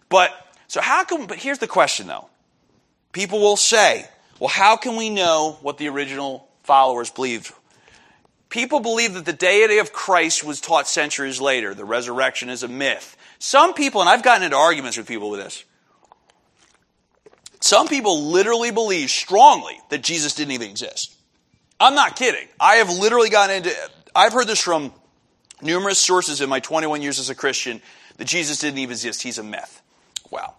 But, 0.08 0.32
so 0.68 0.80
how 0.80 1.04
come, 1.04 1.28
but 1.28 1.40
here's 1.40 1.60
the 1.60 1.68
question 1.68 2.08
though. 2.08 2.30
People 3.12 3.42
will 3.42 3.58
say, 3.58 4.08
well, 4.40 4.48
how 4.48 4.78
can 4.78 4.96
we 4.96 5.10
know 5.10 5.58
what 5.62 5.78
the 5.78 5.90
original 5.90 6.48
followers 6.64 7.12
believed? 7.12 7.52
People 8.50 8.80
believe 8.80 9.14
that 9.16 9.26
the 9.26 9.34
deity 9.34 9.80
of 9.80 9.91
Christ 9.91 10.43
was 10.43 10.62
taught 10.62 10.88
centuries 10.88 11.41
later. 11.41 11.74
The 11.74 11.86
resurrection 11.86 12.50
is 12.50 12.64
a 12.64 12.68
myth. 12.68 13.18
Some 13.39 13.74
people, 13.74 14.02
and 14.02 14.10
I've 14.10 14.24
gotten 14.24 14.43
into 14.43 14.56
arguments 14.56 14.98
with 14.98 15.08
people 15.08 15.30
with 15.30 15.41
this, 15.41 15.66
some 17.60 17.88
people 17.88 18.28
literally 18.28 18.72
believe 18.72 19.10
strongly 19.10 19.78
that 19.89 20.02
Jesus 20.02 20.36
didn't 20.36 20.52
even 20.52 20.70
exist. 20.70 21.16
I'm 21.80 21.95
not 21.95 22.16
kidding. 22.16 22.48
I 22.60 22.76
have 22.76 22.89
literally 22.89 23.30
gotten 23.30 23.58
into, 23.58 23.76
I've 24.16 24.34
heard 24.34 24.48
this 24.48 24.62
from 24.62 24.93
numerous 25.62 26.00
sources 26.00 26.41
in 26.41 26.50
my 26.50 26.60
21 26.60 27.02
years 27.02 27.20
as 27.20 27.30
a 27.30 27.36
Christian 27.36 27.82
that 28.18 28.26
Jesus 28.26 28.60
didn't 28.60 28.80
even 28.80 28.93
exist. 28.93 29.22
He's 29.22 29.38
a 29.38 29.43
myth. 29.43 29.82
Well, 30.32 30.56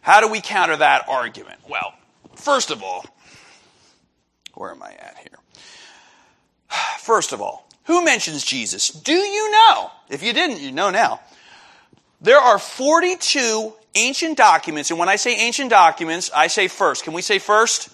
how 0.00 0.20
do 0.20 0.28
we 0.28 0.40
counter 0.40 0.76
that 0.76 1.08
argument? 1.08 1.60
Well, 1.68 1.94
first 2.36 2.70
of 2.70 2.82
all, 2.82 3.04
where 4.54 4.70
am 4.70 4.82
I 4.82 4.92
at 4.92 5.16
here? 5.18 5.39
First 7.00 7.32
of 7.32 7.40
all, 7.40 7.68
who 7.84 8.04
mentions 8.04 8.44
Jesus? 8.44 8.90
Do 8.90 9.12
you 9.12 9.50
know? 9.50 9.90
If 10.08 10.22
you 10.22 10.32
didn't, 10.32 10.60
you 10.60 10.72
know 10.72 10.90
now. 10.90 11.20
There 12.20 12.38
are 12.38 12.58
42 12.58 13.72
ancient 13.94 14.36
documents, 14.36 14.90
and 14.90 14.98
when 14.98 15.08
I 15.08 15.16
say 15.16 15.36
ancient 15.36 15.70
documents, 15.70 16.30
I 16.34 16.48
say 16.48 16.68
first. 16.68 17.04
Can 17.04 17.12
we 17.12 17.22
say 17.22 17.38
first? 17.38 17.88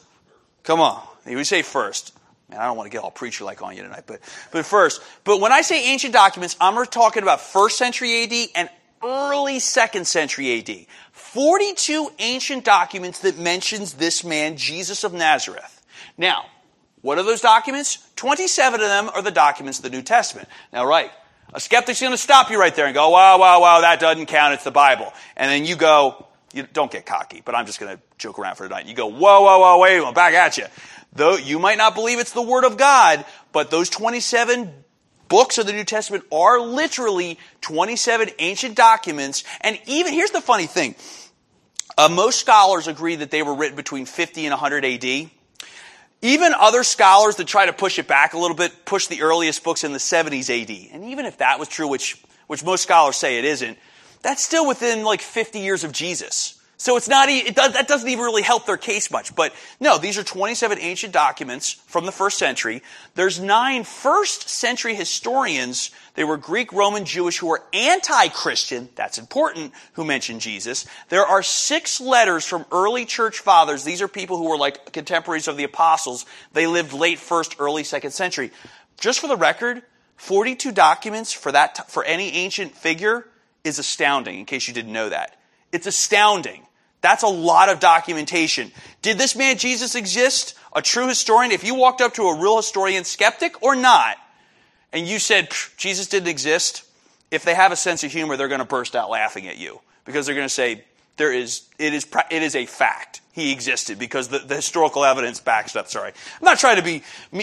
Come 0.64 0.81
on. 0.81 1.03
We 1.24 1.45
say 1.45 1.62
first. 1.62 2.12
Man, 2.49 2.61
I 2.61 2.66
don't 2.66 2.77
want 2.77 2.87
to 2.87 2.91
get 2.91 3.03
all 3.03 3.11
preacher 3.11 3.45
like 3.45 3.62
on 3.62 3.77
you 3.77 3.83
tonight, 3.83 4.05
but, 4.07 4.20
but 4.53 4.66
first. 4.66 5.03
But 5.24 5.41
when 5.41 5.53
I 5.53 5.62
say 5.62 5.93
ancient 5.93 6.12
documents, 6.12 6.57
I'm 6.61 6.85
talking 6.87 7.22
about 7.22 7.41
first 7.41 7.79
century 7.79 8.22
AD 8.22 8.49
and 8.55 8.70
early 9.03 9.59
second 9.59 10.07
century 10.07 10.59
AD. 10.59 10.87
42 11.12 12.11
ancient 12.18 12.64
documents 12.64 13.20
that 13.20 13.39
mentions 13.39 13.95
this 13.95 14.24
man, 14.24 14.57
Jesus 14.57 15.05
of 15.05 15.12
Nazareth. 15.12 15.83
Now, 16.16 16.47
what 17.07 17.18
are 17.18 17.22
those 17.22 17.40
documents? 17.40 18.04
27 18.16 18.80
of 18.80 18.88
them 18.88 19.09
are 19.14 19.22
the 19.22 19.30
documents 19.30 19.78
of 19.78 19.84
the 19.84 19.90
New 19.90 20.02
Testament. 20.02 20.48
Now, 20.72 20.84
right, 20.84 21.12
a 21.54 21.61
skeptic's 21.61 22.00
going 22.00 22.11
to 22.11 22.18
stop 22.18 22.50
you 22.50 22.59
right 22.59 22.74
there 22.74 22.86
and 22.86 22.94
go, 22.96 23.11
wow, 23.11 23.38
wow, 23.38 23.61
wow, 23.61 23.82
that 23.82 24.00
doesn't 24.00 24.26
count, 24.26 24.54
it's 24.54 24.64
the 24.64 24.72
Bible. 24.72 25.12
And 25.36 25.48
then 25.48 25.64
you 25.64 25.76
go, 25.76 26.26
you 26.52 26.66
don't 26.72 26.90
get 26.90 27.07
cocky, 27.07 27.42
but 27.44 27.54
I'm 27.54 27.64
just 27.64 27.78
going 27.78 27.96
to 27.96 28.02
joke 28.18 28.40
around 28.40 28.57
for 28.57 28.64
tonight. 28.64 28.86
You 28.86 28.94
go, 28.94 29.07
whoa, 29.07 29.42
whoa, 29.42 29.59
whoa, 29.61 29.78
wait, 29.78 30.04
I'm 30.04 30.14
back 30.14 30.34
at 30.34 30.59
you. 30.59 30.66
Though 31.12 31.36
you 31.36 31.61
might 31.61 31.78
not 31.78 31.94
believe 31.94 32.18
it's 32.18 32.32
the 32.32 32.42
Word 32.42 32.64
of 32.64 32.76
God, 32.76 33.24
but 33.52 33.70
those 33.70 33.88
27 33.88 34.68
books 35.28 35.59
of 35.59 35.66
the 35.66 35.72
New 35.74 35.84
Testament 35.84 36.24
are 36.32 36.61
literally 36.61 37.38
27 37.61 38.30
ancient 38.40 38.74
documents. 38.74 39.44
And 39.61 39.78
even, 39.86 40.12
here's 40.12 40.32
the 40.32 40.40
funny 40.40 40.66
thing. 40.66 40.96
Uh, 41.96 42.09
most 42.09 42.40
scholars 42.40 42.88
agree 42.88 43.14
that 43.14 43.30
they 43.30 43.44
were 43.44 43.54
written 43.54 43.76
between 43.76 44.07
50 44.07 44.44
and 44.44 44.50
100 44.50 44.84
AD. 44.84 45.30
Even 46.22 46.54
other 46.54 46.82
scholars 46.82 47.36
that 47.36 47.46
try 47.46 47.66
to 47.66 47.72
push 47.72 47.98
it 47.98 48.08
back 48.08 48.32
a 48.32 48.38
little 48.38 48.56
bit 48.56 48.84
push 48.84 49.06
the 49.06 49.22
earliest 49.22 49.62
books 49.62 49.84
in 49.84 49.92
the 49.92 49.98
70s 49.98 50.50
AD. 50.50 50.92
And 50.92 51.04
even 51.04 51.26
if 51.26 51.38
that 51.38 51.58
was 51.58 51.68
true, 51.68 51.88
which, 51.88 52.20
which 52.46 52.64
most 52.64 52.82
scholars 52.82 53.16
say 53.16 53.38
it 53.38 53.44
isn't, 53.44 53.78
that's 54.22 54.42
still 54.42 54.66
within 54.66 55.04
like 55.04 55.20
50 55.20 55.60
years 55.60 55.84
of 55.84 55.92
Jesus. 55.92 56.55
So 56.79 56.99
it's 56.99 57.09
not, 57.09 57.31
it 57.31 57.57
does, 57.57 57.72
that 57.72 57.89
doesn't 57.89 58.09
even 58.09 58.24
really 58.24 58.43
help 58.43 58.66
their 58.66 58.77
case 58.77 59.11
much. 59.11 59.35
But 59.35 59.55
no, 59.81 59.97
these 59.97 60.18
are 60.18 60.22
27 60.22 60.79
ancient 60.79 61.12
documents 61.12 61.72
from 61.72 62.05
the 62.05 62.12
first 62.12 62.37
century. 62.37 62.83
There's 63.14 63.41
nine 63.41 63.83
first 63.85 64.51
century 64.51 64.95
historians. 64.95 65.91
They 66.16 66.24
were 66.24 66.37
Greek, 66.37 66.74
Roman, 66.74 67.07
Jewish 67.07 67.39
who 67.39 67.47
were 67.47 67.64
anti-Christian. 67.72 68.91
That's 68.95 69.16
important, 69.16 69.72
who 69.95 70.05
mentioned 70.05 70.43
Jesus. 70.43 70.85
There 71.09 71.24
are 71.24 71.43
six 71.43 71.99
letters 71.99 72.45
from 72.45 72.66
early 72.70 73.07
church 73.07 73.39
fathers. 73.39 73.83
These 73.83 74.03
are 74.03 74.09
people 74.09 74.37
who 74.37 74.51
were 74.51 74.59
like 74.59 74.93
contemporaries 74.93 75.49
of 75.49 75.57
the 75.57 75.64
apostles. 75.64 76.27
They 76.53 76.66
lived 76.66 76.93
late 76.93 77.18
first, 77.18 77.57
early 77.59 77.85
second 77.85 78.11
century. 78.11 78.51
Just 79.01 79.20
for 79.20 79.29
the 79.29 79.37
record, 79.37 79.83
42 80.16 80.72
documents 80.72 81.33
for 81.33 81.53
that, 81.53 81.91
for 81.91 82.05
any 82.05 82.33
ancient 82.33 82.77
figure 82.77 83.27
is 83.64 83.79
astounding, 83.79 84.39
in 84.39 84.45
case 84.45 84.68
you 84.68 84.74
didn't 84.74 84.93
know 84.93 85.09
that. 85.09 85.37
It's 85.77 85.87
astounding. 85.87 86.62
That's 87.03 87.22
a 87.22 87.29
lot 87.29 87.68
of 87.68 87.81
documentation. 87.81 88.72
Did 89.03 89.18
this 89.18 89.37
man 89.37 89.59
Jesus 89.59 89.95
exist? 89.95 90.59
A 90.74 90.81
true 90.81 91.07
historian? 91.07 91.53
If 91.53 91.64
you 91.64 91.74
walked 91.74 92.01
up 92.01 92.14
to 92.14 92.22
a 92.22 92.41
real 92.41 92.57
historian, 92.57 93.05
skeptic 93.05 93.62
or 93.62 93.77
not, 93.77 94.16
and 94.91 95.07
you 95.07 95.18
said 95.18 95.53
Jesus 95.77 96.07
didn't 96.07 96.29
exist, 96.29 96.85
if 97.31 97.45
they 97.45 97.55
have 97.55 97.72
a 97.72 97.77
sense 97.77 98.03
of 98.05 98.11
humor, 98.11 98.39
they're 98.39 98.49
going 98.49 98.61
to 98.61 98.64
burst 98.64 98.97
out 98.97 99.11
laughing 99.11 99.47
at 99.49 99.59
you 99.59 99.81
because 100.07 100.24
they're 100.24 100.35
going 100.35 100.49
to 100.49 100.53
say, 100.53 100.83
there 101.18 101.31
is, 101.31 101.64
it 101.79 101.93
is, 101.93 102.07
it 102.31 102.43
is 102.43 102.57
a 102.57 102.64
fact. 102.64 103.20
He 103.33 103.53
existed 103.53 103.99
because 103.99 104.29
the, 104.29 104.39
the 104.39 104.57
historical 104.57 105.05
evidence 105.05 105.41
backs 105.41 105.77
it 105.77 105.79
up. 105.79 105.89
Sorry. 105.89 106.09
I'm 106.09 106.45
not 106.45 106.59
trying 106.59 106.77
to 106.77 106.83
be, 106.83 107.03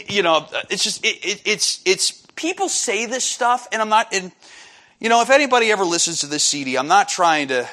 you 0.10 0.24
know, 0.24 0.48
it's 0.72 0.84
just, 0.84 1.06
it, 1.06 1.24
it, 1.24 1.42
it's, 1.46 1.82
it's, 1.86 2.26
people 2.36 2.68
say 2.68 3.06
this 3.06 3.24
stuff 3.24 3.68
and 3.72 3.80
I'm 3.80 3.90
not, 3.90 4.12
and, 4.12 4.32
you 5.00 5.10
know, 5.10 5.22
if 5.22 5.30
anybody 5.30 5.72
ever 5.72 5.84
listens 5.84 6.22
to 6.22 6.28
this 6.28 6.44
CD, 6.44 6.78
I'm 6.78 6.88
not 6.88 7.10
trying 7.10 7.50
to, 7.50 7.70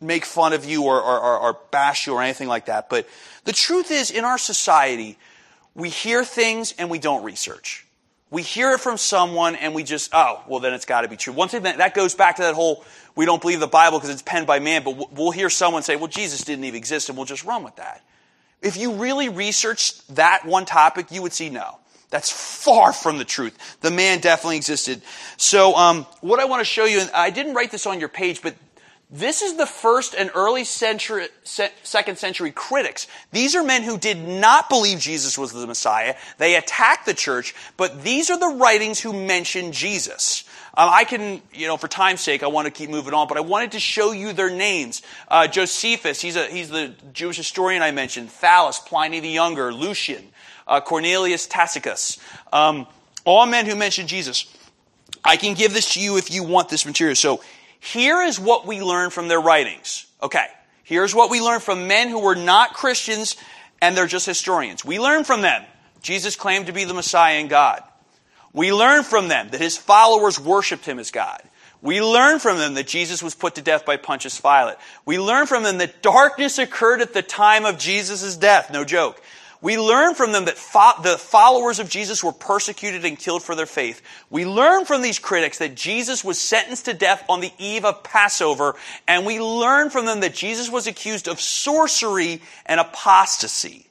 make 0.00 0.24
fun 0.24 0.52
of 0.52 0.64
you 0.64 0.84
or, 0.84 1.00
or, 1.00 1.18
or, 1.18 1.38
or 1.38 1.58
bash 1.70 2.06
you 2.06 2.14
or 2.14 2.22
anything 2.22 2.48
like 2.48 2.66
that. 2.66 2.88
But 2.88 3.08
the 3.44 3.52
truth 3.52 3.90
is, 3.90 4.10
in 4.10 4.24
our 4.24 4.38
society, 4.38 5.18
we 5.74 5.88
hear 5.88 6.24
things 6.24 6.74
and 6.78 6.90
we 6.90 6.98
don't 6.98 7.24
research. 7.24 7.86
We 8.30 8.42
hear 8.42 8.72
it 8.72 8.80
from 8.80 8.98
someone 8.98 9.56
and 9.56 9.74
we 9.74 9.84
just, 9.84 10.10
oh, 10.12 10.42
well, 10.46 10.60
then 10.60 10.74
it's 10.74 10.84
got 10.84 11.00
to 11.00 11.08
be 11.08 11.16
true. 11.16 11.32
One 11.32 11.48
thing 11.48 11.62
that, 11.62 11.78
that 11.78 11.94
goes 11.94 12.14
back 12.14 12.36
to 12.36 12.42
that 12.42 12.54
whole, 12.54 12.84
we 13.16 13.24
don't 13.24 13.40
believe 13.40 13.60
the 13.60 13.66
Bible 13.66 13.98
because 13.98 14.10
it's 14.10 14.22
penned 14.22 14.46
by 14.46 14.58
man, 14.58 14.84
but 14.84 15.12
we'll 15.12 15.30
hear 15.30 15.48
someone 15.48 15.82
say, 15.82 15.96
well, 15.96 16.08
Jesus 16.08 16.42
didn't 16.42 16.64
even 16.64 16.76
exist, 16.76 17.08
and 17.08 17.16
we'll 17.16 17.26
just 17.26 17.44
run 17.44 17.64
with 17.64 17.76
that. 17.76 18.04
If 18.60 18.76
you 18.76 18.94
really 18.94 19.28
researched 19.28 20.16
that 20.16 20.44
one 20.44 20.66
topic, 20.66 21.10
you 21.10 21.22
would 21.22 21.32
see 21.32 21.48
no. 21.48 21.78
That's 22.10 22.30
far 22.30 22.92
from 22.92 23.18
the 23.18 23.24
truth. 23.24 23.80
The 23.80 23.90
man 23.90 24.20
definitely 24.20 24.56
existed. 24.56 25.02
So, 25.36 25.74
um, 25.76 26.06
what 26.20 26.40
I 26.40 26.46
want 26.46 26.60
to 26.60 26.64
show 26.64 26.86
you, 26.86 27.00
and 27.00 27.10
I 27.12 27.30
didn't 27.30 27.54
write 27.54 27.70
this 27.70 27.86
on 27.86 28.00
your 28.00 28.08
page, 28.08 28.40
but 28.40 28.54
this 29.10 29.40
is 29.40 29.56
the 29.56 29.64
first 29.64 30.14
and 30.14 30.30
early 30.34 30.64
century, 30.64 31.28
second 31.44 32.18
century 32.18 32.50
critics. 32.50 33.06
These 33.32 33.56
are 33.56 33.64
men 33.64 33.82
who 33.82 33.96
did 33.96 34.18
not 34.18 34.68
believe 34.68 34.98
Jesus 34.98 35.38
was 35.38 35.50
the 35.52 35.66
Messiah. 35.66 36.14
They 36.36 36.56
attacked 36.56 37.06
the 37.06 37.14
church, 37.14 37.54
but 37.78 38.02
these 38.02 38.28
are 38.28 38.38
the 38.38 38.58
writings 38.60 39.00
who 39.00 39.14
mention 39.14 39.72
Jesus. 39.72 40.44
Um, 40.76 40.90
I 40.92 41.04
can, 41.04 41.40
you 41.54 41.66
know, 41.66 41.78
for 41.78 41.88
time's 41.88 42.20
sake, 42.20 42.42
I 42.42 42.48
want 42.48 42.66
to 42.66 42.70
keep 42.70 42.90
moving 42.90 43.14
on, 43.14 43.28
but 43.28 43.38
I 43.38 43.40
wanted 43.40 43.72
to 43.72 43.80
show 43.80 44.12
you 44.12 44.34
their 44.34 44.50
names. 44.50 45.00
Uh, 45.26 45.48
Josephus, 45.48 46.20
he's, 46.20 46.36
a, 46.36 46.46
he's 46.46 46.68
the 46.68 46.94
Jewish 47.14 47.38
historian 47.38 47.82
I 47.82 47.92
mentioned. 47.92 48.28
Thallus, 48.28 48.78
Pliny 48.78 49.20
the 49.20 49.30
Younger, 49.30 49.72
Lucian, 49.72 50.28
uh, 50.66 50.82
Cornelius 50.82 51.46
Tacitus. 51.46 52.18
Um, 52.52 52.86
all 53.24 53.46
men 53.46 53.64
who 53.64 53.74
mention 53.74 54.06
Jesus. 54.06 54.54
I 55.24 55.36
can 55.36 55.54
give 55.54 55.72
this 55.72 55.94
to 55.94 56.00
you 56.00 56.16
if 56.18 56.30
you 56.30 56.44
want 56.44 56.68
this 56.68 56.86
material. 56.86 57.16
So 57.16 57.40
here 57.80 58.22
is 58.22 58.38
what 58.38 58.66
we 58.66 58.82
learn 58.82 59.10
from 59.10 59.28
their 59.28 59.40
writings. 59.40 60.06
Okay, 60.22 60.46
here's 60.84 61.14
what 61.14 61.30
we 61.30 61.40
learn 61.40 61.60
from 61.60 61.86
men 61.86 62.08
who 62.08 62.20
were 62.20 62.34
not 62.34 62.74
Christians 62.74 63.36
and 63.80 63.96
they're 63.96 64.06
just 64.06 64.26
historians. 64.26 64.84
We 64.84 64.98
learn 64.98 65.24
from 65.24 65.42
them 65.42 65.64
Jesus 66.02 66.36
claimed 66.36 66.66
to 66.66 66.72
be 66.72 66.84
the 66.84 66.94
Messiah 66.94 67.38
and 67.38 67.50
God. 67.50 67.82
We 68.52 68.72
learn 68.72 69.02
from 69.02 69.28
them 69.28 69.50
that 69.50 69.60
his 69.60 69.76
followers 69.76 70.40
worshiped 70.40 70.84
him 70.84 70.98
as 70.98 71.10
God. 71.10 71.42
We 71.80 72.00
learn 72.00 72.40
from 72.40 72.58
them 72.58 72.74
that 72.74 72.88
Jesus 72.88 73.22
was 73.22 73.34
put 73.34 73.54
to 73.54 73.62
death 73.62 73.84
by 73.84 73.96
Pontius 73.96 74.40
Pilate. 74.40 74.76
We 75.04 75.18
learn 75.18 75.46
from 75.46 75.62
them 75.62 75.78
that 75.78 76.02
darkness 76.02 76.58
occurred 76.58 77.00
at 77.00 77.14
the 77.14 77.22
time 77.22 77.64
of 77.64 77.78
Jesus' 77.78 78.36
death. 78.36 78.72
No 78.72 78.84
joke. 78.84 79.22
We 79.60 79.76
learn 79.76 80.14
from 80.14 80.30
them 80.30 80.44
that 80.44 80.56
fo- 80.56 81.02
the 81.02 81.18
followers 81.18 81.80
of 81.80 81.88
Jesus 81.88 82.22
were 82.22 82.32
persecuted 82.32 83.04
and 83.04 83.18
killed 83.18 83.42
for 83.42 83.56
their 83.56 83.66
faith. 83.66 84.00
We 84.30 84.46
learn 84.46 84.84
from 84.84 85.02
these 85.02 85.18
critics 85.18 85.58
that 85.58 85.74
Jesus 85.74 86.22
was 86.22 86.38
sentenced 86.38 86.84
to 86.84 86.94
death 86.94 87.24
on 87.28 87.40
the 87.40 87.52
eve 87.58 87.84
of 87.84 88.04
Passover, 88.04 88.76
and 89.08 89.26
we 89.26 89.40
learn 89.40 89.90
from 89.90 90.06
them 90.06 90.20
that 90.20 90.34
Jesus 90.34 90.70
was 90.70 90.86
accused 90.86 91.26
of 91.26 91.40
sorcery 91.40 92.40
and 92.66 92.78
apostasy. 92.78 93.86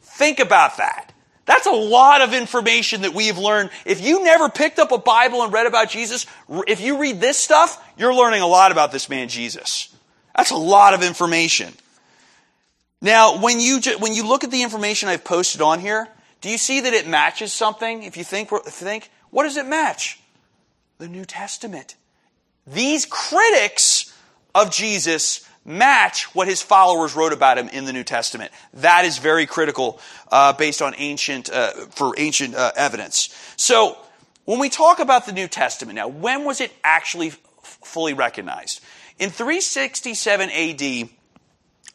Think 0.00 0.40
about 0.40 0.78
that. 0.78 1.12
That's 1.46 1.66
a 1.66 1.72
lot 1.72 2.22
of 2.22 2.32
information 2.32 3.02
that 3.02 3.14
we've 3.14 3.38
learned. 3.38 3.70
If 3.84 4.00
you 4.00 4.24
never 4.24 4.48
picked 4.48 4.78
up 4.78 4.92
a 4.92 4.98
Bible 4.98 5.42
and 5.42 5.52
read 5.52 5.66
about 5.66 5.90
Jesus, 5.90 6.26
if 6.66 6.80
you 6.80 6.98
read 6.98 7.20
this 7.20 7.38
stuff, 7.38 7.82
you're 7.96 8.14
learning 8.14 8.40
a 8.40 8.46
lot 8.46 8.72
about 8.72 8.92
this 8.92 9.08
man 9.08 9.28
Jesus. 9.28 9.94
That's 10.34 10.50
a 10.50 10.56
lot 10.56 10.94
of 10.94 11.02
information. 11.02 11.74
Now, 13.04 13.38
when 13.38 13.60
you, 13.60 13.80
when 13.98 14.14
you 14.14 14.26
look 14.26 14.44
at 14.44 14.50
the 14.50 14.62
information 14.62 15.10
I've 15.10 15.24
posted 15.24 15.60
on 15.60 15.78
here, 15.78 16.08
do 16.40 16.48
you 16.48 16.56
see 16.56 16.80
that 16.80 16.94
it 16.94 17.06
matches 17.06 17.52
something? 17.52 18.02
If 18.02 18.16
you 18.16 18.24
think, 18.24 18.48
think, 18.64 19.10
what 19.28 19.42
does 19.42 19.58
it 19.58 19.66
match? 19.66 20.18
The 20.96 21.06
New 21.06 21.26
Testament. 21.26 21.96
These 22.66 23.04
critics 23.04 24.10
of 24.54 24.70
Jesus 24.70 25.46
match 25.66 26.34
what 26.34 26.48
his 26.48 26.62
followers 26.62 27.14
wrote 27.14 27.34
about 27.34 27.58
him 27.58 27.68
in 27.68 27.84
the 27.84 27.92
New 27.92 28.04
Testament. 28.04 28.50
That 28.72 29.04
is 29.04 29.18
very 29.18 29.44
critical 29.44 30.00
uh, 30.32 30.54
based 30.54 30.80
on 30.80 30.94
ancient 30.96 31.50
uh, 31.52 31.72
for 31.90 32.14
ancient 32.16 32.54
uh, 32.54 32.72
evidence. 32.74 33.36
So 33.56 33.98
when 34.46 34.58
we 34.58 34.70
talk 34.70 34.98
about 34.98 35.26
the 35.26 35.32
New 35.32 35.46
Testament 35.46 35.96
now, 35.96 36.08
when 36.08 36.44
was 36.44 36.62
it 36.62 36.72
actually 36.82 37.28
f- 37.28 37.38
fully 37.84 38.14
recognized? 38.14 38.80
In 39.18 39.28
367 39.28 40.48
A.D. 40.50 41.10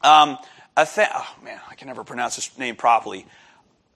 Um, 0.04 0.38
Athe- 0.80 1.10
oh 1.14 1.36
man, 1.44 1.60
I 1.70 1.76
can 1.76 1.88
never 1.88 2.04
pronounce 2.04 2.36
his 2.36 2.58
name 2.58 2.76
properly. 2.76 3.26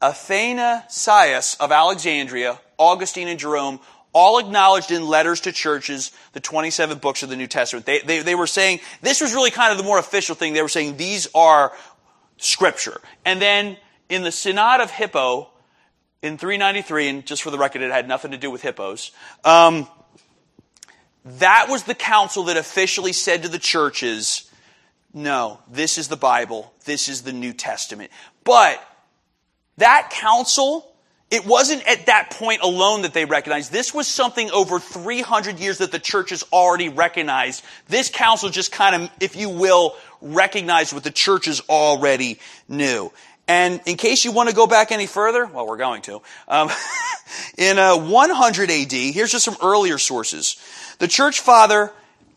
Athanasius 0.02 1.56
of 1.56 1.72
Alexandria, 1.72 2.60
Augustine 2.78 3.30
and 3.30 3.40
Jerome, 3.40 3.80
all 4.12 4.38
acknowledged 4.38 4.92
in 4.92 5.08
letters 5.08 5.42
to 5.42 5.52
churches 5.52 6.12
the 6.34 6.40
27 6.40 6.98
books 7.00 7.24
of 7.24 7.30
the 7.30 7.38
New 7.38 7.48
Testament. 7.48 7.86
They, 7.86 8.00
they, 8.00 8.20
they 8.20 8.36
were 8.36 8.48
saying, 8.48 8.80
this 9.02 9.22
was 9.22 9.34
really 9.34 9.50
kind 9.50 9.72
of 9.72 9.78
the 9.78 9.84
more 9.84 9.98
official 9.98 10.36
thing. 10.36 10.54
They 10.54 10.62
were 10.62 10.68
saying 10.68 10.98
these 10.98 11.28
are 11.34 11.72
scripture. 12.38 13.00
And 13.26 13.42
then 13.42 13.78
in 14.10 14.24
the 14.24 14.32
Synod 14.32 14.82
of 14.82 14.92
Hippo 14.92 15.50
in 16.22 16.38
393, 16.38 17.08
and 17.08 17.26
just 17.26 17.42
for 17.42 17.50
the 17.50 17.58
record, 17.58 17.82
it 17.82 17.92
had 17.92 18.08
nothing 18.08 18.32
to 18.32 18.38
do 18.38 18.52
with 18.52 18.62
hippos, 18.62 19.12
um, 19.46 19.88
that 21.26 21.68
was 21.70 21.84
the 21.84 21.96
council 21.96 22.44
that 22.44 22.58
officially 22.58 23.14
said 23.14 23.44
to 23.44 23.50
the 23.50 23.60
churches, 23.60 24.52
no, 25.14 25.60
this 25.70 25.98
is 25.98 26.08
the 26.08 26.18
Bible. 26.18 26.74
This 26.86 27.08
is 27.08 27.22
the 27.22 27.34
New 27.34 27.54
Testament. 27.54 28.12
But 28.44 28.84
that 29.78 30.10
council, 30.12 30.92
it 31.30 31.46
wasn't 31.46 31.86
at 31.88 32.08
that 32.08 32.32
point 32.32 32.62
alone 32.62 33.04
that 33.04 33.14
they 33.14 33.26
recognized. 33.26 33.72
This 33.72 33.94
was 33.94 34.08
something 34.08 34.50
over 34.52 34.80
300 34.80 35.60
years 35.60 35.80
that 35.80 35.92
the 35.92 36.00
church 36.00 36.32
has 36.32 36.44
already 36.52 36.90
recognized. 36.90 37.64
This 37.88 38.10
council 38.10 38.50
just 38.50 38.72
kind 38.72 39.04
of, 39.04 39.12
if 39.20 39.36
you 39.36 39.50
will, 39.50 39.96
recognized 40.22 40.94
what 40.94 41.04
the 41.04 41.12
church 41.12 41.24
churches 41.34 41.62
already 41.70 42.40
knew. 42.68 43.12
And 43.48 43.82
in 43.86 43.98
case 43.98 44.24
you 44.24 44.32
want 44.32 44.50
to 44.50 44.56
go 44.56 44.68
back 44.68 44.92
any 44.92 45.06
further, 45.06 45.46
well, 45.46 45.68
we're 45.68 45.78
going 45.78 46.02
to. 46.04 46.22
Um, 46.48 46.70
in 47.58 47.78
uh, 47.78 47.98
100 47.98 48.72
AD, 48.72 48.92
here's 48.92 49.32
just 49.32 49.46
some 49.46 49.58
earlier 49.62 49.98
sources. 49.98 50.56
The 51.00 51.08
church 51.08 51.42
father 51.42 51.92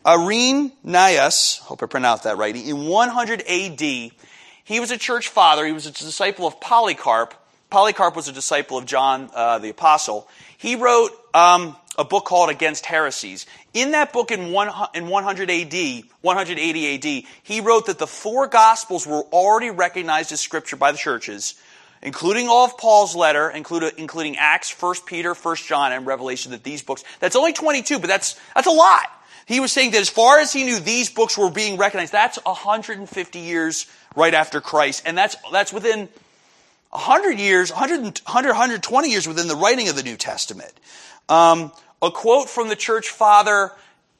Irenaeus, 0.07 1.57
hope 1.65 1.83
I 1.83 1.85
pronounced 1.85 2.23
that 2.23 2.37
right, 2.37 2.55
in 2.55 2.87
100 2.87 3.41
AD, 3.41 3.81
he 3.81 4.79
was 4.79 4.89
a 4.91 4.97
church 4.97 5.27
father. 5.27 5.65
He 5.65 5.73
was 5.73 5.85
a 5.85 5.91
disciple 5.91 6.47
of 6.47 6.61
Polycarp. 6.61 7.33
Polycarp 7.69 8.15
was 8.15 8.29
a 8.29 8.31
disciple 8.31 8.77
of 8.77 8.85
John 8.85 9.29
uh, 9.33 9.59
the 9.59 9.69
Apostle. 9.69 10.29
He 10.57 10.75
wrote 10.75 11.11
um, 11.33 11.75
a 11.97 12.05
book 12.05 12.23
called 12.23 12.49
Against 12.49 12.85
Heresies. 12.85 13.45
In 13.73 13.91
that 13.91 14.13
book 14.13 14.31
in, 14.31 14.53
one, 14.53 14.69
in 14.93 15.09
100 15.09 15.49
AD, 15.49 16.03
180 16.21 16.95
AD, 16.95 17.23
he 17.43 17.59
wrote 17.59 17.87
that 17.87 17.99
the 17.99 18.07
four 18.07 18.47
Gospels 18.47 19.05
were 19.05 19.23
already 19.33 19.71
recognized 19.71 20.31
as 20.31 20.39
Scripture 20.39 20.77
by 20.77 20.93
the 20.93 20.97
churches, 20.97 21.55
including 22.01 22.47
all 22.47 22.65
of 22.65 22.77
Paul's 22.77 23.13
letter, 23.13 23.49
including, 23.49 23.91
including 23.97 24.37
Acts, 24.37 24.71
1 24.81 24.95
Peter, 25.05 25.33
1 25.33 25.55
John, 25.57 25.91
and 25.91 26.05
Revelation, 26.07 26.51
that 26.51 26.63
these 26.63 26.81
books, 26.81 27.03
that's 27.19 27.35
only 27.35 27.51
22, 27.51 27.99
but 27.99 28.07
that's, 28.07 28.39
that's 28.55 28.67
a 28.67 28.71
lot. 28.71 29.11
He 29.47 29.61
was 29.61 29.71
saying 29.71 29.91
that 29.91 30.01
as 30.01 30.09
far 30.09 30.39
as 30.39 30.51
he 30.51 30.65
knew, 30.65 30.79
these 30.79 31.09
books 31.09 31.37
were 31.37 31.49
being 31.49 31.77
recognized. 31.77 32.11
That's 32.11 32.37
150 32.43 33.39
years 33.39 33.87
right 34.15 34.33
after 34.33 34.59
Christ, 34.59 35.03
and 35.05 35.17
that's, 35.17 35.37
that's 35.51 35.71
within 35.71 36.09
100 36.89 37.39
years, 37.39 37.71
100, 37.71 38.01
100, 38.01 38.47
120 38.49 39.09
years 39.09 39.27
within 39.27 39.47
the 39.47 39.55
writing 39.55 39.87
of 39.87 39.95
the 39.95 40.03
New 40.03 40.17
Testament. 40.17 40.73
Um, 41.29 41.71
a 42.01 42.11
quote 42.11 42.49
from 42.49 42.67
the 42.67 42.75
church 42.75 43.09
father 43.09 43.71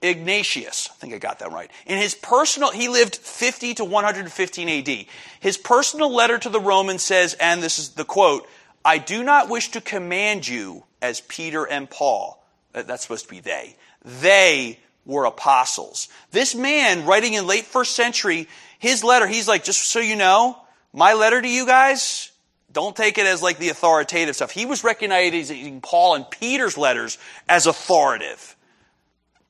Ignatius. 0.02 0.90
I 0.92 0.94
think 0.96 1.14
I 1.14 1.18
got 1.18 1.40
that 1.40 1.52
right. 1.52 1.72
In 1.86 1.98
his 1.98 2.16
personal, 2.16 2.72
he 2.72 2.88
lived 2.88 3.16
50 3.16 3.76
to 3.76 3.86
115 3.86 4.70
AD. 4.70 5.06
His 5.40 5.58
personal 5.58 6.14
letter 6.14 6.38
to 6.38 6.50
the 6.50 6.60
Romans 6.60 7.04
says, 7.04 7.36
and 7.40 7.62
this 7.62 7.80
is 7.80 7.90
the 7.90 8.06
quote, 8.06 8.48
I 8.86 8.98
do 8.98 9.24
not 9.24 9.50
wish 9.50 9.72
to 9.72 9.82
command 9.82 10.48
you 10.48 10.84
as 11.02 11.20
Peter 11.22 11.66
and 11.66 11.90
Paul. 11.90 12.42
That's 12.74 13.02
supposed 13.02 13.26
to 13.26 13.32
be 13.32 13.40
they. 13.40 13.76
They 14.06 14.80
were 15.08 15.26
apostles. 15.26 16.10
This 16.32 16.54
man, 16.54 17.06
writing 17.06 17.34
in 17.34 17.48
late 17.48 17.66
first 17.66 17.96
century, 17.96 18.48
his 18.78 19.04
letter, 19.04 19.26
he's 19.26 19.48
like, 19.48 19.64
just 19.64 19.82
so 19.90 20.00
you 20.00 20.16
know, 20.16 20.62
my 20.94 21.14
letter 21.14 21.42
to 21.42 21.48
you 21.48 21.66
guys, 21.66 22.32
don't 22.72 22.96
take 22.96 23.18
it 23.18 23.26
as 23.26 23.42
like 23.42 23.58
the 23.58 23.70
authoritative 23.70 24.36
stuff. 24.36 24.52
He 24.52 24.68
was 24.68 24.84
recognizing 24.84 25.82
Paul 25.82 26.16
and 26.16 26.30
Peter's 26.30 26.78
letters 26.78 27.18
as 27.50 27.66
authoritative. 27.66 28.56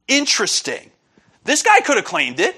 Interesting. 0.07 0.91
This 1.43 1.63
guy 1.63 1.79
could 1.81 1.97
have 1.97 2.05
claimed 2.05 2.39
it, 2.39 2.55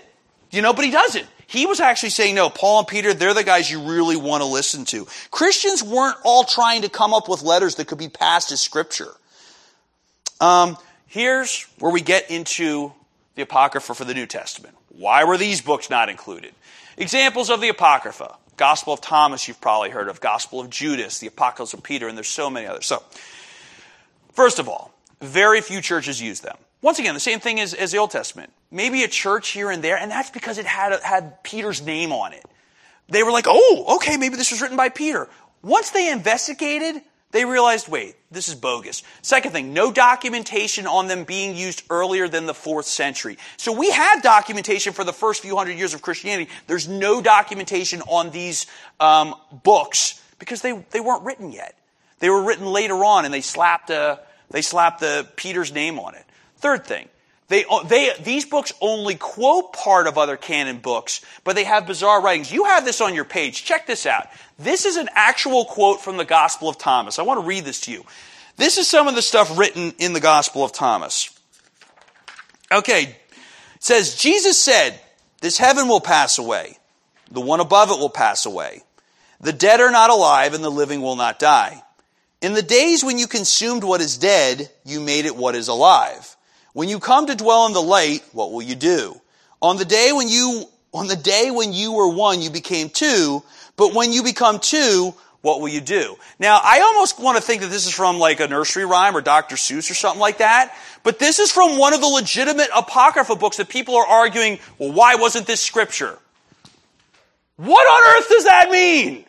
you 0.51 0.61
know, 0.61 0.73
but 0.73 0.85
he 0.85 0.91
doesn't. 0.91 1.25
He 1.47 1.65
was 1.65 1.79
actually 1.79 2.11
saying, 2.11 2.35
no, 2.35 2.49
Paul 2.49 2.79
and 2.79 2.87
Peter, 2.87 3.13
they're 3.13 3.33
the 3.33 3.43
guys 3.43 3.71
you 3.71 3.81
really 3.81 4.17
want 4.17 4.43
to 4.43 4.47
listen 4.47 4.85
to. 4.85 5.07
Christians 5.31 5.81
weren't 5.81 6.17
all 6.23 6.43
trying 6.43 6.83
to 6.83 6.89
come 6.89 7.13
up 7.13 7.27
with 7.27 7.41
letters 7.41 7.75
that 7.75 7.87
could 7.87 7.97
be 7.97 8.09
passed 8.09 8.51
as 8.51 8.61
scripture. 8.61 9.09
Um, 10.39 10.77
here's 11.09 11.63
where 11.79 11.91
we 11.91 12.01
get 12.01 12.31
into 12.31 12.93
the 13.35 13.41
Apocrypha 13.41 13.93
for 13.93 14.05
the 14.05 14.13
New 14.13 14.25
Testament. 14.25 14.75
Why 14.89 15.25
were 15.25 15.37
these 15.37 15.61
books 15.61 15.89
not 15.89 16.09
included? 16.09 16.53
Examples 16.97 17.49
of 17.49 17.61
the 17.61 17.69
Apocrypha. 17.69 18.37
Gospel 18.57 18.93
of 18.93 19.01
Thomas, 19.01 19.47
you've 19.47 19.61
probably 19.61 19.89
heard 19.89 20.09
of. 20.09 20.19
Gospel 20.19 20.59
of 20.59 20.69
Judas, 20.69 21.19
the 21.19 21.27
Apocalypse 21.27 21.73
of 21.73 21.81
Peter, 21.81 22.07
and 22.07 22.17
there's 22.17 22.27
so 22.27 22.49
many 22.49 22.67
others. 22.67 22.85
So, 22.85 23.01
first 24.33 24.59
of 24.59 24.67
all, 24.67 24.93
very 25.21 25.61
few 25.61 25.81
churches 25.81 26.21
use 26.21 26.41
them. 26.41 26.57
Once 26.81 26.99
again, 26.99 27.13
the 27.13 27.19
same 27.19 27.39
thing 27.39 27.59
as, 27.59 27.73
as 27.73 27.91
the 27.91 27.97
Old 27.97 28.11
Testament. 28.11 28.51
Maybe 28.71 29.03
a 29.03 29.07
church 29.07 29.49
here 29.49 29.71
and 29.71 29.83
there, 29.83 29.97
and 29.97 30.11
that's 30.11 30.29
because 30.29 30.57
it 30.57 30.65
had, 30.65 30.97
had 31.01 31.43
Peter's 31.43 31.81
name 31.81 32.11
on 32.11 32.33
it. 32.33 32.43
They 33.07 33.23
were 33.23 33.31
like, 33.31 33.45
oh, 33.47 33.95
okay, 33.95 34.17
maybe 34.17 34.35
this 34.35 34.51
was 34.51 34.61
written 34.61 34.77
by 34.77 34.89
Peter. 34.89 35.29
Once 35.61 35.91
they 35.91 36.11
investigated, 36.11 37.01
they 37.31 37.45
realized, 37.45 37.87
wait, 37.87 38.15
this 38.31 38.47
is 38.47 38.55
bogus. 38.55 39.03
Second 39.21 39.51
thing, 39.51 39.73
no 39.73 39.91
documentation 39.91 40.87
on 40.87 41.07
them 41.07 41.25
being 41.25 41.55
used 41.55 41.83
earlier 41.89 42.27
than 42.27 42.47
the 42.47 42.55
fourth 42.55 42.87
century. 42.87 43.37
So 43.57 43.71
we 43.71 43.91
have 43.91 44.23
documentation 44.23 44.93
for 44.93 45.03
the 45.03 45.13
first 45.13 45.41
few 45.41 45.55
hundred 45.55 45.77
years 45.77 45.93
of 45.93 46.01
Christianity. 46.01 46.49
There's 46.65 46.87
no 46.87 47.21
documentation 47.21 48.01
on 48.01 48.31
these 48.31 48.65
um, 48.99 49.35
books 49.63 50.21
because 50.39 50.61
they, 50.61 50.71
they 50.89 50.99
weren't 50.99 51.23
written 51.23 51.51
yet. 51.51 51.75
They 52.17 52.29
were 52.29 52.43
written 52.43 52.65
later 52.65 53.05
on, 53.05 53.25
and 53.25 53.33
they 53.33 53.41
slapped 53.41 53.91
a, 53.91 54.19
they 54.49 54.61
slapped 54.61 54.99
the 54.99 55.27
Peter's 55.35 55.71
name 55.71 55.99
on 55.99 56.15
it. 56.15 56.25
Third 56.57 56.85
thing, 56.85 57.07
they, 57.49 57.65
uh, 57.65 57.83
they, 57.83 58.11
these 58.23 58.45
books 58.45 58.71
only 58.79 59.15
quote 59.15 59.73
part 59.73 60.07
of 60.07 60.17
other 60.17 60.37
canon 60.37 60.77
books, 60.77 61.21
but 61.43 61.55
they 61.55 61.63
have 61.63 61.87
bizarre 61.87 62.21
writings. 62.21 62.51
You 62.51 62.65
have 62.65 62.85
this 62.85 63.01
on 63.01 63.15
your 63.15 63.25
page. 63.25 63.65
Check 63.65 63.87
this 63.87 64.05
out. 64.05 64.27
This 64.59 64.85
is 64.85 64.97
an 64.97 65.09
actual 65.15 65.65
quote 65.65 65.99
from 65.99 66.17
the 66.17 66.25
Gospel 66.25 66.69
of 66.69 66.77
Thomas. 66.77 67.17
I 67.17 67.23
want 67.23 67.41
to 67.41 67.47
read 67.47 67.65
this 67.65 67.81
to 67.81 67.91
you. 67.91 68.05
This 68.55 68.77
is 68.77 68.87
some 68.87 69.07
of 69.07 69.15
the 69.15 69.21
stuff 69.23 69.57
written 69.57 69.93
in 69.97 70.13
the 70.13 70.19
Gospel 70.19 70.63
of 70.63 70.71
Thomas. 70.71 71.37
Okay. 72.71 73.03
It 73.03 73.83
says, 73.83 74.15
Jesus 74.15 74.61
said, 74.61 74.99
This 75.41 75.57
heaven 75.57 75.87
will 75.87 76.01
pass 76.01 76.37
away. 76.37 76.77
The 77.31 77.41
one 77.41 77.61
above 77.61 77.89
it 77.89 77.97
will 77.97 78.09
pass 78.09 78.45
away. 78.45 78.83
The 79.41 79.53
dead 79.53 79.79
are 79.79 79.91
not 79.91 80.09
alive, 80.09 80.53
and 80.53 80.63
the 80.63 80.69
living 80.69 81.01
will 81.01 81.15
not 81.15 81.39
die. 81.39 81.81
In 82.41 82.53
the 82.53 82.61
days 82.61 83.03
when 83.03 83.17
you 83.17 83.25
consumed 83.25 83.83
what 83.83 84.01
is 84.01 84.17
dead, 84.17 84.69
you 84.85 84.99
made 84.99 85.25
it 85.25 85.35
what 85.35 85.55
is 85.55 85.67
alive. 85.67 86.35
When 86.73 86.89
you 86.89 86.99
come 86.99 87.27
to 87.27 87.35
dwell 87.35 87.65
in 87.65 87.73
the 87.73 87.81
light, 87.81 88.23
what 88.31 88.51
will 88.51 88.61
you 88.61 88.75
do? 88.75 89.19
On 89.61 89.77
the 89.77 89.85
day 89.85 90.11
when 90.13 90.27
you, 90.27 90.65
on 90.93 91.07
the 91.07 91.15
day 91.15 91.51
when 91.51 91.73
you 91.73 91.93
were 91.93 92.07
one, 92.07 92.41
you 92.41 92.49
became 92.49 92.89
two, 92.89 93.43
but 93.75 93.93
when 93.93 94.11
you 94.11 94.23
become 94.23 94.59
two, 94.59 95.13
what 95.41 95.61
will 95.61 95.69
you 95.69 95.81
do? 95.81 96.17
Now, 96.37 96.59
I 96.63 96.81
almost 96.81 97.19
want 97.19 97.37
to 97.37 97.43
think 97.43 97.61
that 97.61 97.69
this 97.69 97.87
is 97.87 97.93
from 97.93 98.19
like 98.19 98.39
a 98.39 98.47
nursery 98.47 98.85
rhyme 98.85 99.15
or 99.15 99.21
Dr. 99.21 99.55
Seuss 99.55 99.89
or 99.89 99.93
something 99.93 100.19
like 100.19 100.39
that, 100.39 100.75
but 101.03 101.17
this 101.17 101.39
is 101.39 101.51
from 101.51 101.77
one 101.77 101.93
of 101.93 102.01
the 102.01 102.07
legitimate 102.07 102.69
Apocrypha 102.75 103.35
books 103.35 103.57
that 103.57 103.69
people 103.69 103.95
are 103.95 104.05
arguing, 104.05 104.59
well, 104.77 104.91
why 104.91 105.15
wasn't 105.15 105.47
this 105.47 105.61
scripture? 105.61 106.17
What 107.55 107.87
on 107.87 108.17
earth 108.17 108.29
does 108.29 108.45
that 108.45 108.69
mean? 108.69 109.25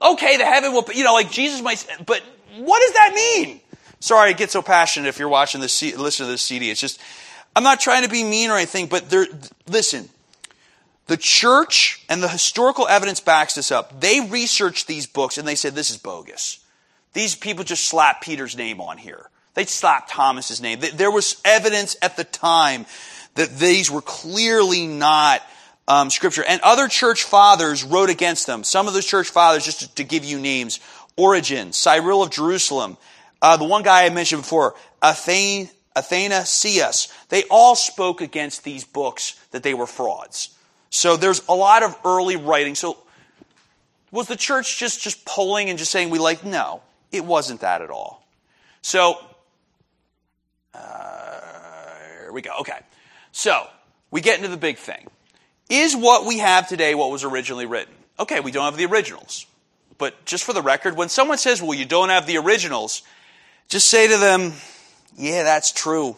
Okay, 0.00 0.36
the 0.36 0.44
heaven 0.44 0.72
will, 0.72 0.84
you 0.94 1.04
know, 1.04 1.14
like 1.14 1.30
Jesus 1.30 1.62
might, 1.62 1.86
but 2.04 2.22
what 2.58 2.80
does 2.80 2.92
that 2.94 3.12
mean? 3.14 3.60
Sorry, 4.00 4.30
I 4.30 4.32
get 4.32 4.50
so 4.50 4.62
passionate 4.62 5.08
if 5.08 5.18
you're 5.18 5.28
watching 5.28 5.60
this, 5.60 5.82
listen 5.82 6.26
to 6.26 6.32
this 6.32 6.42
CD. 6.42 6.70
It's 6.70 6.80
just, 6.80 7.00
I'm 7.56 7.62
not 7.62 7.80
trying 7.80 8.04
to 8.04 8.10
be 8.10 8.24
mean 8.24 8.50
or 8.50 8.56
anything, 8.56 8.86
but 8.86 9.10
there, 9.10 9.26
listen, 9.66 10.08
the 11.06 11.16
church 11.16 12.04
and 12.08 12.22
the 12.22 12.28
historical 12.28 12.88
evidence 12.88 13.20
backs 13.20 13.54
this 13.54 13.70
up. 13.70 14.00
They 14.00 14.20
researched 14.20 14.86
these 14.86 15.06
books 15.06 15.38
and 15.38 15.46
they 15.46 15.54
said 15.54 15.74
this 15.74 15.90
is 15.90 15.96
bogus. 15.96 16.60
These 17.12 17.36
people 17.36 17.64
just 17.64 17.84
slapped 17.84 18.24
Peter's 18.24 18.56
name 18.56 18.80
on 18.80 18.98
here. 18.98 19.30
They 19.54 19.64
slapped 19.66 20.10
Thomas's 20.10 20.60
name. 20.60 20.80
There 20.94 21.10
was 21.10 21.40
evidence 21.44 21.96
at 22.02 22.16
the 22.16 22.24
time 22.24 22.86
that 23.34 23.56
these 23.56 23.90
were 23.90 24.02
clearly 24.02 24.86
not 24.86 25.42
um, 25.86 26.10
scripture. 26.10 26.44
And 26.44 26.60
other 26.62 26.88
church 26.88 27.22
fathers 27.22 27.84
wrote 27.84 28.10
against 28.10 28.46
them. 28.46 28.64
Some 28.64 28.88
of 28.88 28.94
those 28.94 29.06
church 29.06 29.28
fathers, 29.28 29.64
just 29.64 29.80
to, 29.80 29.94
to 29.96 30.04
give 30.04 30.24
you 30.24 30.40
names, 30.40 30.80
Origen, 31.16 31.72
Cyril 31.72 32.22
of 32.22 32.30
Jerusalem, 32.30 32.96
uh, 33.44 33.58
the 33.58 33.64
one 33.64 33.82
guy 33.82 34.06
I 34.06 34.08
mentioned 34.08 34.40
before, 34.40 34.74
Athena, 35.02 35.68
Athanasius, 35.94 37.12
they 37.28 37.44
all 37.50 37.76
spoke 37.76 38.22
against 38.22 38.64
these 38.64 38.84
books 38.84 39.38
that 39.50 39.62
they 39.62 39.74
were 39.74 39.86
frauds. 39.86 40.56
So 40.88 41.18
there's 41.18 41.46
a 41.46 41.52
lot 41.54 41.82
of 41.82 41.94
early 42.06 42.36
writing. 42.36 42.74
So 42.74 42.96
was 44.10 44.28
the 44.28 44.36
church 44.36 44.78
just, 44.78 45.02
just 45.02 45.26
polling 45.26 45.68
and 45.68 45.78
just 45.78 45.92
saying 45.92 46.08
we 46.08 46.18
like? 46.18 46.42
No, 46.42 46.80
it 47.12 47.22
wasn't 47.22 47.60
that 47.60 47.82
at 47.82 47.90
all. 47.90 48.26
So, 48.80 49.18
uh, 50.72 51.40
here 52.22 52.32
we 52.32 52.40
go. 52.40 52.52
Okay. 52.60 52.78
So, 53.32 53.66
we 54.10 54.22
get 54.22 54.38
into 54.38 54.48
the 54.48 54.56
big 54.56 54.78
thing. 54.78 55.06
Is 55.68 55.94
what 55.94 56.24
we 56.24 56.38
have 56.38 56.66
today 56.66 56.94
what 56.94 57.10
was 57.10 57.24
originally 57.24 57.66
written? 57.66 57.92
Okay, 58.18 58.40
we 58.40 58.52
don't 58.52 58.64
have 58.64 58.78
the 58.78 58.86
originals. 58.86 59.44
But 59.98 60.24
just 60.24 60.44
for 60.44 60.54
the 60.54 60.62
record, 60.62 60.96
when 60.96 61.10
someone 61.10 61.36
says, 61.36 61.60
well, 61.60 61.74
you 61.74 61.84
don't 61.84 62.08
have 62.08 62.26
the 62.26 62.38
originals, 62.38 63.02
just 63.68 63.88
say 63.88 64.08
to 64.08 64.16
them, 64.18 64.52
yeah, 65.16 65.42
that's 65.42 65.72
true. 65.72 66.16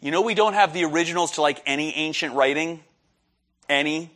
You 0.00 0.10
know, 0.10 0.20
we 0.22 0.34
don't 0.34 0.54
have 0.54 0.72
the 0.72 0.84
originals 0.84 1.32
to 1.32 1.42
like 1.42 1.62
any 1.66 1.94
ancient 1.94 2.34
writing. 2.34 2.80
Any. 3.68 4.10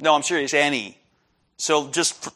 No, 0.00 0.14
I'm 0.14 0.22
serious, 0.22 0.54
any. 0.54 0.98
So 1.56 1.88
just, 1.88 2.28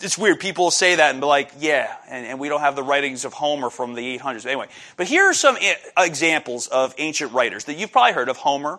it's 0.00 0.16
weird. 0.16 0.40
People 0.40 0.70
say 0.70 0.94
that 0.94 1.10
and 1.10 1.20
be 1.20 1.26
like, 1.26 1.50
yeah, 1.58 1.94
and, 2.08 2.26
and 2.26 2.40
we 2.40 2.48
don't 2.48 2.60
have 2.60 2.76
the 2.76 2.82
writings 2.82 3.24
of 3.24 3.32
Homer 3.32 3.68
from 3.68 3.94
the 3.94 4.18
800s. 4.18 4.46
Anyway, 4.46 4.68
but 4.96 5.06
here 5.06 5.24
are 5.24 5.34
some 5.34 5.56
eh, 5.60 5.74
examples 5.98 6.66
of 6.68 6.94
ancient 6.98 7.32
writers 7.32 7.64
that 7.64 7.74
you've 7.74 7.92
probably 7.92 8.12
heard 8.12 8.28
of 8.28 8.36
Homer, 8.36 8.78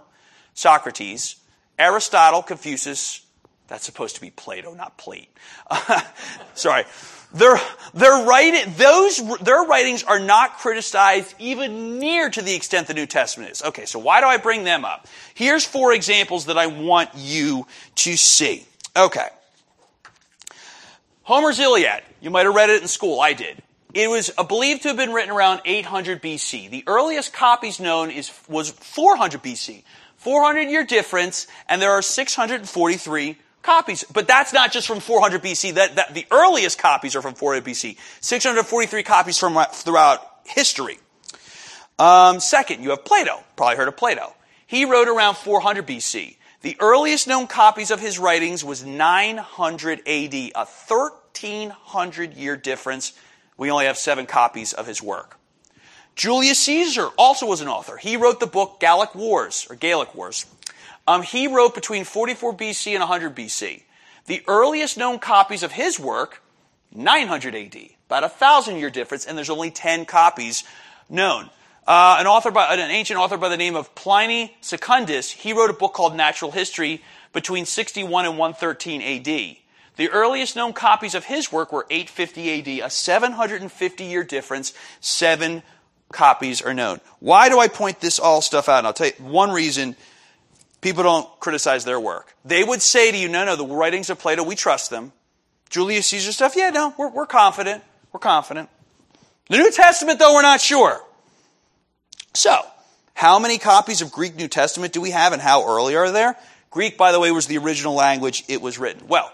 Socrates, 0.53 1.35
Aristotle, 1.77 2.41
Confucius. 2.41 3.25
That's 3.67 3.85
supposed 3.85 4.15
to 4.15 4.21
be 4.21 4.29
Plato, 4.29 4.73
not 4.73 4.97
plate. 4.97 5.29
sorry. 6.53 6.85
Their, 7.33 7.59
their, 7.93 8.25
writing, 8.25 8.73
those, 8.75 9.21
their 9.39 9.63
writings 9.63 10.03
are 10.03 10.19
not 10.19 10.57
criticized 10.57 11.33
even 11.39 11.97
near 11.97 12.29
to 12.29 12.41
the 12.41 12.53
extent 12.53 12.87
the 12.87 12.93
New 12.93 13.05
Testament 13.05 13.51
is. 13.51 13.63
Okay, 13.63 13.85
so 13.85 13.99
why 13.99 14.19
do 14.19 14.27
I 14.27 14.37
bring 14.37 14.65
them 14.65 14.83
up? 14.83 15.07
Here's 15.33 15.65
four 15.65 15.93
examples 15.93 16.45
that 16.45 16.57
I 16.57 16.67
want 16.67 17.09
you 17.15 17.67
to 17.95 18.17
see. 18.17 18.65
Okay. 18.97 19.27
Homer's 21.23 21.59
Iliad. 21.59 22.03
You 22.19 22.29
might 22.29 22.45
have 22.45 22.55
read 22.55 22.69
it 22.69 22.81
in 22.81 22.87
school. 22.89 23.21
I 23.21 23.31
did. 23.31 23.61
It 23.93 24.09
was 24.09 24.29
believed 24.47 24.83
to 24.83 24.89
have 24.89 24.97
been 24.97 25.13
written 25.13 25.31
around 25.31 25.61
800 25.65 26.21
BC. 26.21 26.69
The 26.69 26.83
earliest 26.87 27.33
copies 27.33 27.79
known 27.79 28.11
is, 28.11 28.31
was 28.49 28.69
400 28.69 29.41
BC. 29.41 29.83
400 30.17 30.69
year 30.69 30.83
difference, 30.85 31.47
and 31.67 31.81
there 31.81 31.91
are 31.91 32.01
643 32.01 33.37
copies. 33.61 34.03
But 34.03 34.27
that's 34.27 34.53
not 34.53 34.71
just 34.71 34.87
from 34.87 34.99
400 34.99 35.41
BC. 35.41 35.75
That, 35.75 35.95
that 35.95 36.13
the 36.13 36.25
earliest 36.31 36.77
copies 36.79 37.15
are 37.15 37.21
from 37.21 37.33
400 37.33 37.63
BC. 37.63 37.97
643 38.21 39.03
copies 39.03 39.37
from 39.37 39.57
throughout 39.71 40.21
history. 40.45 40.99
Um, 41.99 42.39
second, 42.39 42.83
you 42.83 42.89
have 42.89 43.05
Plato. 43.05 43.43
Probably 43.55 43.77
heard 43.77 43.87
of 43.87 43.97
Plato. 43.97 44.33
He 44.65 44.85
wrote 44.85 45.07
around 45.07 45.35
400 45.35 45.85
BC. 45.85 46.37
The 46.61 46.77
earliest 46.79 47.27
known 47.27 47.47
copies 47.47 47.91
of 47.91 47.99
his 47.99 48.19
writings 48.19 48.63
was 48.63 48.85
900 48.85 49.99
AD, 50.07 50.33
a 50.33 50.51
1300 50.53 52.33
year 52.35 52.55
difference. 52.55 53.13
We 53.57 53.71
only 53.71 53.85
have 53.85 53.97
seven 53.97 54.25
copies 54.25 54.73
of 54.73 54.87
his 54.87 55.01
work. 55.01 55.37
Julius 56.15 56.59
Caesar 56.59 57.07
also 57.17 57.47
was 57.47 57.61
an 57.61 57.67
author. 57.67 57.97
He 57.97 58.17
wrote 58.17 58.39
the 58.39 58.47
book 58.47 58.79
Gallic 58.79 59.15
Wars, 59.15 59.65
or 59.69 59.75
Gallic 59.75 60.13
Wars. 60.13 60.45
Um, 61.07 61.23
he 61.23 61.47
wrote 61.47 61.73
between 61.75 62.03
44 62.03 62.55
BC 62.55 62.91
and 62.91 62.99
100 62.99 63.35
BC. 63.35 63.83
The 64.25 64.43
earliest 64.47 64.97
known 64.97 65.19
copies 65.19 65.63
of 65.63 65.71
his 65.71 65.99
work, 65.99 66.41
900 66.93 67.55
AD, 67.55 67.77
about 68.07 68.23
a 68.23 68.29
thousand 68.29 68.77
year 68.77 68.89
difference, 68.89 69.25
and 69.25 69.37
there's 69.37 69.49
only 69.49 69.71
10 69.71 70.05
copies 70.05 70.63
known. 71.09 71.49
Uh, 71.87 72.17
an 72.19 72.27
author 72.27 72.51
by, 72.51 72.73
an 72.73 72.79
ancient 72.91 73.19
author 73.19 73.37
by 73.37 73.49
the 73.49 73.57
name 73.57 73.75
of 73.75 73.93
Pliny 73.95 74.55
Secundus, 74.61 75.31
he 75.31 75.53
wrote 75.53 75.71
a 75.71 75.73
book 75.73 75.93
called 75.93 76.15
Natural 76.15 76.51
History 76.51 77.01
between 77.33 77.65
61 77.65 78.25
and 78.25 78.37
113 78.37 79.01
AD. 79.01 79.57
The 79.97 80.09
earliest 80.09 80.55
known 80.55 80.73
copies 80.73 81.15
of 81.15 81.25
his 81.25 81.51
work 81.51 81.73
were 81.73 81.85
850 81.89 82.81
AD, 82.81 82.85
a 82.85 82.89
750 82.89 84.03
year 84.03 84.23
difference, 84.23 84.73
seven 84.99 85.63
copies 86.11 86.61
are 86.61 86.73
known. 86.73 87.01
Why 87.19 87.49
do 87.49 87.59
I 87.59 87.67
point 87.67 87.99
this 87.99 88.19
all 88.19 88.41
stuff 88.41 88.69
out? 88.69 88.79
And 88.79 88.87
I'll 88.87 88.93
tell 88.93 89.07
you 89.07 89.13
one 89.23 89.51
reason 89.51 89.95
people 90.81 91.03
don't 91.03 91.39
criticize 91.39 91.85
their 91.85 91.99
work. 91.99 92.35
They 92.43 92.63
would 92.63 92.81
say 92.81 93.11
to 93.11 93.17
you, 93.17 93.29
no, 93.29 93.45
no, 93.45 93.55
the 93.55 93.65
writings 93.65 94.09
of 94.09 94.19
Plato, 94.19 94.43
we 94.43 94.55
trust 94.55 94.89
them. 94.89 95.13
Julius 95.69 96.07
Caesar 96.07 96.31
stuff, 96.31 96.55
yeah, 96.55 96.69
no, 96.69 96.93
we're, 96.97 97.09
we're 97.09 97.25
confident. 97.25 97.83
We're 98.11 98.19
confident. 98.19 98.69
The 99.49 99.57
New 99.57 99.71
Testament, 99.71 100.19
though, 100.19 100.33
we're 100.33 100.41
not 100.41 100.59
sure. 100.59 101.01
So, 102.33 102.59
how 103.13 103.39
many 103.39 103.57
copies 103.57 104.01
of 104.01 104.11
Greek 104.11 104.35
New 104.35 104.47
Testament 104.47 104.93
do 104.93 105.01
we 105.01 105.11
have 105.11 105.33
and 105.33 105.41
how 105.41 105.67
early 105.67 105.95
are 105.95 106.11
there? 106.11 106.35
Greek, 106.71 106.97
by 106.97 107.11
the 107.11 107.19
way, 107.19 107.31
was 107.31 107.47
the 107.47 107.57
original 107.57 107.93
language 107.93 108.43
it 108.47 108.61
was 108.61 108.79
written. 108.79 109.07
Well, 109.07 109.31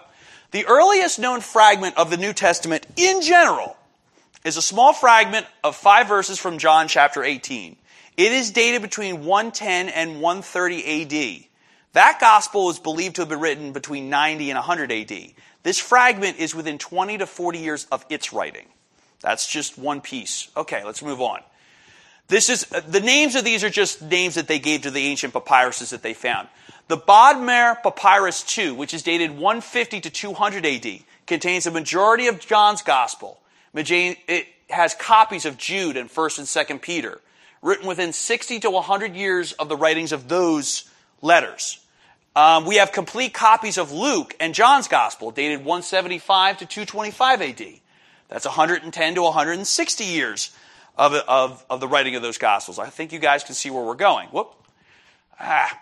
the 0.50 0.66
earliest 0.66 1.18
known 1.18 1.40
fragment 1.40 1.96
of 1.96 2.10
the 2.10 2.16
New 2.16 2.32
Testament 2.32 2.86
in 2.96 3.22
general 3.22 3.76
is 4.44 4.56
a 4.56 4.62
small 4.62 4.92
fragment 4.92 5.46
of 5.62 5.76
five 5.76 6.08
verses 6.08 6.38
from 6.38 6.58
John 6.58 6.88
chapter 6.88 7.22
18. 7.22 7.76
It 8.18 8.32
is 8.32 8.50
dated 8.50 8.82
between 8.82 9.24
110 9.24 9.88
and 9.88 10.20
130 10.20 11.02
AD. 11.02 11.44
That 11.92 12.18
gospel 12.20 12.68
is 12.68 12.80
believed 12.80 13.14
to 13.14 13.22
have 13.22 13.28
been 13.28 13.38
written 13.38 13.72
between 13.72 14.10
90 14.10 14.50
and 14.50 14.56
100 14.56 14.90
AD. 14.90 15.34
This 15.62 15.78
fragment 15.78 16.38
is 16.38 16.52
within 16.52 16.78
20 16.78 17.18
to 17.18 17.26
40 17.26 17.58
years 17.60 17.86
of 17.92 18.04
its 18.10 18.32
writing. 18.32 18.66
That's 19.20 19.46
just 19.46 19.78
one 19.78 20.00
piece. 20.00 20.48
Okay, 20.56 20.84
let's 20.84 21.00
move 21.00 21.20
on. 21.20 21.42
This 22.26 22.50
is, 22.50 22.66
uh, 22.72 22.80
the 22.80 23.00
names 23.00 23.36
of 23.36 23.44
these 23.44 23.62
are 23.62 23.70
just 23.70 24.02
names 24.02 24.34
that 24.34 24.48
they 24.48 24.58
gave 24.58 24.82
to 24.82 24.90
the 24.90 25.06
ancient 25.06 25.32
papyruses 25.32 25.90
that 25.90 26.02
they 26.02 26.12
found. 26.12 26.48
The 26.88 26.98
Bodmer 26.98 27.80
Papyrus 27.84 28.44
II, 28.58 28.72
which 28.72 28.94
is 28.94 29.04
dated 29.04 29.30
150 29.30 30.00
to 30.00 30.10
200 30.10 30.66
AD, 30.66 31.00
contains 31.28 31.68
a 31.68 31.70
majority 31.70 32.26
of 32.26 32.40
John's 32.40 32.82
Gospel. 32.82 33.40
It 33.74 34.48
has 34.70 34.94
copies 34.94 35.46
of 35.46 35.56
Jude 35.56 35.96
and 35.96 36.10
1st 36.10 36.38
and 36.38 36.78
2nd 36.78 36.82
Peter, 36.82 37.20
written 37.62 37.86
within 37.86 38.12
60 38.12 38.60
to 38.60 38.70
100 38.70 39.14
years 39.14 39.52
of 39.52 39.68
the 39.68 39.76
writings 39.76 40.12
of 40.12 40.28
those 40.28 40.88
letters. 41.22 41.80
Um, 42.36 42.66
we 42.66 42.76
have 42.76 42.92
complete 42.92 43.34
copies 43.34 43.78
of 43.78 43.90
Luke 43.90 44.34
and 44.38 44.54
John's 44.54 44.86
Gospel, 44.86 45.30
dated 45.30 45.58
175 45.64 46.58
to 46.58 46.66
225 46.66 47.42
AD. 47.42 47.62
That's 48.28 48.44
110 48.44 49.14
to 49.14 49.22
160 49.22 50.04
years 50.04 50.54
of, 50.96 51.14
of, 51.14 51.64
of 51.68 51.80
the 51.80 51.88
writing 51.88 52.14
of 52.14 52.22
those 52.22 52.38
Gospels. 52.38 52.78
I 52.78 52.90
think 52.90 53.12
you 53.12 53.18
guys 53.18 53.42
can 53.42 53.54
see 53.54 53.70
where 53.70 53.82
we're 53.82 53.94
going. 53.94 54.28
Whoop. 54.28 54.54
Ah. 55.40 55.80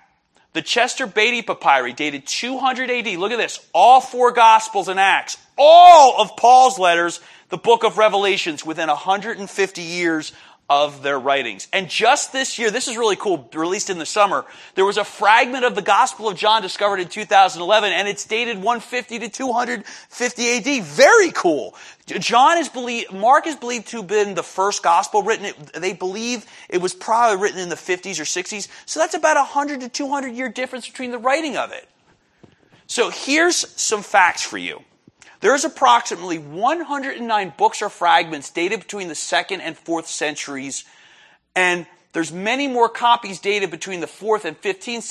The 0.52 0.62
Chester 0.62 1.06
Beatty 1.06 1.42
Papyri, 1.42 1.92
dated 1.92 2.26
200 2.26 2.90
AD. 2.90 3.06
Look 3.18 3.30
at 3.30 3.36
this. 3.36 3.60
All 3.74 4.00
four 4.00 4.32
Gospels 4.32 4.88
and 4.88 4.98
Acts. 4.98 5.36
All 5.58 6.18
of 6.18 6.34
Paul's 6.38 6.78
letters, 6.78 7.20
the 7.50 7.58
book 7.58 7.84
of 7.84 7.98
Revelations, 7.98 8.64
within 8.64 8.88
150 8.88 9.82
years 9.82 10.32
of 10.68 11.02
their 11.02 11.18
writings. 11.18 11.68
And 11.72 11.88
just 11.88 12.32
this 12.32 12.58
year, 12.58 12.72
this 12.72 12.88
is 12.88 12.96
really 12.96 13.14
cool, 13.14 13.48
released 13.54 13.88
in 13.88 13.98
the 13.98 14.06
summer, 14.06 14.44
there 14.74 14.84
was 14.84 14.96
a 14.96 15.04
fragment 15.04 15.64
of 15.64 15.76
the 15.76 15.82
Gospel 15.82 16.28
of 16.28 16.36
John 16.36 16.60
discovered 16.60 16.98
in 16.98 17.08
2011, 17.08 17.92
and 17.92 18.08
it's 18.08 18.24
dated 18.24 18.56
150 18.56 19.20
to 19.20 19.28
250 19.28 20.48
AD. 20.56 20.84
Very 20.84 21.30
cool. 21.30 21.74
John 22.06 22.58
is 22.58 22.68
believed, 22.68 23.12
Mark 23.12 23.46
is 23.46 23.54
believed 23.54 23.88
to 23.88 23.98
have 23.98 24.08
been 24.08 24.34
the 24.34 24.42
first 24.42 24.82
Gospel 24.82 25.22
written. 25.22 25.52
They 25.74 25.92
believe 25.92 26.44
it 26.68 26.78
was 26.78 26.94
probably 26.94 27.40
written 27.40 27.60
in 27.60 27.68
the 27.68 27.76
50s 27.76 28.18
or 28.18 28.24
60s. 28.24 28.68
So 28.86 28.98
that's 28.98 29.14
about 29.14 29.36
a 29.36 29.40
100 29.40 29.80
to 29.82 29.88
200 29.88 30.34
year 30.34 30.48
difference 30.48 30.88
between 30.88 31.12
the 31.12 31.18
writing 31.18 31.56
of 31.56 31.70
it. 31.70 31.88
So 32.88 33.10
here's 33.10 33.56
some 33.80 34.02
facts 34.02 34.42
for 34.42 34.58
you. 34.58 34.82
There's 35.40 35.64
approximately 35.64 36.38
109 36.38 37.52
books 37.56 37.82
or 37.82 37.88
fragments 37.88 38.50
dated 38.50 38.80
between 38.80 39.08
the 39.08 39.14
second 39.14 39.60
and 39.60 39.76
fourth 39.76 40.08
centuries, 40.08 40.84
and 41.54 41.86
there's 42.12 42.32
many 42.32 42.66
more 42.66 42.88
copies 42.88 43.40
dated 43.40 43.70
between 43.70 44.00
the 44.00 44.06
fourth 44.06 44.46
and 44.46 44.58
15th 44.60 45.02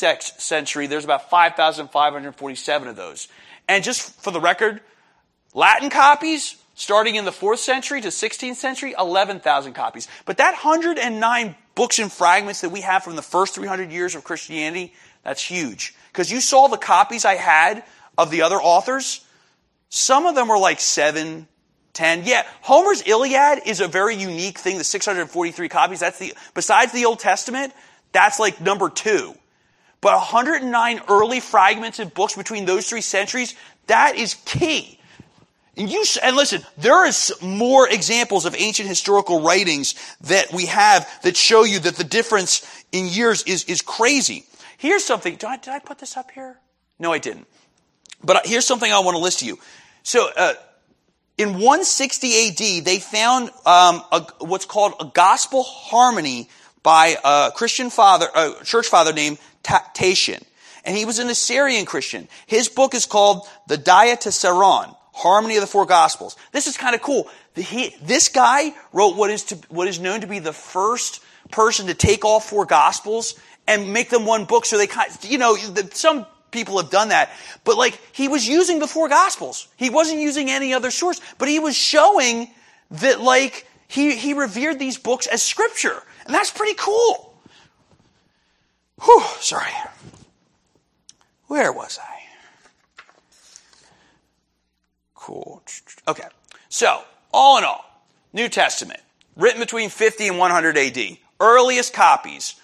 century. 0.42 0.88
There's 0.88 1.06
about 1.06 1.30
5,547 1.30 2.88
of 2.88 2.96
those. 2.96 3.28
And 3.68 3.84
just 3.84 4.20
for 4.22 4.32
the 4.32 4.40
record, 4.42 4.82
Latin 5.54 5.90
copies, 5.90 6.56
starting 6.74 7.16
in 7.16 7.26
the 7.26 7.32
fourth 7.32 7.60
century 7.60 8.02
to 8.02 8.08
16th 8.08 8.56
century, 8.56 8.96
11,000 8.98 9.74
copies. 9.74 10.08
But 10.26 10.38
that 10.38 10.54
109 10.54 11.56
books 11.76 12.00
and 12.00 12.12
fragments 12.12 12.62
that 12.62 12.70
we 12.70 12.82
have 12.82 13.04
from 13.04 13.16
the 13.16 13.22
first 13.22 13.56
300 13.56 13.92
years 13.92 14.16
of 14.16 14.24
Christianity, 14.24 14.94
that's 15.24 15.44
huge. 15.44 15.94
Because 16.12 16.32
you 16.32 16.42
saw 16.42 16.68
the 16.68 16.78
copies 16.78 17.26
I 17.26 17.36
had 17.36 17.84
of 18.18 18.32
the 18.32 18.42
other 18.42 18.58
authors. 18.58 19.25
Some 19.96 20.26
of 20.26 20.36
them 20.36 20.50
were 20.50 20.58
like 20.58 20.82
seven, 20.82 21.48
ten. 21.93 22.24
Yeah, 22.26 22.46
Homer's 22.62 23.02
Iliad 23.08 23.62
is 23.66 23.80
a 23.80 23.88
very 23.88 24.14
unique 24.14 24.60
thing. 24.60 24.78
The 24.78 24.84
643 24.84 25.70
copies. 25.70 26.02
That's 26.02 26.20
the 26.20 26.34
besides 26.54 26.91
the 26.91 27.06
Old 27.06 27.20
Testament. 27.20 27.72
That's 28.12 28.38
like 28.38 28.60
number 28.60 28.89
two. 28.89 29.34
But 30.02 30.16
109 30.16 31.00
early 31.08 31.39
fragmented 31.39 32.14
books 32.14 32.36
between 32.36 32.66
those 32.66 32.89
three 32.89 33.00
centuries. 33.00 33.56
That 33.88 34.18
is 34.18 34.34
key. 34.43 35.00
And 35.78 35.89
you 35.89 36.04
and 36.22 36.36
listen, 36.36 36.62
there 36.78 37.06
is 37.06 37.34
more 37.41 37.88
examples 37.89 38.46
of 38.46 38.54
ancient 38.54 38.89
historical 38.89 39.43
writings 39.43 39.96
that 40.22 40.52
we 40.52 40.66
have 40.66 41.10
that 41.22 41.38
show 41.38 41.64
you 41.64 41.80
that 41.80 41.96
the 41.96 42.04
difference 42.04 42.84
in 42.91 43.08
years 43.08 43.43
is 43.43 43.64
is 43.64 43.82
crazy. 43.82 44.43
Here's 44.78 45.06
something. 45.06 45.38
Did 45.38 45.46
I, 45.46 45.56
did 45.56 45.70
I 45.70 45.80
put 45.80 46.00
this 46.00 46.18
up 46.18 46.32
here? 46.32 46.60
No, 47.00 47.14
I 47.14 47.18
didn't. 47.18 47.48
But 48.22 48.46
here's 48.46 48.66
something 48.66 48.91
I 48.91 49.00
want 49.00 49.16
to 49.16 49.24
list 49.24 49.39
to 49.39 49.46
you. 49.46 49.58
So, 50.06 50.30
uh, 50.38 50.53
in 51.36 51.53
160 51.53 52.47
AD, 52.47 52.86
they 52.86 52.99
found 52.99 53.49
um, 53.66 54.03
a, 54.12 54.24
what's 54.38 54.66
called 54.66 54.93
a 54.99 55.06
gospel 55.06 55.64
harmony 55.64 56.47
by 56.84 57.18
a 57.24 57.51
Christian 57.56 57.89
father, 57.89 58.28
a 58.36 58.53
church 58.64 58.86
father 58.86 59.14
named 59.14 59.39
Tatian. 59.64 60.43
And 60.84 60.95
he 60.95 61.06
was 61.06 61.18
an 61.18 61.28
Assyrian 61.30 61.88
Christian. 61.88 62.28
His 62.45 62.70
book 62.70 62.93
is 62.93 63.08
called 63.08 63.47
the 63.68 63.80
Diatessaron, 63.80 64.95
Harmony 65.12 65.56
of 65.56 65.62
the 65.62 65.68
Four 65.68 65.88
Gospels. 65.88 66.36
This 66.51 66.68
is 66.68 66.78
kind 66.78 66.93
of 66.93 67.01
cool. 67.01 67.28
He, 67.56 67.95
this 68.03 68.30
guy 68.30 68.76
wrote 68.93 69.16
what 69.16 69.32
is, 69.32 69.45
to, 69.45 69.56
what 69.70 69.88
is 69.88 69.99
known 69.99 70.22
to 70.22 70.28
be 70.28 70.38
the 70.38 70.53
first 70.53 71.24
person 71.49 71.88
to 71.88 71.95
take 71.95 72.24
all 72.24 72.39
four 72.39 72.68
Gospels 72.68 73.34
and 73.68 73.91
make 73.91 74.12
them 74.12 74.28
one 74.28 74.45
book. 74.45 74.68
So 74.68 74.78
they 74.78 74.86
kind, 74.86 75.12
you 75.24 75.39
know, 75.39 75.56
some 75.93 76.28
people 76.56 76.78
have 76.82 76.89
done 76.89 77.10
that. 77.10 77.30
But 77.64 77.78
like, 77.78 77.99
he 78.14 78.28
was 78.28 78.47
using 78.47 78.80
the 78.80 78.88
four 78.88 79.10
gospels. 79.10 79.68
He 79.78 79.91
wasn't 79.91 80.22
using 80.22 80.49
any 80.49 80.74
other 80.74 80.89
source, 80.89 81.22
but 81.38 81.47
he 81.47 81.60
was 81.60 81.76
showing 81.76 82.49
that 82.91 83.22
like, 83.22 83.68
he, 83.88 84.16
he 84.16 84.34
revered 84.34 84.80
these 84.80 84.97
books 84.97 85.28
as 85.28 85.43
scripture. 85.43 86.01
And 86.26 86.34
that's 86.34 86.49
pretty 86.49 86.74
cool. 86.76 87.38
Whew, 89.03 89.24
sorry. 89.39 89.72
Where 91.47 91.72
was 91.72 91.99
I? 92.01 92.16
Cool. 95.14 95.62
Okay. 96.08 96.28
So, 96.70 97.01
all 97.34 97.58
in 97.58 97.64
all, 97.64 97.84
New 98.32 98.47
Testament, 98.47 98.99
written 99.36 99.60
between 99.60 99.89
50 99.89 100.30
and 100.30 100.38
100 100.38 100.78
AD. 100.78 101.18
Earliest 101.39 101.93
copies, 101.93 102.56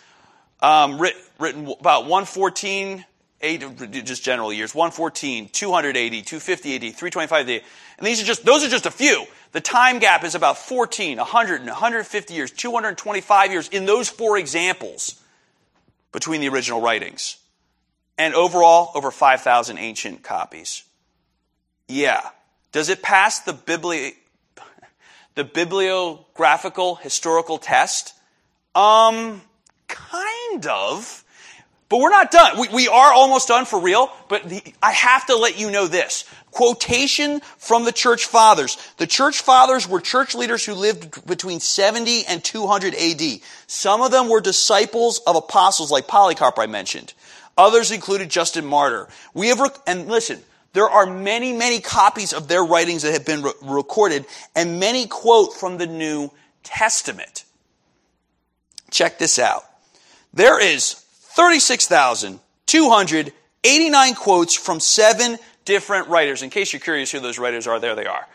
um, 0.62 1.00
written, 1.00 1.22
written 1.40 1.74
about 1.80 2.04
114 2.04 3.06
eight, 3.42 3.64
just 4.06 4.24
general 4.24 4.52
years, 4.52 4.74
114, 4.74 5.50
280, 5.50 6.22
250 6.22 6.76
AD, 6.76 6.82
325 6.82 7.50
AD. 7.50 7.62
And 7.98 8.08
these 8.08 8.22
are 8.22 8.26
just, 8.26 8.46
those 8.46 8.64
are 8.64 8.70
just 8.70 8.86
a 8.86 8.92
few. 8.92 9.26
The 9.52 9.62
time 9.62 10.00
gap 10.00 10.24
is 10.24 10.36
about 10.36 10.58
14, 10.58 11.18
100, 11.18 11.60
and 11.60 11.70
150 11.70 12.34
years, 12.34 12.52
225 12.52 13.52
years 13.52 13.68
in 13.68 13.86
those 13.86 14.10
four 14.10 14.38
examples 14.38 15.22
between 16.12 16.42
the 16.42 16.50
original 16.50 16.82
writings. 16.82 17.38
And 18.18 18.34
overall, 18.34 18.92
over 18.96 19.12
5,000 19.12 19.78
ancient 19.78 20.24
copies. 20.24 20.84
Yeah. 21.88 22.22
Does 22.72 22.90
it 22.90 23.02
pass 23.02 23.40
the, 23.40 23.54
bibli- 23.54 24.16
the 25.36 25.44
bibliographical 25.44 26.96
historical 26.96 27.58
test? 27.58 28.14
Um, 28.74 29.42
kind 29.88 30.66
of. 30.66 31.21
But 31.92 32.00
we're 32.00 32.10
not 32.10 32.32
done. 32.32 32.58
We, 32.58 32.70
we 32.70 32.88
are 32.88 33.12
almost 33.12 33.50
done 33.50 33.66
for 33.66 33.78
real, 33.78 34.10
but 34.30 34.48
the, 34.48 34.64
I 34.82 34.94
have 34.94 35.26
to 35.26 35.36
let 35.36 35.60
you 35.60 35.70
know 35.70 35.88
this. 35.88 36.24
Quotation 36.50 37.42
from 37.58 37.84
the 37.84 37.92
church 37.92 38.28
fathers. 38.28 38.78
The 38.96 39.06
church 39.06 39.42
fathers 39.42 39.90
were 39.90 40.00
church 40.00 40.34
leaders 40.34 40.66
who 40.66 40.74
lived 40.74 41.28
between 41.28 41.60
70 41.60 42.26
and 42.28 42.42
200 42.42 42.96
AD. 42.96 43.42
Some 43.68 44.02
of 44.02 44.10
them 44.10 44.30
were 44.30 44.40
disciples 44.40 45.20
of 45.28 45.36
apostles 45.36 45.92
like 45.92 46.08
Polycarp 46.08 46.58
I 46.58 46.66
mentioned. 46.66 47.14
Others 47.58 47.92
included 47.92 48.30
Justin 48.30 48.66
Martyr. 48.66 49.10
We 49.34 49.50
have, 49.50 49.60
rec- 49.60 49.76
and 49.86 50.08
listen, 50.08 50.40
there 50.72 50.90
are 50.90 51.06
many, 51.06 51.52
many 51.52 51.82
copies 51.82 52.32
of 52.32 52.48
their 52.48 52.64
writings 52.64 53.02
that 53.02 53.12
have 53.12 53.26
been 53.26 53.44
re- 53.44 53.52
recorded 53.64 54.26
and 54.56 54.80
many 54.80 55.08
quote 55.08 55.56
from 55.56 55.78
the 55.78 55.88
New 55.88 56.32
Testament. 56.64 57.44
Check 58.92 59.20
this 59.20 59.38
out. 59.38 59.66
There 60.34 60.62
is 60.62 61.01
36,289 61.36 64.16
quotes 64.16 64.56
from 64.56 64.80
seven 64.80 65.38
different 65.66 66.08
writers. 66.08 66.42
In 66.42 66.50
case 66.50 66.74
you're 66.74 66.80
curious 66.80 67.12
who 67.12 67.20
those 67.20 67.40
writers 67.40 67.68
are, 67.68 67.80
there 67.80 67.96
they 67.96 68.06
are. 68.06 68.28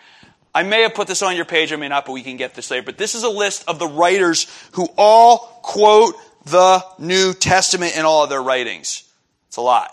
I 0.54 0.62
may 0.62 0.82
have 0.82 0.94
put 0.94 1.06
this 1.06 1.20
on 1.20 1.36
your 1.36 1.44
page, 1.44 1.72
I 1.72 1.76
may 1.76 1.88
not, 1.88 2.06
but 2.06 2.12
we 2.12 2.22
can 2.22 2.38
get 2.38 2.54
this 2.54 2.70
later. 2.70 2.84
But 2.84 2.96
this 2.96 3.14
is 3.14 3.24
a 3.24 3.28
list 3.28 3.64
of 3.68 3.78
the 3.78 3.86
writers 3.86 4.46
who 4.72 4.88
all 4.96 5.60
quote 5.62 6.14
the 6.46 6.82
New 6.98 7.34
Testament 7.34 7.96
in 7.96 8.06
all 8.06 8.24
of 8.24 8.30
their 8.30 8.42
writings. 8.42 9.02
It's 9.48 9.58
a 9.58 9.60
lot. 9.60 9.90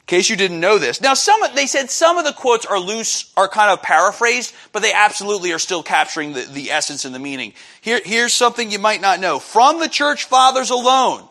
In 0.00 0.06
case 0.06 0.30
you 0.30 0.36
didn't 0.36 0.60
know 0.60 0.78
this. 0.78 1.00
Now, 1.00 1.14
some, 1.14 1.40
they 1.56 1.66
said 1.66 1.90
some 1.90 2.18
of 2.18 2.24
the 2.24 2.32
quotes 2.32 2.66
are 2.66 2.78
loose, 2.78 3.32
are 3.36 3.48
kind 3.48 3.72
of 3.72 3.82
paraphrased, 3.82 4.54
but 4.70 4.82
they 4.82 4.92
absolutely 4.92 5.52
are 5.52 5.58
still 5.58 5.82
capturing 5.82 6.34
the, 6.34 6.42
the 6.42 6.70
essence 6.70 7.04
and 7.04 7.12
the 7.12 7.18
meaning. 7.18 7.54
Here, 7.80 8.00
here's 8.04 8.32
something 8.32 8.70
you 8.70 8.78
might 8.78 9.00
not 9.00 9.18
know. 9.18 9.40
From 9.40 9.80
the 9.80 9.88
church 9.88 10.26
fathers 10.26 10.70
alone, 10.70 11.28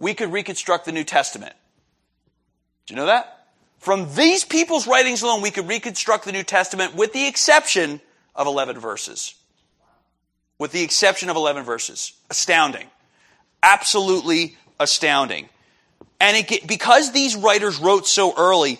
we 0.00 0.14
could 0.14 0.32
reconstruct 0.32 0.86
the 0.86 0.92
New 0.92 1.04
Testament. 1.04 1.54
Do 2.86 2.94
you 2.94 2.96
know 2.98 3.06
that? 3.06 3.46
From 3.78 4.12
these 4.14 4.44
people's 4.44 4.88
writings 4.88 5.22
alone, 5.22 5.42
we 5.42 5.52
could 5.52 5.68
reconstruct 5.68 6.24
the 6.24 6.32
New 6.32 6.42
Testament 6.42 6.96
with 6.96 7.12
the 7.12 7.28
exception 7.28 8.00
of 8.34 8.48
11 8.48 8.78
verses. 8.80 9.34
With 10.58 10.72
the 10.72 10.82
exception 10.82 11.30
of 11.30 11.36
11 11.36 11.62
verses. 11.62 12.14
Astounding. 12.30 12.88
Absolutely 13.62 14.56
astounding. 14.80 15.48
And 16.18 16.36
it, 16.36 16.66
because 16.66 17.12
these 17.12 17.36
writers 17.36 17.78
wrote 17.78 18.06
so 18.06 18.34
early, 18.36 18.78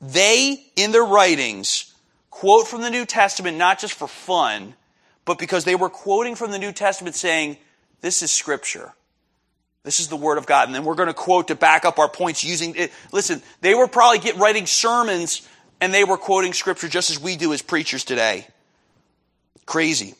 they, 0.00 0.64
in 0.76 0.92
their 0.92 1.04
writings, 1.04 1.92
quote 2.30 2.68
from 2.68 2.82
the 2.82 2.90
New 2.90 3.04
Testament 3.04 3.56
not 3.56 3.80
just 3.80 3.94
for 3.94 4.06
fun, 4.06 4.74
but 5.24 5.38
because 5.38 5.64
they 5.64 5.74
were 5.74 5.90
quoting 5.90 6.34
from 6.34 6.50
the 6.50 6.58
New 6.58 6.72
Testament 6.72 7.16
saying, 7.16 7.56
this 8.00 8.22
is 8.22 8.32
scripture. 8.32 8.92
This 9.88 10.00
is 10.00 10.08
the 10.08 10.16
word 10.16 10.36
of 10.36 10.44
God. 10.44 10.68
And 10.68 10.74
then 10.74 10.84
we're 10.84 10.96
going 10.96 11.08
to 11.08 11.14
quote 11.14 11.48
to 11.48 11.54
back 11.54 11.86
up 11.86 11.98
our 11.98 12.10
points 12.10 12.44
using 12.44 12.76
it. 12.76 12.92
Listen, 13.10 13.40
they 13.62 13.74
were 13.74 13.88
probably 13.88 14.18
get, 14.18 14.36
writing 14.36 14.66
sermons 14.66 15.48
and 15.80 15.94
they 15.94 16.04
were 16.04 16.18
quoting 16.18 16.52
scripture 16.52 16.88
just 16.88 17.08
as 17.08 17.18
we 17.18 17.36
do 17.36 17.54
as 17.54 17.62
preachers 17.62 18.04
today. 18.04 18.46
Crazy. 19.64 20.14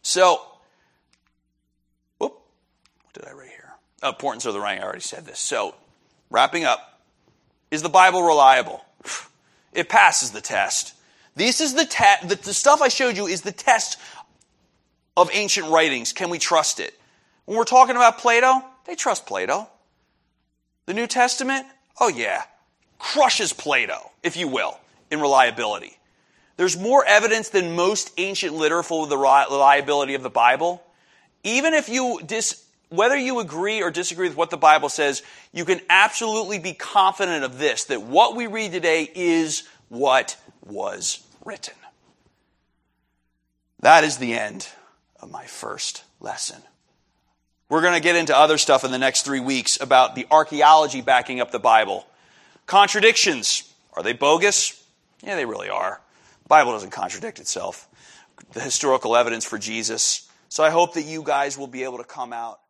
So, 0.00 0.40
whoop, 2.16 2.40
what 3.02 3.12
did 3.12 3.26
I 3.26 3.32
write 3.32 3.50
here? 3.50 3.74
Oh, 4.02 4.08
importance 4.08 4.46
of 4.46 4.54
the 4.54 4.60
writing, 4.60 4.82
I 4.82 4.86
already 4.86 5.00
said 5.00 5.26
this. 5.26 5.38
So, 5.38 5.74
wrapping 6.30 6.64
up, 6.64 6.98
is 7.70 7.82
the 7.82 7.90
Bible 7.90 8.22
reliable? 8.22 8.82
It 9.74 9.90
passes 9.90 10.30
the 10.30 10.40
test. 10.40 10.94
This 11.34 11.60
is 11.60 11.74
the 11.74 11.84
test, 11.84 12.30
the, 12.30 12.36
the 12.36 12.54
stuff 12.54 12.80
I 12.80 12.88
showed 12.88 13.18
you 13.18 13.26
is 13.26 13.42
the 13.42 13.52
test 13.52 13.98
of 15.18 15.28
ancient 15.34 15.68
writings. 15.68 16.14
Can 16.14 16.30
we 16.30 16.38
trust 16.38 16.80
it? 16.80 16.98
When 17.46 17.56
we're 17.56 17.64
talking 17.64 17.96
about 17.96 18.18
Plato, 18.18 18.62
they 18.84 18.94
trust 18.94 19.26
Plato. 19.26 19.68
The 20.84 20.94
New 20.94 21.06
Testament, 21.06 21.66
oh 22.00 22.08
yeah, 22.08 22.42
crushes 22.98 23.52
Plato, 23.52 24.10
if 24.22 24.36
you 24.36 24.48
will, 24.48 24.78
in 25.10 25.20
reliability. 25.20 25.96
There's 26.56 26.76
more 26.76 27.04
evidence 27.04 27.48
than 27.48 27.76
most 27.76 28.12
ancient 28.18 28.54
literature 28.54 28.82
for 28.82 29.06
the 29.06 29.16
reliability 29.16 30.14
of 30.14 30.22
the 30.22 30.30
Bible. 30.30 30.82
Even 31.44 31.74
if 31.74 31.88
you 31.88 32.20
dis, 32.24 32.64
whether 32.88 33.16
you 33.16 33.40
agree 33.40 33.82
or 33.82 33.90
disagree 33.90 34.28
with 34.28 34.36
what 34.36 34.50
the 34.50 34.56
Bible 34.56 34.88
says, 34.88 35.22
you 35.52 35.64
can 35.64 35.80
absolutely 35.88 36.58
be 36.58 36.72
confident 36.72 37.44
of 37.44 37.58
this, 37.58 37.84
that 37.84 38.02
what 38.02 38.34
we 38.36 38.46
read 38.46 38.72
today 38.72 39.10
is 39.14 39.64
what 39.88 40.36
was 40.64 41.24
written. 41.44 41.74
That 43.80 44.02
is 44.02 44.16
the 44.16 44.34
end 44.34 44.68
of 45.20 45.30
my 45.30 45.44
first 45.44 46.04
lesson. 46.20 46.62
We're 47.68 47.80
going 47.82 47.94
to 47.94 48.00
get 48.00 48.14
into 48.14 48.36
other 48.36 48.58
stuff 48.58 48.84
in 48.84 48.92
the 48.92 48.98
next 48.98 49.22
three 49.22 49.40
weeks 49.40 49.80
about 49.80 50.14
the 50.14 50.26
archaeology 50.30 51.00
backing 51.00 51.40
up 51.40 51.50
the 51.50 51.58
Bible. 51.58 52.06
Contradictions. 52.66 53.72
Are 53.94 54.02
they 54.02 54.12
bogus? 54.12 54.84
Yeah, 55.22 55.34
they 55.34 55.46
really 55.46 55.68
are. 55.68 56.00
The 56.44 56.48
Bible 56.48 56.72
doesn't 56.72 56.90
contradict 56.90 57.40
itself. 57.40 57.88
The 58.52 58.60
historical 58.60 59.16
evidence 59.16 59.44
for 59.44 59.58
Jesus. 59.58 60.30
So 60.48 60.62
I 60.62 60.70
hope 60.70 60.94
that 60.94 61.02
you 61.02 61.22
guys 61.24 61.58
will 61.58 61.66
be 61.66 61.82
able 61.82 61.98
to 61.98 62.04
come 62.04 62.32
out 62.32 62.60